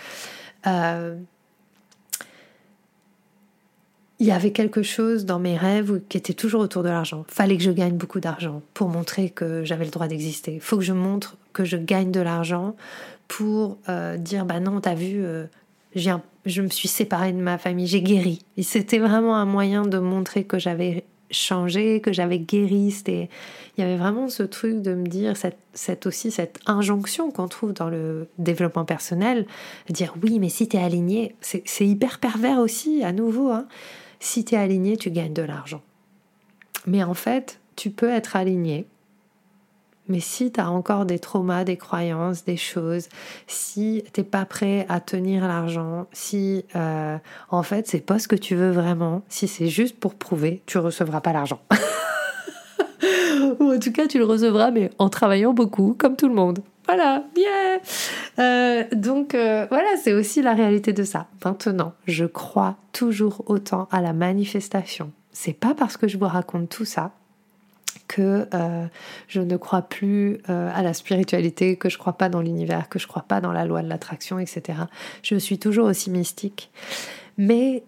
il 4.22 4.28
y 4.28 4.32
avait 4.32 4.52
quelque 4.52 4.84
chose 4.84 5.26
dans 5.26 5.40
mes 5.40 5.58
rêves 5.58 6.00
qui 6.08 6.16
était 6.16 6.36
toujours 6.36 6.62
autour 6.62 6.84
de 6.84 6.90
l'argent. 6.90 7.26
Fallait 7.28 7.58
que 7.58 7.64
je 7.64 7.72
gagne 7.72 7.98
beaucoup 7.98 8.20
d'argent 8.20 8.62
pour 8.76 8.88
montrer 8.88 9.32
que 9.32 9.66
j'avais 9.66 9.84
le 9.84 9.90
droit 9.90 10.08
d'exister. 10.08 10.60
Faut 10.60 10.78
que 10.78 10.84
je 10.84 10.94
montre 10.94 11.38
que 11.54 11.66
je 11.66 11.76
gagne 11.76 12.12
de 12.12 12.20
l'argent 12.20 12.76
pour 13.28 13.80
euh, 13.90 14.18
dire 14.18 14.46
bah 14.46 14.60
non, 14.60 14.80
t'as 14.80 14.94
vu, 14.94 15.26
euh, 15.26 15.48
je 15.96 16.62
me 16.62 16.68
suis 16.68 16.88
séparée 16.88 17.34
de 17.34 17.42
ma 17.42 17.58
famille, 17.58 17.88
j'ai 17.88 18.04
guéri. 18.04 18.46
C'était 18.62 19.00
vraiment 19.00 19.38
un 19.38 19.46
moyen 19.46 19.88
de 19.88 19.98
montrer 19.98 20.44
que 20.44 20.60
j'avais 20.60 21.04
changé, 21.32 22.00
que 22.00 22.14
j'avais 22.14 22.38
guéri. 22.38 22.92
C'était, 22.92 23.28
il 23.76 23.82
y 23.82 23.84
avait 23.84 23.98
vraiment 23.98 24.30
ce 24.30 24.44
truc 24.44 24.84
de 24.84 24.94
me 24.94 25.08
dire 25.08 25.36
cette, 25.36 25.58
cette 25.74 26.06
aussi 26.06 26.30
cette 26.30 26.60
injonction 26.68 27.32
qu'on 27.32 27.48
trouve 27.48 27.74
dans 27.74 27.90
le 27.90 28.28
développement 28.38 28.86
personnel, 28.86 29.48
dire 29.90 30.14
oui, 30.22 30.38
mais 30.38 30.50
si 30.50 30.68
t'es 30.68 30.78
aligné, 30.78 31.34
c'est 31.42 31.88
hyper 31.88 32.20
pervers 32.20 32.60
aussi 32.60 33.04
à 33.04 33.14
nouveau. 33.14 33.50
Hein 33.50 33.66
si 34.22 34.46
tu 34.46 34.56
es 34.56 34.58
aligné, 34.58 34.96
tu 34.96 35.12
gagnes 35.12 35.34
de 35.34 35.42
l'argent. 35.42 35.82
Mais 36.86 37.04
en 37.04 37.14
fait, 37.14 37.60
tu 37.76 37.90
peux 37.90 38.10
être 38.10 38.36
aligné. 38.36 38.88
Mais 40.08 40.20
si 40.20 40.52
tu 40.52 40.60
as 40.60 40.70
encore 40.70 41.06
des 41.06 41.20
traumas, 41.20 41.64
des 41.64 41.78
croyances, 41.78 42.44
des 42.44 42.58
choses, 42.58 43.08
si 43.48 44.04
tu 44.14 44.22
n'es 44.22 44.26
pas 44.26 44.46
prêt 44.46 44.86
à 44.90 45.00
tenir 45.00 45.48
l'argent, 45.48 46.08
si 46.12 46.66
euh, 46.76 47.18
en 47.50 47.64
fait 47.64 47.88
c'est 47.88 48.02
pas 48.02 48.20
ce 48.20 48.28
que 48.28 48.36
tu 48.36 48.56
veux 48.56 48.72
vraiment, 48.72 49.24
si 49.30 49.48
c'est 49.48 49.68
juste 49.68 50.00
pour 50.00 50.16
prouver, 50.16 50.62
tu 50.66 50.78
recevras 50.78 51.22
pas 51.22 51.34
l'argent. 51.34 51.62
Ou 53.60 53.74
en 53.74 53.80
tout 53.80 53.92
cas, 53.92 54.08
tu 54.08 54.18
le 54.18 54.26
recevras, 54.26 54.72
mais 54.72 54.92
en 55.00 55.10
travaillant 55.10 55.54
beaucoup, 55.54 55.96
comme 55.98 56.16
tout 56.16 56.28
le 56.28 56.36
monde. 56.36 56.60
Voilà, 56.88 57.24
yeah 57.38 57.80
euh, 58.40 58.84
Donc 58.92 59.36
euh, 59.36 59.66
voilà, 59.70 59.90
c'est 60.02 60.14
aussi 60.14 60.42
la 60.42 60.54
réalité 60.54 60.94
de 60.94 61.04
ça. 61.04 61.28
Maintenant, 61.46 61.94
je 62.06 62.26
crois 62.26 62.76
toujours 62.92 63.44
autant 63.48 63.88
à 63.92 64.02
la 64.02 64.14
manifestation. 64.14 65.12
C'est 65.32 65.54
pas 65.54 65.74
parce 65.74 65.98
que 65.98 66.08
je 66.08 66.18
vous 66.18 66.28
raconte 66.28 66.70
tout 66.70 66.86
ça 66.86 67.12
que 68.08 68.46
euh, 68.54 68.86
je 69.30 69.40
ne 69.40 69.56
crois 69.56 69.84
plus 69.84 70.40
à 70.48 70.82
la 70.82 70.94
spiritualité, 70.94 71.78
que 71.78 71.88
je 71.88 71.98
crois 71.98 72.14
pas 72.14 72.28
dans 72.28 72.42
l'univers, 72.42 72.90
que 72.90 73.00
je 73.00 73.08
crois 73.08 73.22
pas 73.22 73.40
dans 73.40 73.54
la 73.54 73.64
loi 73.64 73.82
de 73.82 73.88
l'attraction, 73.88 74.38
etc. 74.38 74.80
Je 75.24 75.36
suis 75.36 75.60
toujours 75.60 75.86
aussi 75.86 76.10
mystique. 76.10 76.72
Mais 77.38 77.84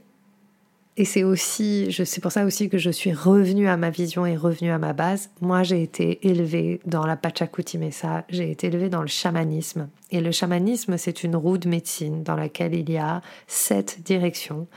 et 0.96 1.06
c'est 1.06 1.24
aussi, 1.24 1.90
c'est 2.06 2.22
pour 2.22 2.32
ça 2.32 2.46
aussi 2.46 2.70
que 2.70 2.78
je 2.78 2.92
suis 2.92 3.14
revenue 3.14 3.68
à 3.68 3.78
ma 3.78 3.90
vision 3.90 4.28
et 4.28 4.38
revenue 4.38 4.70
à 4.70 4.78
ma 4.78 4.94
base. 4.94 5.32
Moi, 5.42 5.64
j'ai 5.64 5.82
été 5.82 6.28
élevée 6.28 6.82
dans 6.86 7.08
la 7.08 7.18
Pachacuti 7.18 7.80
Mesa, 7.80 8.26
j'ai 8.30 8.52
été 8.52 8.68
élevée 8.68 8.90
dans 8.90 9.02
le 9.02 9.08
chamanisme. 9.08 9.90
Et 10.12 10.22
le 10.22 10.32
chamanisme, 10.32 10.98
c'est 10.98 11.24
une 11.24 11.36
roue 11.36 11.58
de 11.58 11.68
médecine 11.68 12.22
dans 12.22 12.36
laquelle 12.36 12.76
il 12.76 12.92
y 12.92 12.98
a 12.98 13.22
sept 13.48 14.04
directions. 14.06 14.68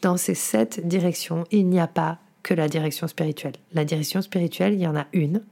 Dans 0.00 0.16
ces 0.16 0.36
sept 0.36 0.86
directions, 0.86 1.44
il 1.50 1.66
n'y 1.66 1.80
a 1.80 1.88
pas 1.88 2.18
que 2.44 2.54
la 2.54 2.68
direction 2.68 3.08
spirituelle. 3.08 3.54
La 3.72 3.84
direction 3.84 4.22
spirituelle, 4.22 4.74
il 4.74 4.80
y 4.80 4.86
en 4.86 4.96
a 4.96 5.06
une. 5.12 5.42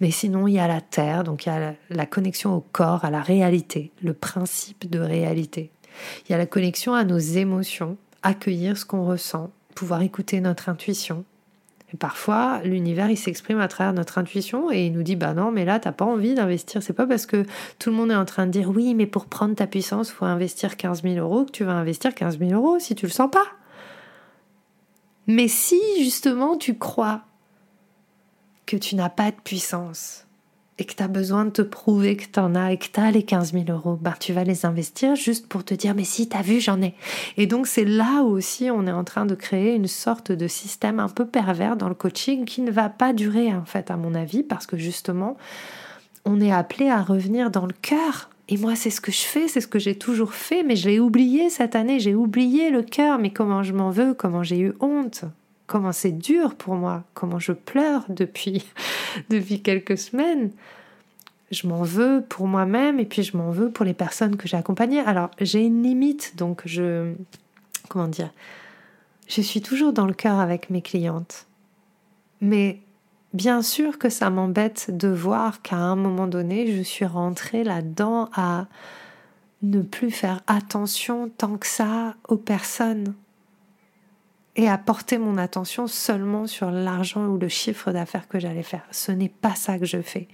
Mais 0.00 0.12
sinon, 0.12 0.46
il 0.46 0.54
y 0.54 0.60
a 0.60 0.68
la 0.68 0.80
terre, 0.80 1.24
donc 1.24 1.46
il 1.46 1.48
y 1.48 1.52
a 1.52 1.74
la 1.90 2.06
connexion 2.06 2.54
au 2.54 2.60
corps, 2.60 3.04
à 3.04 3.10
la 3.10 3.22
réalité, 3.22 3.90
le 4.02 4.12
principe 4.12 4.88
de 4.88 5.00
réalité. 5.00 5.72
Il 6.28 6.32
y 6.32 6.34
a 6.34 6.38
la 6.38 6.46
connexion 6.46 6.94
à 6.94 7.04
nos 7.04 7.18
émotions, 7.18 7.96
accueillir 8.26 8.76
ce 8.76 8.84
qu'on 8.84 9.06
ressent, 9.06 9.50
pouvoir 9.74 10.02
écouter 10.02 10.40
notre 10.40 10.68
intuition. 10.68 11.24
Et 11.92 11.96
parfois, 11.96 12.60
l'univers, 12.64 13.08
il 13.08 13.16
s'exprime 13.16 13.60
à 13.60 13.68
travers 13.68 13.92
notre 13.92 14.18
intuition 14.18 14.72
et 14.72 14.86
il 14.86 14.92
nous 14.92 15.04
dit 15.04 15.14
Bah 15.14 15.34
non, 15.34 15.52
mais 15.52 15.64
là, 15.64 15.78
t'as 15.78 15.92
pas 15.92 16.04
envie 16.04 16.34
d'investir. 16.34 16.82
C'est 16.82 16.92
pas 16.92 17.06
parce 17.06 17.26
que 17.26 17.44
tout 17.78 17.90
le 17.90 17.96
monde 17.96 18.10
est 18.10 18.16
en 18.16 18.24
train 18.24 18.46
de 18.46 18.50
dire 18.50 18.68
Oui, 18.70 18.94
mais 18.94 19.06
pour 19.06 19.26
prendre 19.26 19.54
ta 19.54 19.68
puissance, 19.68 20.10
faut 20.10 20.24
investir 20.24 20.76
15 20.76 21.02
000 21.04 21.14
euros 21.16 21.44
que 21.44 21.52
tu 21.52 21.62
vas 21.62 21.74
investir 21.74 22.14
15 22.14 22.40
000 22.40 22.50
euros 22.50 22.80
si 22.80 22.96
tu 22.96 23.06
le 23.06 23.12
sens 23.12 23.30
pas. 23.30 23.46
Mais 25.28 25.46
si 25.46 25.80
justement 25.98 26.56
tu 26.56 26.76
crois 26.76 27.22
que 28.66 28.76
tu 28.76 28.96
n'as 28.96 29.08
pas 29.08 29.30
de 29.30 29.36
puissance, 29.44 30.25
et 30.78 30.84
que 30.84 30.94
tu 30.94 31.02
as 31.02 31.08
besoin 31.08 31.46
de 31.46 31.50
te 31.50 31.62
prouver 31.62 32.16
que 32.16 32.26
tu 32.30 32.38
en 32.38 32.54
as 32.54 32.72
et 32.72 32.76
que 32.76 32.86
tu 32.92 33.00
as 33.00 33.10
les 33.10 33.22
15 33.22 33.52
000 33.52 33.64
euros, 33.68 33.98
ben, 34.00 34.14
tu 34.18 34.32
vas 34.32 34.44
les 34.44 34.66
investir 34.66 35.16
juste 35.16 35.48
pour 35.48 35.64
te 35.64 35.74
dire 35.74 35.94
mais 35.94 36.04
si 36.04 36.28
tu 36.28 36.36
as 36.36 36.42
vu, 36.42 36.60
j'en 36.60 36.82
ai. 36.82 36.94
Et 37.36 37.46
donc 37.46 37.66
c'est 37.66 37.84
là 37.84 38.22
aussi 38.22 38.70
on 38.70 38.86
est 38.86 38.92
en 38.92 39.04
train 39.04 39.26
de 39.26 39.34
créer 39.34 39.74
une 39.74 39.88
sorte 39.88 40.32
de 40.32 40.48
système 40.48 41.00
un 41.00 41.08
peu 41.08 41.26
pervers 41.26 41.76
dans 41.76 41.88
le 41.88 41.94
coaching 41.94 42.44
qui 42.44 42.60
ne 42.60 42.70
va 42.70 42.88
pas 42.88 43.12
durer 43.12 43.54
en 43.54 43.64
fait 43.64 43.90
à 43.90 43.96
mon 43.96 44.14
avis 44.14 44.42
parce 44.42 44.66
que 44.66 44.76
justement 44.76 45.36
on 46.26 46.40
est 46.40 46.52
appelé 46.52 46.88
à 46.88 47.02
revenir 47.02 47.50
dans 47.50 47.66
le 47.66 47.74
cœur. 47.80 48.30
Et 48.48 48.58
moi, 48.58 48.76
c'est 48.76 48.90
ce 48.90 49.00
que 49.00 49.10
je 49.10 49.22
fais, 49.22 49.48
c'est 49.48 49.60
ce 49.60 49.66
que 49.66 49.78
j'ai 49.78 49.96
toujours 49.96 50.32
fait, 50.32 50.62
mais 50.62 50.76
je 50.76 50.88
l'ai 50.88 51.00
oublié 51.00 51.50
cette 51.50 51.74
année, 51.74 51.98
j'ai 51.98 52.14
oublié 52.14 52.70
le 52.70 52.82
cœur, 52.82 53.18
mais 53.18 53.30
comment 53.30 53.62
je 53.62 53.72
m'en 53.72 53.90
veux, 53.90 54.14
comment 54.14 54.44
j'ai 54.44 54.60
eu 54.60 54.72
honte, 54.80 55.24
comment 55.66 55.92
c'est 55.92 56.12
dur 56.12 56.54
pour 56.54 56.74
moi, 56.74 57.04
comment 57.14 57.38
je 57.38 57.52
pleure 57.52 58.04
depuis, 58.08 58.64
depuis 59.30 59.62
quelques 59.62 59.98
semaines. 59.98 60.50
Je 61.50 61.66
m'en 61.68 61.82
veux 61.82 62.24
pour 62.28 62.48
moi-même 62.48 62.98
et 62.98 63.04
puis 63.04 63.22
je 63.22 63.36
m'en 63.36 63.50
veux 63.50 63.70
pour 63.70 63.84
les 63.84 63.94
personnes 63.94 64.36
que 64.36 64.48
j'ai 64.48 64.56
accompagnées. 64.56 65.00
Alors 65.00 65.30
j'ai 65.40 65.64
une 65.64 65.82
limite, 65.82 66.34
donc 66.36 66.62
je... 66.64 67.12
Comment 67.88 68.08
dire 68.08 68.30
Je 69.28 69.40
suis 69.40 69.62
toujours 69.62 69.92
dans 69.92 70.06
le 70.06 70.14
cœur 70.14 70.40
avec 70.40 70.70
mes 70.70 70.82
clientes. 70.82 71.46
Mais 72.40 72.80
bien 73.32 73.62
sûr 73.62 73.98
que 73.98 74.08
ça 74.08 74.28
m'embête 74.28 74.96
de 74.96 75.08
voir 75.08 75.62
qu'à 75.62 75.76
un 75.76 75.94
moment 75.94 76.26
donné, 76.26 76.76
je 76.76 76.82
suis 76.82 77.04
rentrée 77.04 77.62
là-dedans 77.62 78.28
à 78.34 78.66
ne 79.62 79.82
plus 79.82 80.10
faire 80.10 80.42
attention 80.46 81.30
tant 81.36 81.56
que 81.56 81.66
ça 81.66 82.14
aux 82.28 82.36
personnes 82.36 83.14
et 84.56 84.68
à 84.68 84.78
porter 84.78 85.18
mon 85.18 85.36
attention 85.36 85.86
seulement 85.86 86.46
sur 86.46 86.70
l'argent 86.70 87.26
ou 87.26 87.38
le 87.38 87.48
chiffre 87.48 87.92
d'affaires 87.92 88.26
que 88.26 88.40
j'allais 88.40 88.62
faire. 88.62 88.86
Ce 88.90 89.12
n'est 89.12 89.28
pas 89.28 89.54
ça 89.54 89.78
que 89.78 89.84
je 89.84 90.00
fais. 90.00 90.28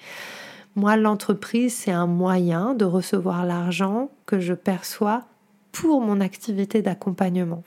Moi, 0.77 0.97
l'entreprise, 0.97 1.75
c'est 1.75 1.91
un 1.91 2.07
moyen 2.07 2.75
de 2.75 2.85
recevoir 2.85 3.45
l'argent 3.45 4.11
que 4.25 4.41
je 4.41 4.55
perçois 4.55 5.25
pour 5.73 6.01
mon 6.01 6.21
activité 6.21 6.81
d'accompagnement. 6.83 7.65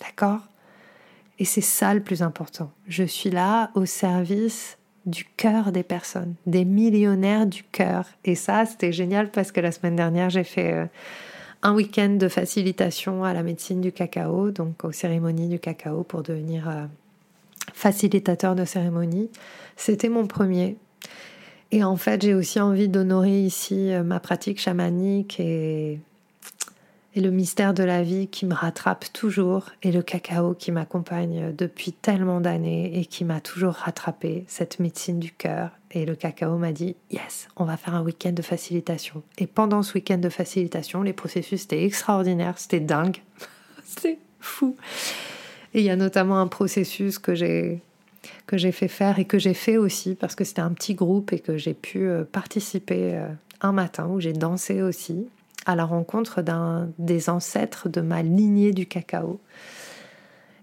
D'accord? 0.00 0.40
Et 1.38 1.44
c'est 1.44 1.62
ça 1.62 1.94
le 1.94 2.02
plus 2.02 2.22
important. 2.22 2.70
Je 2.88 3.04
suis 3.04 3.30
là 3.30 3.70
au 3.74 3.86
service 3.86 4.78
du 5.06 5.24
cœur 5.36 5.70
des 5.70 5.84
personnes, 5.84 6.34
des 6.46 6.64
millionnaires 6.64 7.46
du 7.46 7.62
cœur. 7.62 8.06
Et 8.24 8.34
ça, 8.34 8.66
c'était 8.66 8.92
génial 8.92 9.30
parce 9.30 9.52
que 9.52 9.60
la 9.60 9.70
semaine 9.70 9.96
dernière, 9.96 10.28
j'ai 10.28 10.44
fait... 10.44 10.72
Euh, 10.72 10.86
un 11.62 11.74
week-end 11.74 12.10
de 12.10 12.28
facilitation 12.28 13.24
à 13.24 13.32
la 13.32 13.42
médecine 13.42 13.80
du 13.80 13.92
cacao, 13.92 14.50
donc 14.50 14.84
aux 14.84 14.92
cérémonies 14.92 15.48
du 15.48 15.58
cacao 15.58 16.02
pour 16.02 16.22
devenir 16.22 16.68
euh, 16.68 16.84
facilitateur 17.72 18.54
de 18.54 18.64
cérémonie. 18.64 19.30
C'était 19.76 20.08
mon 20.08 20.26
premier. 20.26 20.76
Et 21.72 21.82
en 21.82 21.96
fait, 21.96 22.22
j'ai 22.22 22.34
aussi 22.34 22.60
envie 22.60 22.88
d'honorer 22.88 23.40
ici 23.40 23.92
euh, 23.92 24.02
ma 24.02 24.20
pratique 24.20 24.60
chamanique 24.60 25.40
et 25.40 25.98
et 27.16 27.20
le 27.20 27.30
mystère 27.30 27.72
de 27.72 27.82
la 27.82 28.02
vie 28.02 28.28
qui 28.28 28.44
me 28.44 28.52
rattrape 28.52 29.06
toujours 29.14 29.70
et 29.82 29.90
le 29.90 30.02
cacao 30.02 30.52
qui 30.52 30.70
m'accompagne 30.70 31.54
depuis 31.56 31.92
tellement 31.92 32.42
d'années 32.42 33.00
et 33.00 33.06
qui 33.06 33.24
m'a 33.24 33.40
toujours 33.40 33.72
rattrapé, 33.72 34.44
cette 34.48 34.80
médecine 34.80 35.18
du 35.18 35.32
cœur. 35.32 35.70
Et 35.92 36.04
le 36.04 36.14
cacao 36.14 36.58
m'a 36.58 36.72
dit 36.72 36.94
Yes, 37.10 37.48
on 37.56 37.64
va 37.64 37.78
faire 37.78 37.94
un 37.94 38.02
week-end 38.02 38.32
de 38.32 38.42
facilitation. 38.42 39.22
Et 39.38 39.46
pendant 39.46 39.82
ce 39.82 39.94
week-end 39.94 40.18
de 40.18 40.28
facilitation, 40.28 41.02
les 41.02 41.14
processus 41.14 41.64
étaient 41.64 41.84
extraordinaires, 41.84 42.58
c'était 42.58 42.80
dingue, 42.80 43.22
c'était 43.84 44.18
fou. 44.38 44.76
Et 45.72 45.80
il 45.80 45.86
y 45.86 45.90
a 45.90 45.96
notamment 45.96 46.38
un 46.38 46.48
processus 46.48 47.18
que 47.18 47.34
j'ai 47.34 47.80
que 48.46 48.58
j'ai 48.58 48.72
fait 48.72 48.88
faire 48.88 49.18
et 49.18 49.24
que 49.24 49.38
j'ai 49.38 49.54
fait 49.54 49.78
aussi 49.78 50.16
parce 50.16 50.34
que 50.34 50.44
c'était 50.44 50.60
un 50.60 50.72
petit 50.72 50.94
groupe 50.94 51.32
et 51.32 51.38
que 51.38 51.56
j'ai 51.56 51.74
pu 51.74 52.06
euh, 52.06 52.24
participer 52.24 53.14
euh, 53.14 53.28
un 53.60 53.72
matin 53.72 54.06
où 54.06 54.20
j'ai 54.20 54.32
dansé 54.32 54.82
aussi 54.82 55.28
à 55.66 55.74
la 55.74 55.84
rencontre 55.84 56.40
d'un 56.42 56.88
des 56.98 57.28
ancêtres 57.28 57.88
de 57.88 58.00
ma 58.00 58.22
lignée 58.22 58.72
du 58.72 58.86
cacao. 58.86 59.40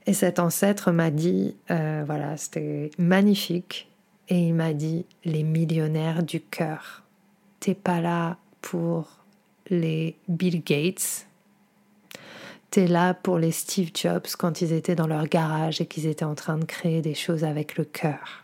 Et 0.06 0.14
cet 0.14 0.40
ancêtre 0.40 0.92
m'a 0.92 1.12
dit, 1.12 1.56
euh, 1.72 2.04
voilà, 2.06 2.36
c'était 2.38 2.90
magnifique, 2.98 3.90
et 4.30 4.48
il 4.48 4.54
m'a 4.54 4.74
dit, 4.74 5.06
les 5.24 5.44
millionnaires 5.44 6.24
du 6.24 6.42
cœur, 6.42 7.04
t'es 7.60 7.74
pas 7.74 8.02
là 8.02 8.38
pour 8.62 9.20
les 9.70 10.16
Bill 10.28 10.64
Gates, 10.64 11.28
t'es 12.70 12.88
là 12.88 13.14
pour 13.14 13.38
les 13.38 13.52
Steve 13.52 13.92
Jobs 13.94 14.28
quand 14.38 14.62
ils 14.62 14.74
étaient 14.74 14.96
dans 14.96 15.08
leur 15.08 15.28
garage 15.28 15.80
et 15.80 15.86
qu'ils 15.86 16.08
étaient 16.08 16.26
en 16.26 16.36
train 16.36 16.58
de 16.58 16.66
créer 16.66 17.02
des 17.02 17.14
choses 17.14 17.44
avec 17.44 17.78
le 17.78 17.86
cœur. 17.86 18.44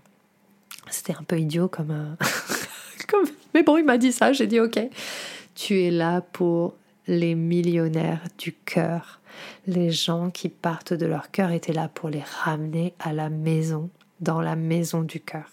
C'était 0.89 1.15
un 1.15 1.23
peu 1.23 1.39
idiot 1.39 1.67
comme 1.67 1.91
un... 1.91 2.17
comme... 3.07 3.25
Mais 3.53 3.63
bon, 3.63 3.77
il 3.77 3.85
m'a 3.85 3.97
dit 3.97 4.11
ça, 4.11 4.31
j'ai 4.31 4.47
dit 4.47 4.59
ok. 4.59 4.79
Tu 5.61 5.83
es 5.83 5.91
là 5.91 6.21
pour 6.21 6.77
les 7.05 7.35
millionnaires 7.35 8.23
du 8.37 8.53
cœur. 8.53 9.19
Les 9.67 9.91
gens 9.91 10.29
qui 10.29 10.47
partent 10.47 10.93
de 10.93 11.05
leur 11.05 11.31
cœur 11.31 11.51
étaient 11.51 11.73
là 11.73 11.89
pour 11.89 12.09
les 12.09 12.23
ramener 12.45 12.93
à 12.97 13.11
la 13.11 13.29
maison, 13.29 13.89
dans 14.21 14.39
la 14.39 14.55
maison 14.55 15.01
du 15.01 15.19
cœur. 15.19 15.51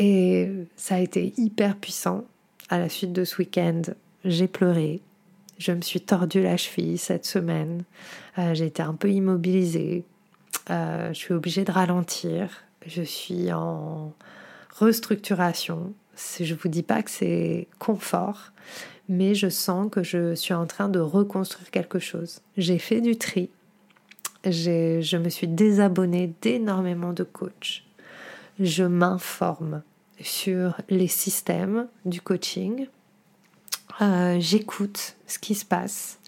Et 0.00 0.50
ça 0.74 0.96
a 0.96 0.98
été 0.98 1.32
hyper 1.36 1.76
puissant. 1.76 2.24
À 2.68 2.80
la 2.80 2.88
suite 2.88 3.12
de 3.12 3.24
ce 3.24 3.36
week-end, 3.36 3.82
j'ai 4.24 4.48
pleuré. 4.48 5.02
Je 5.56 5.70
me 5.70 5.80
suis 5.80 6.00
tordu 6.00 6.42
la 6.42 6.56
cheville 6.56 6.98
cette 6.98 7.26
semaine. 7.26 7.84
Euh, 8.38 8.54
j'ai 8.54 8.66
été 8.66 8.82
un 8.82 8.94
peu 8.94 9.08
immobilisée. 9.08 10.02
Euh, 10.70 11.10
je 11.10 11.18
suis 11.18 11.32
obligée 11.32 11.62
de 11.62 11.70
ralentir. 11.70 12.64
Je 12.84 13.02
suis 13.02 13.52
en 13.52 14.12
restructuration 14.76 15.94
je 16.16 16.54
ne 16.54 16.58
vous 16.58 16.68
dis 16.68 16.82
pas 16.82 17.02
que 17.02 17.10
c'est 17.10 17.68
confort, 17.78 18.52
mais 19.08 19.34
je 19.34 19.48
sens 19.48 19.88
que 19.90 20.02
je 20.02 20.34
suis 20.34 20.54
en 20.54 20.66
train 20.66 20.88
de 20.88 21.00
reconstruire 21.00 21.70
quelque 21.70 21.98
chose. 21.98 22.40
J'ai 22.56 22.78
fait 22.78 23.00
du 23.00 23.16
tri. 23.16 23.50
Je 24.44 25.16
me 25.16 25.28
suis 25.28 25.48
désabonnée 25.48 26.34
d'énormément 26.42 27.12
de 27.12 27.24
coachs. 27.24 27.82
Je 28.60 28.84
m'informe 28.84 29.82
sur 30.20 30.76
les 30.88 31.08
systèmes 31.08 31.88
du 32.04 32.20
coaching. 32.20 32.86
Euh, 34.00 34.36
j'écoute 34.40 35.16
ce 35.26 35.38
qui 35.38 35.54
se 35.54 35.64
passe 35.64 36.18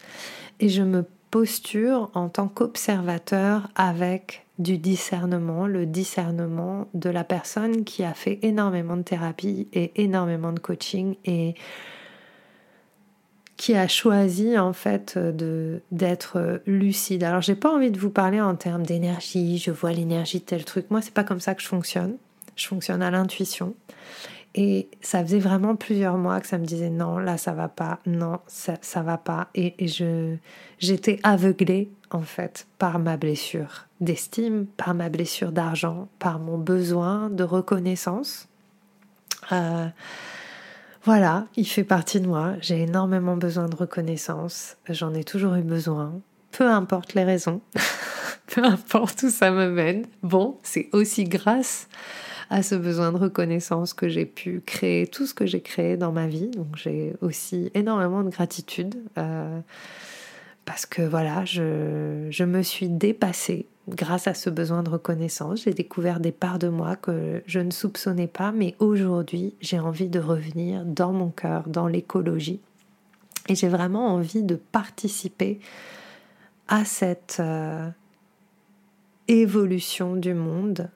et 0.61 0.69
je 0.69 0.83
me 0.83 1.05
posture 1.31 2.11
en 2.15 2.29
tant 2.29 2.49
qu'observateur 2.49 3.69
avec 3.75 4.47
du 4.59 4.79
discernement, 4.79 5.67
le 5.67 5.85
discernement 5.85 6.89
de 6.95 7.11
la 7.11 7.25
personne 7.25 7.85
qui 7.85 8.05
a 8.05 8.15
fait 8.15 8.39
énormément 8.43 8.97
de 8.97 9.03
thérapie 9.03 9.69
et 9.73 10.03
énormément 10.03 10.53
de 10.53 10.61
coaching 10.61 11.17
et 11.25 11.55
qui 13.57 13.75
a 13.75 13.89
choisi 13.89 14.59
en 14.59 14.73
fait 14.73 15.19
de 15.19 15.81
d'être 15.91 16.61
lucide. 16.67 17.25
Alors 17.25 17.41
j'ai 17.43 17.55
pas 17.55 17.75
envie 17.75 17.91
de 17.91 17.99
vous 17.99 18.11
parler 18.11 18.41
en 18.41 18.55
termes 18.55 18.85
d'énergie, 18.85 19.59
je 19.59 19.71
vois 19.71 19.93
l'énergie 19.93 20.41
tel 20.41 20.65
truc. 20.65 20.91
Moi 20.91 21.01
c'est 21.03 21.15
pas 21.15 21.25
comme 21.25 21.41
ça 21.41 21.55
que 21.55 21.63
je 21.63 21.69
fonctionne. 21.69 22.17
Je 22.57 22.67
fonctionne 22.67 23.03
à 23.03 23.11
l'intuition. 23.11 23.75
Et 24.55 24.89
ça 25.03 25.23
faisait 25.23 25.39
vraiment 25.39 25.77
plusieurs 25.77 26.17
mois 26.17 26.41
que 26.41 26.47
ça 26.47 26.57
me 26.57 26.65
disait 26.65 26.89
non, 26.89 27.19
là 27.19 27.37
ça 27.37 27.53
va 27.53 27.69
pas, 27.69 27.99
non, 28.07 28.39
ça, 28.47 28.77
ça 28.81 29.03
va 29.03 29.19
pas. 29.19 29.49
Et, 29.55 29.75
je 29.87 30.37
j'étais 30.79 31.21
aveuglée 31.23 31.91
en 32.11 32.23
fait 32.23 32.67
par 32.79 32.99
ma 32.99 33.19
blessure 33.19 33.87
d'estime, 34.01 34.67
par 34.79 34.95
ma 34.95 35.11
blessure 35.11 35.53
d'argent, 35.53 36.09
par 36.19 36.39
mon 36.39 36.57
besoin 36.57 37.29
de 37.29 37.45
reconnaissance. 37.45 38.49
Euh, 39.53 39.87
voilà, 41.07 41.47
il 41.57 41.69
fait 41.69 41.85
partie 41.85 42.21
de 42.21 42.27
moi. 42.27 42.55
J'ai 42.61 42.83
énormément 42.83 43.37
besoin 43.37 43.69
de 43.69 43.77
reconnaissance. 43.77 44.77
J'en 44.89 45.15
ai 45.15 45.23
toujours 45.23 45.55
eu 45.55 45.63
besoin. 45.63 46.21
Peu 46.51 46.69
importe 46.69 47.15
les 47.15 47.23
raisons, 47.23 47.61
peu 48.49 48.65
importe 48.65 49.23
où 49.23 49.31
ça 49.31 49.53
me 49.53 49.71
mène. 49.71 50.07
Bon, 50.25 50.59
c'est 50.65 50.89
aussi 50.93 51.23
grâce 51.23 51.87
à 52.51 52.65
ce 52.65 52.75
besoin 52.75 53.13
de 53.13 53.19
reconnaissance 53.19 53.95
que 53.95 54.09
j'ai 54.09 54.27
pu 54.27 54.61
créer 54.67 55.07
tout 55.07 55.27
ce 55.27 55.35
que 55.35 55.47
j'ai 55.47 55.61
créé 55.61 55.97
dans 55.97 56.11
ma 56.11 56.27
vie. 56.27 56.49
Donc 56.49 56.75
j'ai 56.75 57.15
aussi 57.21 57.71
énormément 57.75 58.25
de 58.25 58.31
gratitude 58.31 58.97
euh, 59.17 59.61
parce 60.65 60.87
que 60.87 61.03
voilà, 61.03 61.45
je, 61.45 62.27
je 62.31 62.43
me 62.43 62.63
suis 62.63 62.89
dépassée 62.89 63.69
grâce 63.89 64.27
à 64.27 64.35
ce 64.35 64.51
besoin 64.51 64.83
de 64.83 64.91
reconnaissance. 64.91 65.63
J'ai 65.63 65.73
découvert 65.73 66.21
des 66.21 66.33
parts 66.33 66.59
de 66.59 66.69
moi 66.69 66.97
que 66.97 67.43
je 67.47 67.61
ne 67.61 67.71
soupçonnais 67.71 68.27
pas, 68.27 68.53
mais 68.53 68.75
aujourd'hui 68.79 69.55
j'ai 69.61 69.79
envie 69.79 70.09
de 70.09 70.19
revenir 70.19 70.85
dans 70.85 71.13
mon 71.13 71.31
cœur, 71.31 71.69
dans 71.69 71.87
l'écologie. 71.87 72.61
Et 73.49 73.55
j'ai 73.55 73.69
vraiment 73.69 74.09
envie 74.09 74.43
de 74.43 74.57
participer 74.57 75.61
à 76.69 76.85
cette 76.85 77.37
euh, 77.39 77.89
évolution 79.29 80.17
du 80.17 80.35
monde 80.35 80.91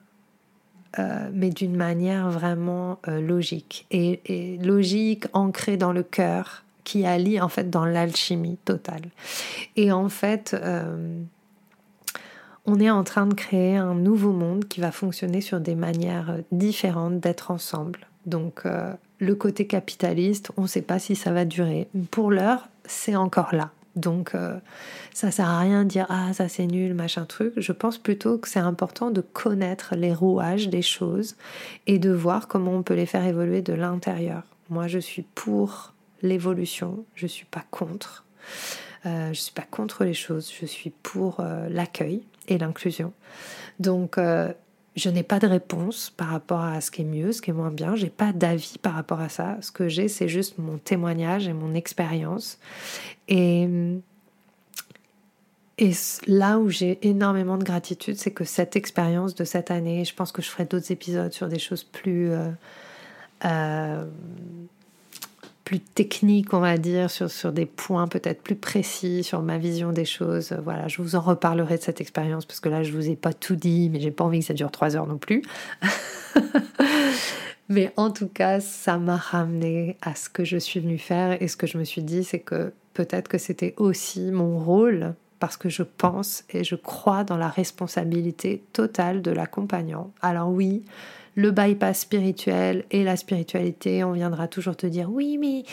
euh, 0.99 1.29
mais 1.33 1.51
d'une 1.51 1.77
manière 1.77 2.29
vraiment 2.29 2.99
euh, 3.07 3.21
logique. 3.21 3.85
Et, 3.91 4.57
logique, 4.61 5.23
ancrée 5.31 5.77
dans 5.77 5.93
le 5.93 6.03
cœur, 6.03 6.65
qui 6.83 7.05
allie 7.05 7.39
en 7.39 7.47
fait 7.47 7.69
dans 7.69 7.85
l'alchimie 7.85 8.57
totale. 8.65 9.03
Et 9.77 9.93
en 9.93 10.09
fait, 10.09 10.53
on 12.65 12.79
est 12.79 12.89
en 12.89 13.03
train 13.03 13.25
de 13.25 13.33
créer 13.33 13.77
un 13.77 13.95
nouveau 13.95 14.31
monde 14.31 14.67
qui 14.67 14.81
va 14.81 14.91
fonctionner 14.91 15.41
sur 15.41 15.59
des 15.59 15.75
manières 15.75 16.37
différentes 16.51 17.19
d'être 17.19 17.51
ensemble. 17.51 18.07
Donc 18.25 18.65
le 19.19 19.35
côté 19.35 19.67
capitaliste, 19.67 20.51
on 20.57 20.63
ne 20.63 20.67
sait 20.67 20.81
pas 20.81 20.99
si 20.99 21.15
ça 21.15 21.31
va 21.31 21.45
durer. 21.45 21.87
Pour 22.11 22.31
l'heure, 22.31 22.67
c'est 22.85 23.15
encore 23.15 23.53
là. 23.55 23.71
Donc 23.95 24.35
euh, 24.35 24.57
ça 25.13 25.31
sert 25.31 25.49
à 25.49 25.59
rien 25.59 25.83
de 25.83 25.89
dire 25.89 26.05
ah 26.09 26.33
ça 26.33 26.47
c'est 26.47 26.65
nul 26.65 26.93
machin 26.93 27.25
truc. 27.25 27.53
Je 27.57 27.71
pense 27.71 27.97
plutôt 27.97 28.37
que 28.37 28.47
c'est 28.47 28.59
important 28.59 29.11
de 29.11 29.21
connaître 29.21 29.95
les 29.95 30.13
rouages 30.13 30.69
des 30.69 30.81
choses 30.81 31.35
et 31.87 31.99
de 31.99 32.11
voir 32.11 32.47
comment 32.47 32.71
on 32.71 32.83
peut 32.83 32.93
les 32.93 33.05
faire 33.05 33.25
évoluer 33.25 33.61
de 33.61 33.73
l'intérieur. 33.73 34.43
Moi 34.69 34.87
je 34.87 34.99
suis 34.99 35.23
pour 35.23 35.93
l'évolution, 36.21 37.03
je 37.15 37.27
suis 37.27 37.45
pas 37.45 37.65
contre. 37.69 38.23
Euh, 39.05 39.33
je 39.33 39.39
suis 39.39 39.53
pas 39.53 39.65
contre 39.69 40.03
les 40.03 40.13
choses, 40.13 40.51
je 40.57 40.65
suis 40.65 40.91
pour 40.91 41.39
euh, 41.39 41.67
l'accueil 41.69 42.23
et 42.47 42.57
l'inclusion. 42.57 43.13
Donc 43.79 44.17
je 44.95 45.09
n'ai 45.09 45.23
pas 45.23 45.39
de 45.39 45.47
réponse 45.47 46.09
par 46.09 46.27
rapport 46.27 46.61
à 46.61 46.81
ce 46.81 46.91
qui 46.91 47.01
est 47.01 47.05
mieux, 47.05 47.31
ce 47.31 47.41
qui 47.41 47.49
est 47.49 47.53
moins 47.53 47.71
bien. 47.71 47.95
J'ai 47.95 48.09
pas 48.09 48.33
d'avis 48.33 48.77
par 48.81 48.93
rapport 48.93 49.21
à 49.21 49.29
ça. 49.29 49.57
Ce 49.61 49.71
que 49.71 49.87
j'ai, 49.87 50.07
c'est 50.07 50.27
juste 50.27 50.57
mon 50.57 50.77
témoignage 50.77 51.47
et 51.47 51.53
mon 51.53 51.73
expérience. 51.73 52.59
Et, 53.29 53.67
et 55.77 55.91
là 56.27 56.59
où 56.59 56.69
j'ai 56.69 56.99
énormément 57.07 57.57
de 57.57 57.63
gratitude, 57.63 58.17
c'est 58.17 58.31
que 58.31 58.43
cette 58.43 58.75
expérience 58.75 59.33
de 59.33 59.45
cette 59.45 59.71
année, 59.71 60.03
je 60.03 60.13
pense 60.13 60.33
que 60.33 60.41
je 60.41 60.49
ferai 60.49 60.65
d'autres 60.65 60.91
épisodes 60.91 61.31
sur 61.31 61.47
des 61.47 61.59
choses 61.59 61.85
plus 61.85 62.31
euh, 62.31 62.49
euh, 63.45 64.05
plus 65.63 65.79
technique, 65.79 66.53
on 66.53 66.59
va 66.59 66.77
dire, 66.77 67.09
sur, 67.09 67.29
sur 67.29 67.51
des 67.51 67.65
points 67.65 68.07
peut-être 68.07 68.41
plus 68.41 68.55
précis, 68.55 69.23
sur 69.23 69.41
ma 69.41 69.57
vision 69.57 69.91
des 69.91 70.05
choses. 70.05 70.53
Voilà, 70.63 70.87
je 70.87 71.01
vous 71.01 71.15
en 71.15 71.21
reparlerai 71.21 71.77
de 71.77 71.81
cette 71.81 72.01
expérience 72.01 72.45
parce 72.45 72.59
que 72.59 72.69
là, 72.69 72.83
je 72.83 72.91
vous 72.91 73.09
ai 73.09 73.15
pas 73.15 73.33
tout 73.33 73.55
dit, 73.55 73.89
mais 73.89 73.99
j'ai 73.99 74.11
pas 74.11 74.23
envie 74.23 74.39
que 74.39 74.45
ça 74.45 74.53
dure 74.53 74.71
trois 74.71 74.95
heures 74.95 75.07
non 75.07 75.17
plus. 75.17 75.43
mais 77.69 77.91
en 77.97 78.11
tout 78.11 78.27
cas, 78.27 78.59
ça 78.59 78.97
m'a 78.97 79.17
ramené 79.17 79.97
à 80.01 80.15
ce 80.15 80.29
que 80.29 80.43
je 80.43 80.57
suis 80.57 80.79
venue 80.79 80.97
faire 80.97 81.41
et 81.41 81.47
ce 81.47 81.57
que 81.57 81.67
je 81.67 81.77
me 81.77 81.83
suis 81.83 82.03
dit, 82.03 82.23
c'est 82.23 82.39
que 82.39 82.73
peut-être 82.93 83.27
que 83.27 83.37
c'était 83.37 83.73
aussi 83.77 84.31
mon 84.31 84.59
rôle 84.59 85.15
parce 85.41 85.57
que 85.57 85.69
je 85.69 85.81
pense 85.81 86.43
et 86.51 86.63
je 86.63 86.75
crois 86.75 87.23
dans 87.23 87.35
la 87.35 87.49
responsabilité 87.49 88.63
totale 88.73 89.23
de 89.23 89.31
l'accompagnant. 89.31 90.11
Alors 90.21 90.49
oui, 90.49 90.83
le 91.35 91.49
bypass 91.49 92.01
spirituel 92.01 92.85
et 92.91 93.03
la 93.03 93.15
spiritualité, 93.15 94.03
on 94.03 94.11
viendra 94.11 94.47
toujours 94.47 94.75
te 94.75 94.85
dire 94.85 95.09
oui, 95.11 95.39
mais 95.39 95.63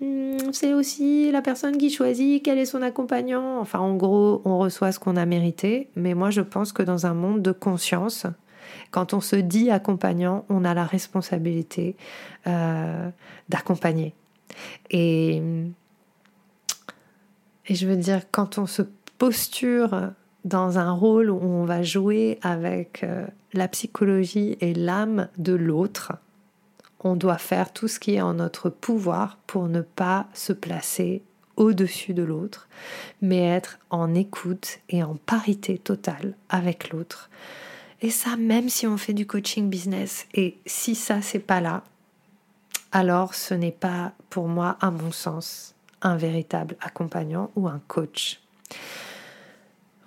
hmm, 0.00 0.52
c'est 0.52 0.72
aussi 0.72 1.30
la 1.30 1.42
personne 1.42 1.76
qui 1.76 1.90
choisit 1.90 2.42
quel 2.42 2.56
est 2.56 2.64
son 2.64 2.80
accompagnant. 2.80 3.60
Enfin, 3.60 3.80
en 3.80 3.96
gros, 3.96 4.40
on 4.46 4.58
reçoit 4.58 4.92
ce 4.92 4.98
qu'on 4.98 5.16
a 5.16 5.26
mérité. 5.26 5.90
Mais 5.94 6.14
moi, 6.14 6.30
je 6.30 6.40
pense 6.40 6.72
que 6.72 6.82
dans 6.82 7.04
un 7.04 7.12
monde 7.14 7.42
de 7.42 7.52
conscience, 7.52 8.26
quand 8.90 9.12
on 9.12 9.20
se 9.20 9.36
dit 9.36 9.70
accompagnant, 9.70 10.46
on 10.48 10.64
a 10.64 10.72
la 10.72 10.84
responsabilité 10.84 11.96
euh, 12.46 13.10
d'accompagner. 13.50 14.14
Et, 14.90 15.42
et 17.66 17.74
je 17.74 17.86
veux 17.86 17.96
dire, 17.96 18.22
quand 18.30 18.56
on 18.56 18.66
se 18.66 18.80
posture 19.18 20.12
dans 20.44 20.78
un 20.78 20.92
rôle 20.92 21.30
où 21.30 21.40
on 21.42 21.64
va 21.64 21.82
jouer 21.82 22.38
avec 22.42 23.02
euh, 23.02 23.26
la 23.52 23.68
psychologie 23.68 24.56
et 24.60 24.72
l'âme 24.72 25.28
de 25.36 25.52
l'autre, 25.52 26.12
on 27.00 27.16
doit 27.16 27.38
faire 27.38 27.72
tout 27.72 27.88
ce 27.88 28.00
qui 28.00 28.14
est 28.14 28.20
en 28.20 28.34
notre 28.34 28.70
pouvoir 28.70 29.38
pour 29.46 29.68
ne 29.68 29.80
pas 29.80 30.26
se 30.32 30.52
placer 30.52 31.22
au-dessus 31.56 32.14
de 32.14 32.22
l'autre, 32.22 32.68
mais 33.20 33.42
être 33.42 33.78
en 33.90 34.14
écoute 34.14 34.78
et 34.88 35.02
en 35.02 35.16
parité 35.16 35.76
totale 35.76 36.34
avec 36.48 36.90
l'autre. 36.90 37.30
Et 38.00 38.10
ça, 38.10 38.36
même 38.36 38.68
si 38.68 38.86
on 38.86 38.96
fait 38.96 39.12
du 39.12 39.26
coaching 39.26 39.68
business, 39.68 40.26
et 40.34 40.56
si 40.66 40.94
ça, 40.94 41.20
c'est 41.20 41.40
pas 41.40 41.60
là, 41.60 41.82
alors 42.92 43.34
ce 43.34 43.54
n'est 43.54 43.72
pas 43.72 44.12
pour 44.30 44.46
moi, 44.46 44.76
à 44.80 44.92
mon 44.92 45.10
sens, 45.10 45.74
un 46.00 46.16
véritable 46.16 46.76
accompagnant 46.80 47.50
ou 47.56 47.66
un 47.66 47.80
coach. 47.88 48.40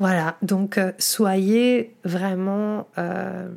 Voilà, 0.01 0.36
donc 0.41 0.80
euh, 0.80 0.93
soyez 0.97 1.93
vraiment... 2.03 2.88
Euh, 2.97 3.47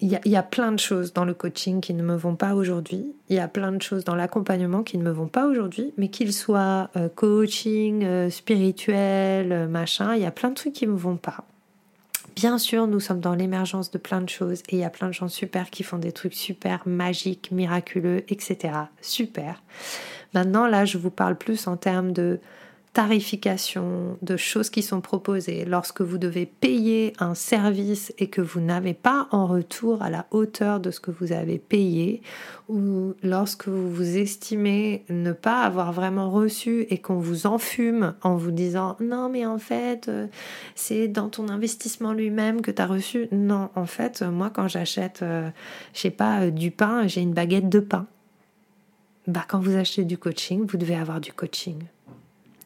il 0.00 0.08
y, 0.08 0.36
a 0.36 0.42
plein 0.42 0.72
de 0.72 0.78
choses 0.78 1.12
dans 1.12 1.26
le 1.26 1.34
coaching 1.34 1.82
qui 1.82 1.92
ne 1.92 2.02
me 2.02 2.16
vont 2.16 2.36
pas 2.36 2.54
aujourd'hui. 2.54 3.12
Il 3.28 3.36
y 3.36 3.38
a 3.38 3.48
plein 3.48 3.70
de 3.70 3.82
choses 3.82 4.02
dans 4.02 4.14
l'accompagnement 4.14 4.82
qui 4.82 4.96
ne 4.96 5.02
me 5.02 5.10
vont 5.10 5.26
pas 5.28 5.46
aujourd'hui, 5.46 5.92
mais 5.98 6.08
qu'ils 6.08 6.32
soient 6.32 6.88
euh, 6.96 7.10
coaching, 7.14 8.30
spirituel, 8.30 9.68
machin, 9.68 10.14
il 10.14 10.22
y 10.22 10.24
a 10.24 10.30
plein 10.30 10.48
de 10.48 10.54
trucs 10.54 10.72
qui 10.72 10.86
ne 10.86 10.92
me 10.92 10.96
vont 10.96 11.18
pas. 11.18 11.44
Bien 12.34 12.56
sûr, 12.56 12.86
nous 12.86 13.00
sommes 13.00 13.20
dans 13.20 13.34
l'émergence 13.34 13.90
de 13.90 13.98
plein 13.98 14.22
de 14.22 14.28
choses 14.30 14.60
et 14.70 14.76
il 14.76 14.78
y 14.78 14.84
a 14.84 14.90
plein 14.90 15.08
de 15.08 15.12
gens 15.12 15.28
super 15.28 15.68
qui 15.68 15.82
font 15.82 15.98
des 15.98 16.12
trucs 16.12 16.32
super 16.32 16.80
magiques, 16.86 17.50
miraculeux, 17.52 18.24
etc. 18.28 18.72
Super. 19.02 19.62
Maintenant, 20.32 20.66
là, 20.66 20.86
je 20.86 20.96
vous 20.96 21.10
parle 21.10 21.36
plus 21.36 21.66
en 21.66 21.76
termes 21.76 22.12
de 22.12 22.40
tarification, 22.92 24.18
de 24.20 24.36
choses 24.36 24.68
qui 24.68 24.82
sont 24.82 25.00
proposées, 25.00 25.64
lorsque 25.64 26.00
vous 26.00 26.18
devez 26.18 26.44
payer 26.44 27.12
un 27.20 27.34
service 27.34 28.12
et 28.18 28.26
que 28.26 28.40
vous 28.40 28.60
n'avez 28.60 28.94
pas 28.94 29.28
en 29.30 29.46
retour 29.46 30.02
à 30.02 30.10
la 30.10 30.26
hauteur 30.32 30.80
de 30.80 30.90
ce 30.90 30.98
que 30.98 31.12
vous 31.12 31.30
avez 31.30 31.58
payé, 31.58 32.20
ou 32.68 33.14
lorsque 33.22 33.68
vous 33.68 33.90
vous 33.90 34.16
estimez 34.16 35.04
ne 35.08 35.30
pas 35.30 35.62
avoir 35.62 35.92
vraiment 35.92 36.30
reçu 36.30 36.86
et 36.90 36.98
qu'on 36.98 37.18
vous 37.18 37.46
enfume 37.46 38.14
en 38.22 38.36
vous 38.36 38.50
disant 38.50 38.96
non 39.00 39.28
mais 39.28 39.46
en 39.46 39.58
fait 39.58 40.08
euh, 40.08 40.26
c'est 40.74 41.08
dans 41.08 41.28
ton 41.28 41.48
investissement 41.48 42.12
lui-même 42.12 42.60
que 42.60 42.70
tu 42.70 42.82
as 42.82 42.86
reçu. 42.86 43.28
Non, 43.30 43.70
en 43.76 43.86
fait, 43.86 44.22
moi 44.22 44.50
quand 44.50 44.66
j'achète, 44.66 45.22
euh, 45.22 45.48
je 45.94 46.00
sais 46.00 46.10
pas, 46.10 46.42
euh, 46.42 46.50
du 46.50 46.70
pain, 46.70 47.06
j'ai 47.06 47.20
une 47.20 47.34
baguette 47.34 47.68
de 47.68 47.80
pain. 47.80 48.06
Bah, 49.26 49.44
quand 49.46 49.60
vous 49.60 49.76
achetez 49.76 50.04
du 50.04 50.18
coaching, 50.18 50.66
vous 50.66 50.76
devez 50.76 50.96
avoir 50.96 51.20
du 51.20 51.32
coaching. 51.32 51.84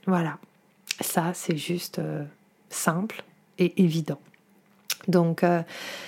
Voilà, 0.07 0.39
ça 1.01 1.33
c'est 1.35 1.57
juste 1.57 1.99
euh, 1.99 2.25
simple 2.69 3.25
et 3.59 3.83
évident. 3.83 4.21
Donc 5.09 5.45
euh, 5.45 5.63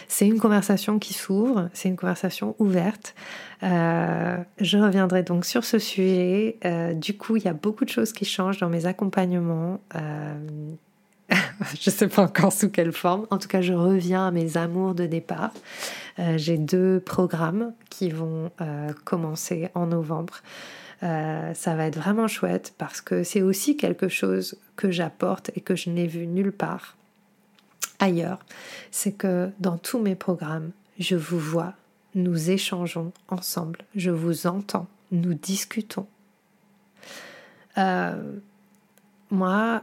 c'est 0.09 0.26
une 0.26 0.38
conversation 0.38 0.99
qui 0.99 1.12
s'ouvre, 1.12 1.68
c'est 1.72 1.88
une 1.88 1.97
conversation 1.97 2.55
ouverte. 2.59 3.14
Euh, 3.62 4.36
je 4.59 4.78
reviendrai 4.78 5.22
donc 5.22 5.44
sur 5.44 5.64
ce 5.64 5.78
sujet. 5.78 6.59
du 6.94 7.16
coup, 7.16 7.36
il 7.36 7.44
y 7.44 7.49
a 7.49 7.53
beaucoup 7.55 7.84
de 7.84 7.90
choses 7.90 8.12
qui 8.12 8.24
changent 8.24 8.59
dans 8.59 8.68
mes 8.68 8.86
accompagnements. 8.86 9.80
je 11.30 11.90
ne 11.90 11.94
sais 11.94 12.09
pas 12.09 12.22
encore 12.22 12.53
sous 12.53 12.70
quelle 12.70 12.92
forme. 12.92 13.26
En 13.30 13.38
tout 13.38 13.49
cas, 13.49 13.61
je 13.61 13.72
reviens 13.72 14.28
à 14.28 14.30
mes 14.30 14.57
amours 14.57 14.94
de 14.94 15.07
départ. 15.07 15.53
J'ai 16.36 16.57
deux 16.57 17.01
programmes 17.01 17.74
qui 17.90 18.11
vont 18.11 18.51
commencer 19.05 19.68
en 19.74 19.86
novembre. 19.86 20.40
Euh, 21.03 21.53
ça 21.55 21.74
va 21.74 21.86
être 21.86 21.99
vraiment 21.99 22.26
chouette 22.26 22.74
parce 22.78 23.01
que 23.01 23.22
c'est 23.22 23.42
aussi 23.42 23.76
quelque 23.76 24.09
chose 24.09 24.57
que 24.76 24.90
j'apporte 24.90 25.51
et 25.55 25.61
que 25.61 25.76
je 25.76 25.90
n'ai 25.90 26.07
vu 26.07 26.26
nulle 26.26 26.53
part 26.53 26.97
ailleurs. 27.99 28.38
C'est 28.90 29.12
que 29.12 29.51
dans 29.61 29.78
tous 29.78 29.99
mes 29.99 30.14
programmes, 30.14 30.70
je 30.99 31.16
vous 31.16 31.38
vois, 31.38 31.74
nous 32.14 32.51
échangeons 32.51 33.12
ensemble, 33.28 33.80
je 33.94 34.11
vous 34.11 34.47
entends, 34.47 34.86
nous 35.12 35.34
discutons. 35.34 36.07
Euh, 37.78 38.38
moi, 39.30 39.82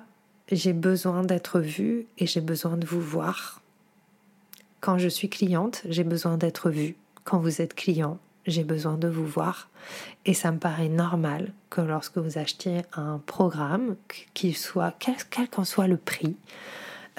j'ai 0.51 0.73
besoin 0.73 1.23
d'être 1.23 1.59
vue 1.59 2.07
et 2.17 2.25
j'ai 2.25 2.41
besoin 2.41 2.77
de 2.77 2.85
vous 2.85 3.01
voir. 3.01 3.61
Quand 4.79 4.97
je 4.97 5.07
suis 5.07 5.29
cliente, 5.29 5.81
j'ai 5.87 6.03
besoin 6.03 6.37
d'être 6.37 6.69
vue. 6.69 6.95
Quand 7.23 7.39
vous 7.39 7.61
êtes 7.61 7.73
client, 7.73 8.19
j'ai 8.45 8.63
besoin 8.63 8.97
de 8.97 9.07
vous 9.07 9.25
voir. 9.25 9.69
Et 10.25 10.33
ça 10.33 10.51
me 10.51 10.59
paraît 10.59 10.89
normal 10.89 11.53
que 11.69 11.81
lorsque 11.81 12.17
vous 12.17 12.37
achetiez 12.37 12.81
un 12.93 13.21
programme, 13.25 13.95
qu'il 14.33 14.55
soit, 14.55 14.95
quel 14.99 15.49
qu'en 15.49 15.63
soit 15.63 15.87
le 15.87 15.97
prix, 15.97 16.35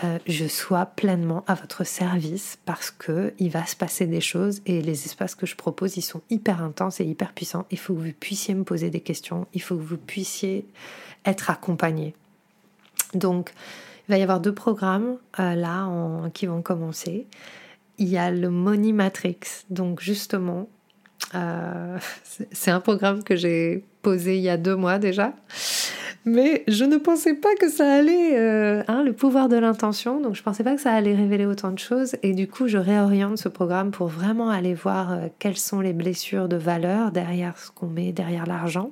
euh, 0.02 0.18
je 0.26 0.46
sois 0.46 0.86
pleinement 0.86 1.44
à 1.46 1.54
votre 1.54 1.84
service 1.84 2.58
parce 2.64 2.90
que 2.90 3.32
il 3.38 3.50
va 3.50 3.64
se 3.64 3.76
passer 3.76 4.06
des 4.06 4.20
choses 4.20 4.60
et 4.66 4.82
les 4.82 5.04
espaces 5.04 5.36
que 5.36 5.46
je 5.46 5.54
propose, 5.54 5.96
ils 5.96 6.02
sont 6.02 6.22
hyper 6.30 6.62
intenses 6.62 7.00
et 7.00 7.04
hyper 7.04 7.32
puissants. 7.32 7.66
Il 7.70 7.78
faut 7.78 7.94
que 7.94 8.00
vous 8.00 8.12
puissiez 8.12 8.54
me 8.54 8.64
poser 8.64 8.90
des 8.90 9.00
questions, 9.00 9.46
il 9.54 9.62
faut 9.62 9.76
que 9.76 9.82
vous 9.82 9.96
puissiez 9.96 10.66
être 11.24 11.48
accompagné. 11.50 12.14
Donc, 13.14 13.54
il 14.08 14.12
va 14.12 14.18
y 14.18 14.22
avoir 14.22 14.40
deux 14.40 14.54
programmes 14.54 15.16
euh, 15.38 15.54
là 15.54 15.88
qui 16.34 16.46
vont 16.46 16.60
commencer. 16.60 17.26
Il 17.98 18.08
y 18.08 18.18
a 18.18 18.32
le 18.32 18.50
Money 18.50 18.92
Matrix, 18.92 19.64
donc 19.70 20.00
justement 20.00 20.68
euh, 21.34 21.98
c'est 22.52 22.70
un 22.70 22.80
programme 22.80 23.22
que 23.22 23.36
j'ai 23.36 23.84
posé 24.02 24.36
il 24.36 24.42
y 24.42 24.48
a 24.48 24.56
deux 24.56 24.76
mois 24.76 24.98
déjà. 24.98 25.32
Mais 26.26 26.64
je 26.68 26.84
ne 26.84 26.96
pensais 26.96 27.34
pas 27.34 27.54
que 27.60 27.68
ça 27.68 27.92
allait, 27.92 28.38
euh, 28.38 28.82
hein, 28.88 29.02
le 29.02 29.12
pouvoir 29.12 29.50
de 29.50 29.56
l'intention, 29.56 30.20
donc 30.20 30.34
je 30.34 30.40
ne 30.40 30.44
pensais 30.44 30.64
pas 30.64 30.74
que 30.74 30.80
ça 30.80 30.92
allait 30.92 31.14
révéler 31.14 31.44
autant 31.44 31.70
de 31.70 31.78
choses. 31.78 32.16
Et 32.22 32.32
du 32.32 32.48
coup, 32.48 32.66
je 32.66 32.78
réoriente 32.78 33.36
ce 33.36 33.50
programme 33.50 33.90
pour 33.90 34.08
vraiment 34.08 34.48
aller 34.48 34.72
voir 34.72 35.12
euh, 35.12 35.28
quelles 35.38 35.58
sont 35.58 35.80
les 35.80 35.92
blessures 35.92 36.48
de 36.48 36.56
valeur 36.56 37.12
derrière 37.12 37.58
ce 37.58 37.70
qu'on 37.70 37.88
met 37.88 38.12
derrière 38.12 38.46
l'argent 38.46 38.90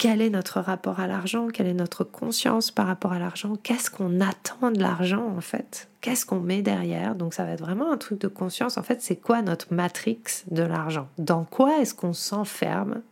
quel 0.00 0.22
est 0.22 0.30
notre 0.30 0.60
rapport 0.60 0.98
à 0.98 1.06
l'argent, 1.06 1.48
quelle 1.48 1.66
est 1.66 1.74
notre 1.74 2.04
conscience 2.04 2.70
par 2.70 2.86
rapport 2.86 3.12
à 3.12 3.18
l'argent, 3.18 3.56
qu'est-ce 3.62 3.90
qu'on 3.90 4.22
attend 4.22 4.70
de 4.70 4.80
l'argent 4.80 5.28
en 5.36 5.42
fait, 5.42 5.90
qu'est-ce 6.00 6.24
qu'on 6.24 6.40
met 6.40 6.62
derrière. 6.62 7.14
Donc 7.14 7.34
ça 7.34 7.44
va 7.44 7.50
être 7.50 7.60
vraiment 7.60 7.92
un 7.92 7.98
truc 7.98 8.18
de 8.18 8.26
conscience. 8.26 8.78
En 8.78 8.82
fait, 8.82 9.02
c'est 9.02 9.16
quoi 9.16 9.42
notre 9.42 9.74
matrix 9.74 10.22
de 10.50 10.62
l'argent? 10.62 11.06
Dans 11.18 11.44
quoi 11.44 11.80
est-ce 11.82 11.94
qu'on 11.94 12.14
s'enferme 12.14 13.02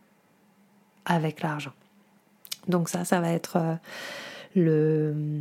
avec 1.05 1.43
l'argent? 1.43 1.73
Donc 2.67 2.89
ça, 2.89 3.05
ça 3.05 3.21
va 3.21 3.33
être 3.33 3.57
euh, 4.57 5.39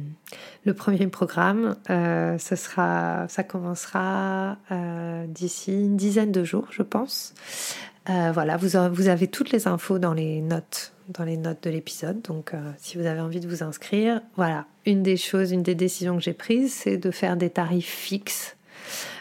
le, 0.66 0.74
premier 0.74 1.06
programme. 1.06 1.76
Euh, 1.88 2.36
ça 2.36 3.44
commencera 3.48 4.58
euh, 4.70 5.26
d'ici 5.26 5.72
une 5.72 5.96
dizaine 5.96 6.30
de 6.30 6.44
jours, 6.44 6.66
je 6.72 6.82
pense. 6.82 7.32
voilà, 8.06 8.58
vous 8.58 8.76
avez 8.76 9.28
toutes 9.28 9.50
les 9.50 9.66
infos 9.66 9.98
dans 9.98 10.12
les 10.12 10.42
notes 10.42 10.92
dans 11.08 11.24
les 11.24 11.36
notes 11.36 11.62
de 11.62 11.70
l'épisode. 11.70 12.22
Donc, 12.22 12.54
euh, 12.54 12.70
si 12.76 12.98
vous 12.98 13.06
avez 13.06 13.20
envie 13.20 13.40
de 13.40 13.48
vous 13.48 13.62
inscrire, 13.62 14.20
voilà. 14.36 14.66
Une 14.86 15.02
des 15.02 15.16
choses, 15.16 15.52
une 15.52 15.62
des 15.62 15.74
décisions 15.74 16.16
que 16.16 16.22
j'ai 16.22 16.32
prises, 16.32 16.72
c'est 16.72 16.96
de 16.96 17.10
faire 17.10 17.36
des 17.36 17.50
tarifs 17.50 17.86
fixes, 17.86 18.56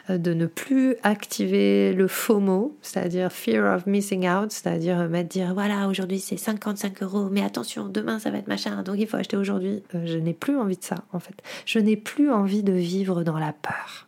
euh, 0.09 0.17
de 0.17 0.33
ne 0.33 0.45
plus 0.45 0.95
activer 1.03 1.93
le 1.93 2.07
FOMO, 2.07 2.77
c'est-à-dire 2.81 3.31
Fear 3.31 3.75
of 3.75 3.85
Missing 3.85 4.29
Out, 4.29 4.51
c'est-à-dire 4.51 4.99
euh, 4.99 5.07
mettre 5.07 5.29
dire 5.29 5.53
voilà, 5.53 5.88
aujourd'hui 5.88 6.19
c'est 6.19 6.38
55 6.38 7.03
euros, 7.03 7.29
mais 7.29 7.43
attention, 7.43 7.88
demain 7.88 8.19
ça 8.19 8.31
va 8.31 8.38
être 8.38 8.47
machin, 8.47 8.83
donc 8.83 8.95
il 8.99 9.07
faut 9.07 9.17
acheter 9.17 9.38
aujourd'hui. 9.38 9.83
je 10.05 10.17
n'ai 10.17 10.33
plus 10.33 10.57
envie 10.57 10.77
de 10.77 10.83
ça, 10.83 10.95
en 11.11 11.19
fait. 11.19 11.35
Je 11.65 11.79
n'ai 11.79 11.97
plus 11.97 12.31
envie 12.31 12.63
de 12.63 12.73
vivre 12.73 13.23
dans 13.23 13.39
la 13.39 13.53
peur. 13.53 14.07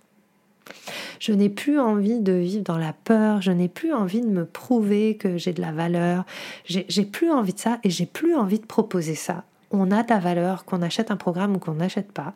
Je 1.19 1.33
n'ai 1.33 1.49
plus 1.49 1.79
envie 1.79 2.19
de 2.19 2.33
vivre 2.33 2.63
dans 2.63 2.77
la 2.77 2.93
peur, 2.93 3.41
je 3.41 3.51
n'ai 3.51 3.67
plus 3.67 3.93
envie 3.93 4.21
de 4.21 4.27
me 4.27 4.45
prouver 4.45 5.17
que 5.17 5.37
j'ai 5.37 5.53
de 5.53 5.61
la 5.61 5.71
valeur, 5.71 6.25
j'ai 6.65 7.05
plus 7.05 7.31
envie 7.31 7.53
de 7.53 7.59
ça 7.59 7.79
et 7.83 7.89
j'ai 7.89 8.05
plus 8.05 8.35
envie 8.35 8.59
de 8.59 8.65
proposer 8.65 9.15
ça. 9.15 9.43
On 9.71 9.91
a 9.91 10.03
de 10.03 10.09
la 10.09 10.19
valeur, 10.19 10.65
qu'on 10.65 10.81
achète 10.81 11.11
un 11.11 11.17
programme 11.17 11.55
ou 11.55 11.59
qu'on 11.59 11.75
n'achète 11.75 12.11
pas. 12.11 12.33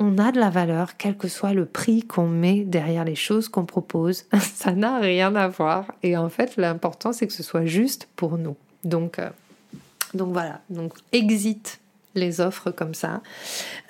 On 0.00 0.18
a 0.18 0.30
de 0.30 0.38
la 0.38 0.50
valeur, 0.50 0.96
quel 0.96 1.16
que 1.16 1.28
soit 1.28 1.52
le 1.52 1.66
prix 1.66 2.02
qu'on 2.02 2.28
met 2.28 2.64
derrière 2.64 3.04
les 3.04 3.16
choses 3.16 3.48
qu'on 3.48 3.64
propose. 3.64 4.26
Ça 4.40 4.72
n'a 4.72 4.98
rien 4.98 5.34
à 5.34 5.48
voir. 5.48 5.86
Et 6.02 6.16
en 6.16 6.28
fait, 6.28 6.56
l'important, 6.56 7.12
c'est 7.12 7.26
que 7.26 7.32
ce 7.32 7.42
soit 7.42 7.66
juste 7.66 8.08
pour 8.14 8.38
nous. 8.38 8.56
Donc, 8.84 9.18
euh, 9.18 9.28
donc 10.14 10.32
voilà. 10.32 10.60
Donc, 10.70 10.92
exit 11.12 11.80
les 12.14 12.40
offres 12.40 12.70
comme 12.70 12.94
ça. 12.94 13.22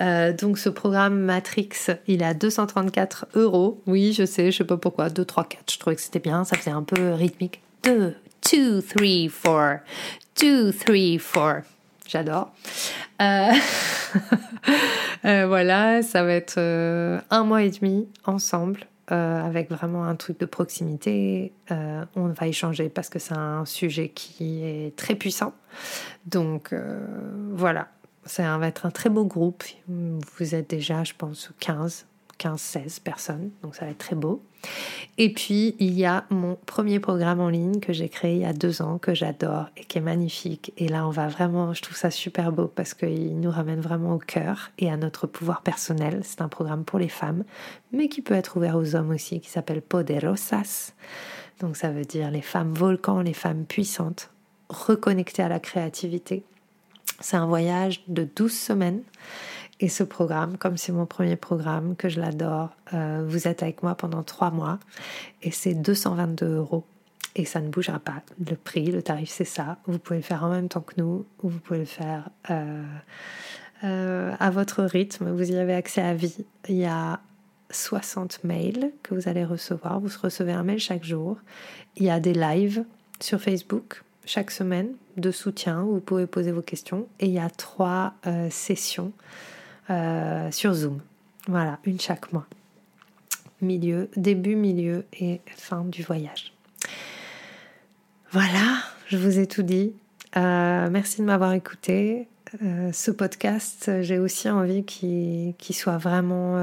Euh, 0.01 0.33
donc 0.33 0.59
ce 0.59 0.69
programme 0.69 1.19
Matrix, 1.19 1.71
il 2.07 2.23
à 2.23 2.35
234 2.35 3.29
euros. 3.35 3.83
Oui, 3.87 4.13
je 4.13 4.25
sais, 4.25 4.51
je 4.51 4.59
sais 4.59 4.65
pas 4.65 4.77
pourquoi. 4.77 5.09
2, 5.11 5.25
3, 5.25 5.45
4, 5.45 5.73
je 5.73 5.79
trouvais 5.79 5.97
que 5.97 6.03
c'était 6.03 6.19
bien. 6.19 6.45
Ça 6.45 6.57
faisait 6.57 6.71
un 6.71 6.83
peu 6.83 7.13
rythmique. 7.13 7.61
2, 7.85 8.15
2, 8.53 8.83
3, 8.83 9.01
4. 9.43 9.83
2, 10.41 10.73
3, 10.73 10.95
4. 11.25 11.63
J'adore. 12.07 12.53
Euh, 13.21 13.51
euh, 15.25 15.47
voilà, 15.47 16.03
ça 16.03 16.23
va 16.23 16.33
être 16.33 16.59
un 16.59 17.45
mois 17.45 17.63
et 17.63 17.71
demi 17.71 18.09
ensemble. 18.25 18.87
avec 19.09 19.71
vraiment 19.71 20.05
un 20.05 20.17
truc 20.17 20.41
de 20.41 20.47
proximité. 20.47 21.53
on 21.71 22.29
va 22.29 22.47
échanger 22.47 22.89
parce 22.89 23.11
que 23.11 23.19
c'est 23.19 23.37
un 23.37 23.67
sujet 23.67 24.09
qui 24.09 24.65
est 24.65 24.97
très 24.97 25.15
puissant. 25.15 25.53
Donc 26.27 26.75
voilà, 27.53 27.89
ça 28.29 28.57
va 28.59 28.69
être 28.69 28.87
un 28.87 28.91
très 28.91 29.11
beau 29.11 29.25
groupe. 29.25 29.65
Vous 29.89 30.55
êtes 30.55 30.71
déjà, 30.71 31.03
je 31.05 31.15
pense, 31.17 31.51
15, 31.61 32.07
15, 32.39 32.61
16 32.61 32.99
personnes. 33.01 33.51
Donc 33.63 33.75
ça 33.75 33.85
va 33.85 33.91
être 33.91 33.99
très 33.99 34.17
beau. 34.17 34.43
Et 35.19 35.33
puis, 35.33 35.77
il 35.79 35.93
y 35.93 36.05
a 36.05 36.25
mon 36.31 36.57
premier 36.67 37.01
programme 37.01 37.41
en 37.41 37.49
ligne 37.49 37.81
que 37.81 37.93
j'ai 37.93 38.09
créé 38.09 38.37
il 38.37 38.43
y 38.43 38.45
a 38.45 38.53
deux 38.53 38.83
ans, 38.83 38.99
que 38.99 39.15
j'adore 39.15 39.67
et 39.77 39.85
qui 39.85 39.99
est 39.99 40.03
magnifique. 40.03 40.73
Et 40.77 40.89
là, 40.89 41.07
on 41.07 41.11
va 41.11 41.29
vraiment, 41.29 41.75
je 41.75 41.83
trouve 41.83 41.97
ça 41.97 42.11
super 42.11 42.53
beau 42.53 42.67
parce 42.67 42.95
qu'il 42.95 43.39
nous 43.39 43.51
ramène 43.51 43.81
vraiment 43.81 44.15
au 44.15 44.19
cœur 44.19 44.71
et 44.79 44.91
à 44.91 44.97
notre 44.97 45.27
pouvoir 45.27 45.63
personnel. 45.63 46.21
C'est 46.25 46.41
un 46.41 46.49
programme 46.49 46.85
pour 46.85 46.99
les 46.99 47.09
femmes, 47.09 47.45
mais 47.93 48.09
qui 48.09 48.23
peut 48.23 48.35
être 48.35 48.57
ouvert 48.57 48.77
aux 48.77 48.95
hommes 48.95 49.11
aussi, 49.11 49.41
qui 49.41 49.49
s'appelle 49.49 49.83
Poderosas. 49.83 50.93
Donc 51.61 51.77
ça 51.77 51.91
veut 51.91 52.05
dire 52.05 52.31
les 52.31 52.43
femmes 52.43 52.73
volcans, 52.73 53.21
les 53.21 53.35
femmes 53.35 53.65
puissantes, 53.65 54.31
reconnectées 54.69 55.43
à 55.43 55.49
la 55.49 55.61
créativité 55.61 56.45
c'est 57.21 57.37
un 57.37 57.47
voyage 57.47 58.03
de 58.09 58.25
12 58.25 58.53
semaines. 58.53 59.03
Et 59.81 59.89
ce 59.89 60.03
programme, 60.03 60.59
comme 60.59 60.77
c'est 60.77 60.93
mon 60.93 61.07
premier 61.07 61.37
programme, 61.37 61.95
que 61.95 62.09
je 62.09 62.21
l'adore, 62.21 62.71
euh, 62.95 63.25
vous 63.27 63.47
êtes 63.47 63.63
avec 63.63 63.83
moi 63.83 63.95
pendant 63.95 64.25
trois 64.25 64.51
mois 64.51 64.81
et 65.43 65.53
c'est 65.53 65.75
222 65.75 66.57
euros. 66.57 66.85
Et 67.37 67.45
ça 67.45 67.61
ne 67.61 67.69
bougera 67.69 68.01
pas. 68.01 68.23
Le 68.45 68.57
prix, 68.57 68.91
le 68.91 69.03
tarif, 69.03 69.31
c'est 69.31 69.45
ça. 69.45 69.79
Vous 69.87 70.01
pouvez 70.01 70.19
le 70.19 70.25
faire 70.25 70.43
en 70.43 70.51
même 70.51 70.69
temps 70.69 70.81
que 70.81 70.95
nous 70.97 71.27
ou 71.43 71.49
vous 71.49 71.61
pouvez 71.61 71.79
le 71.79 71.85
faire 71.85 72.29
euh, 72.51 72.83
euh, 73.85 74.35
à 74.41 74.51
votre 74.51 74.83
rythme. 74.83 75.31
Vous 75.31 75.53
y 75.53 75.57
avez 75.57 75.75
accès 75.75 76.03
à 76.03 76.15
vie. 76.15 76.45
Il 76.69 76.77
y 76.77 76.87
a 76.87 77.21
60 77.71 78.43
mails 78.43 78.91
que 79.05 79.15
vous 79.15 79.29
allez 79.29 79.45
recevoir. 79.45 80.01
Vous 80.01 80.09
recevez 80.21 80.53
un 80.53 80.65
mail 80.65 80.81
chaque 80.81 81.05
jour. 81.05 81.37
Il 81.97 82.05
y 82.05 82.11
a 82.11 82.19
des 82.19 82.35
lives 82.35 82.85
sur 83.21 83.41
Facebook 83.41 84.03
chaque 84.29 84.51
semaine 84.51 84.93
de 85.17 85.31
soutien 85.31 85.83
vous 85.83 86.01
pouvez 86.01 86.27
poser 86.27 86.53
vos 86.53 86.61
questions. 86.61 87.09
Et 87.19 87.27
il 87.27 87.33
y 87.33 87.39
a 87.39 87.49
trois 87.49 88.13
euh, 88.27 88.49
sessions 88.51 89.13
euh, 89.89 90.51
sur 90.51 90.75
Zoom. 90.75 91.01
Voilà, 91.49 91.79
une 91.85 91.99
chaque 91.99 92.31
mois. 92.33 92.47
Milieu, 93.63 94.11
début, 94.17 94.55
milieu 94.55 95.07
et 95.19 95.41
fin 95.57 95.83
du 95.83 96.03
voyage. 96.03 96.53
Voilà, 98.31 98.83
je 99.07 99.17
vous 99.17 99.39
ai 99.39 99.47
tout 99.47 99.63
dit. 99.63 99.95
Euh, 100.37 100.91
merci 100.91 101.23
de 101.23 101.27
m'avoir 101.27 101.55
écouté. 101.55 102.29
ce 102.61 103.11
podcast, 103.11 103.91
j'ai 104.03 104.19
aussi 104.19 104.51
envie 104.51 104.85
qu'il 104.85 105.55
soit 105.75 105.97
vraiment 105.97 106.57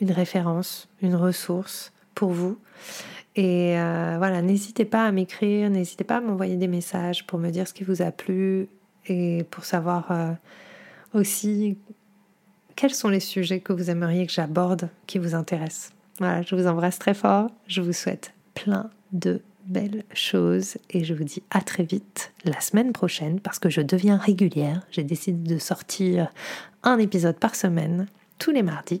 une 0.00 0.12
référence, 0.12 0.88
une 1.02 1.16
ressource 1.16 1.92
pour 2.14 2.30
vous. 2.30 2.58
Et 3.40 3.78
euh, 3.78 4.16
voilà, 4.18 4.42
n'hésitez 4.42 4.84
pas 4.84 5.06
à 5.06 5.12
m'écrire, 5.12 5.70
n'hésitez 5.70 6.04
pas 6.04 6.18
à 6.18 6.20
m'envoyer 6.20 6.56
des 6.56 6.68
messages 6.68 7.26
pour 7.26 7.38
me 7.38 7.48
dire 7.48 7.66
ce 7.66 7.72
qui 7.72 7.84
vous 7.84 8.02
a 8.02 8.10
plu 8.10 8.68
et 9.06 9.44
pour 9.50 9.64
savoir 9.64 10.10
euh, 10.10 10.32
aussi 11.14 11.78
quels 12.76 12.92
sont 12.92 13.08
les 13.08 13.18
sujets 13.18 13.60
que 13.60 13.72
vous 13.72 13.88
aimeriez 13.88 14.26
que 14.26 14.32
j'aborde 14.34 14.90
qui 15.06 15.18
vous 15.18 15.34
intéressent. 15.34 15.92
Voilà, 16.18 16.42
je 16.42 16.54
vous 16.54 16.66
embrasse 16.66 16.98
très 16.98 17.14
fort, 17.14 17.50
je 17.66 17.80
vous 17.80 17.94
souhaite 17.94 18.34
plein 18.52 18.90
de 19.12 19.40
belles 19.64 20.04
choses 20.12 20.76
et 20.90 21.02
je 21.04 21.14
vous 21.14 21.24
dis 21.24 21.42
à 21.50 21.62
très 21.62 21.84
vite 21.84 22.34
la 22.44 22.60
semaine 22.60 22.92
prochaine 22.92 23.40
parce 23.40 23.58
que 23.58 23.70
je 23.70 23.80
deviens 23.80 24.18
régulière. 24.18 24.82
J'ai 24.90 25.02
décidé 25.02 25.54
de 25.54 25.58
sortir 25.58 26.30
un 26.82 26.98
épisode 26.98 27.38
par 27.38 27.54
semaine 27.54 28.06
tous 28.38 28.50
les 28.50 28.62
mardis. 28.62 29.00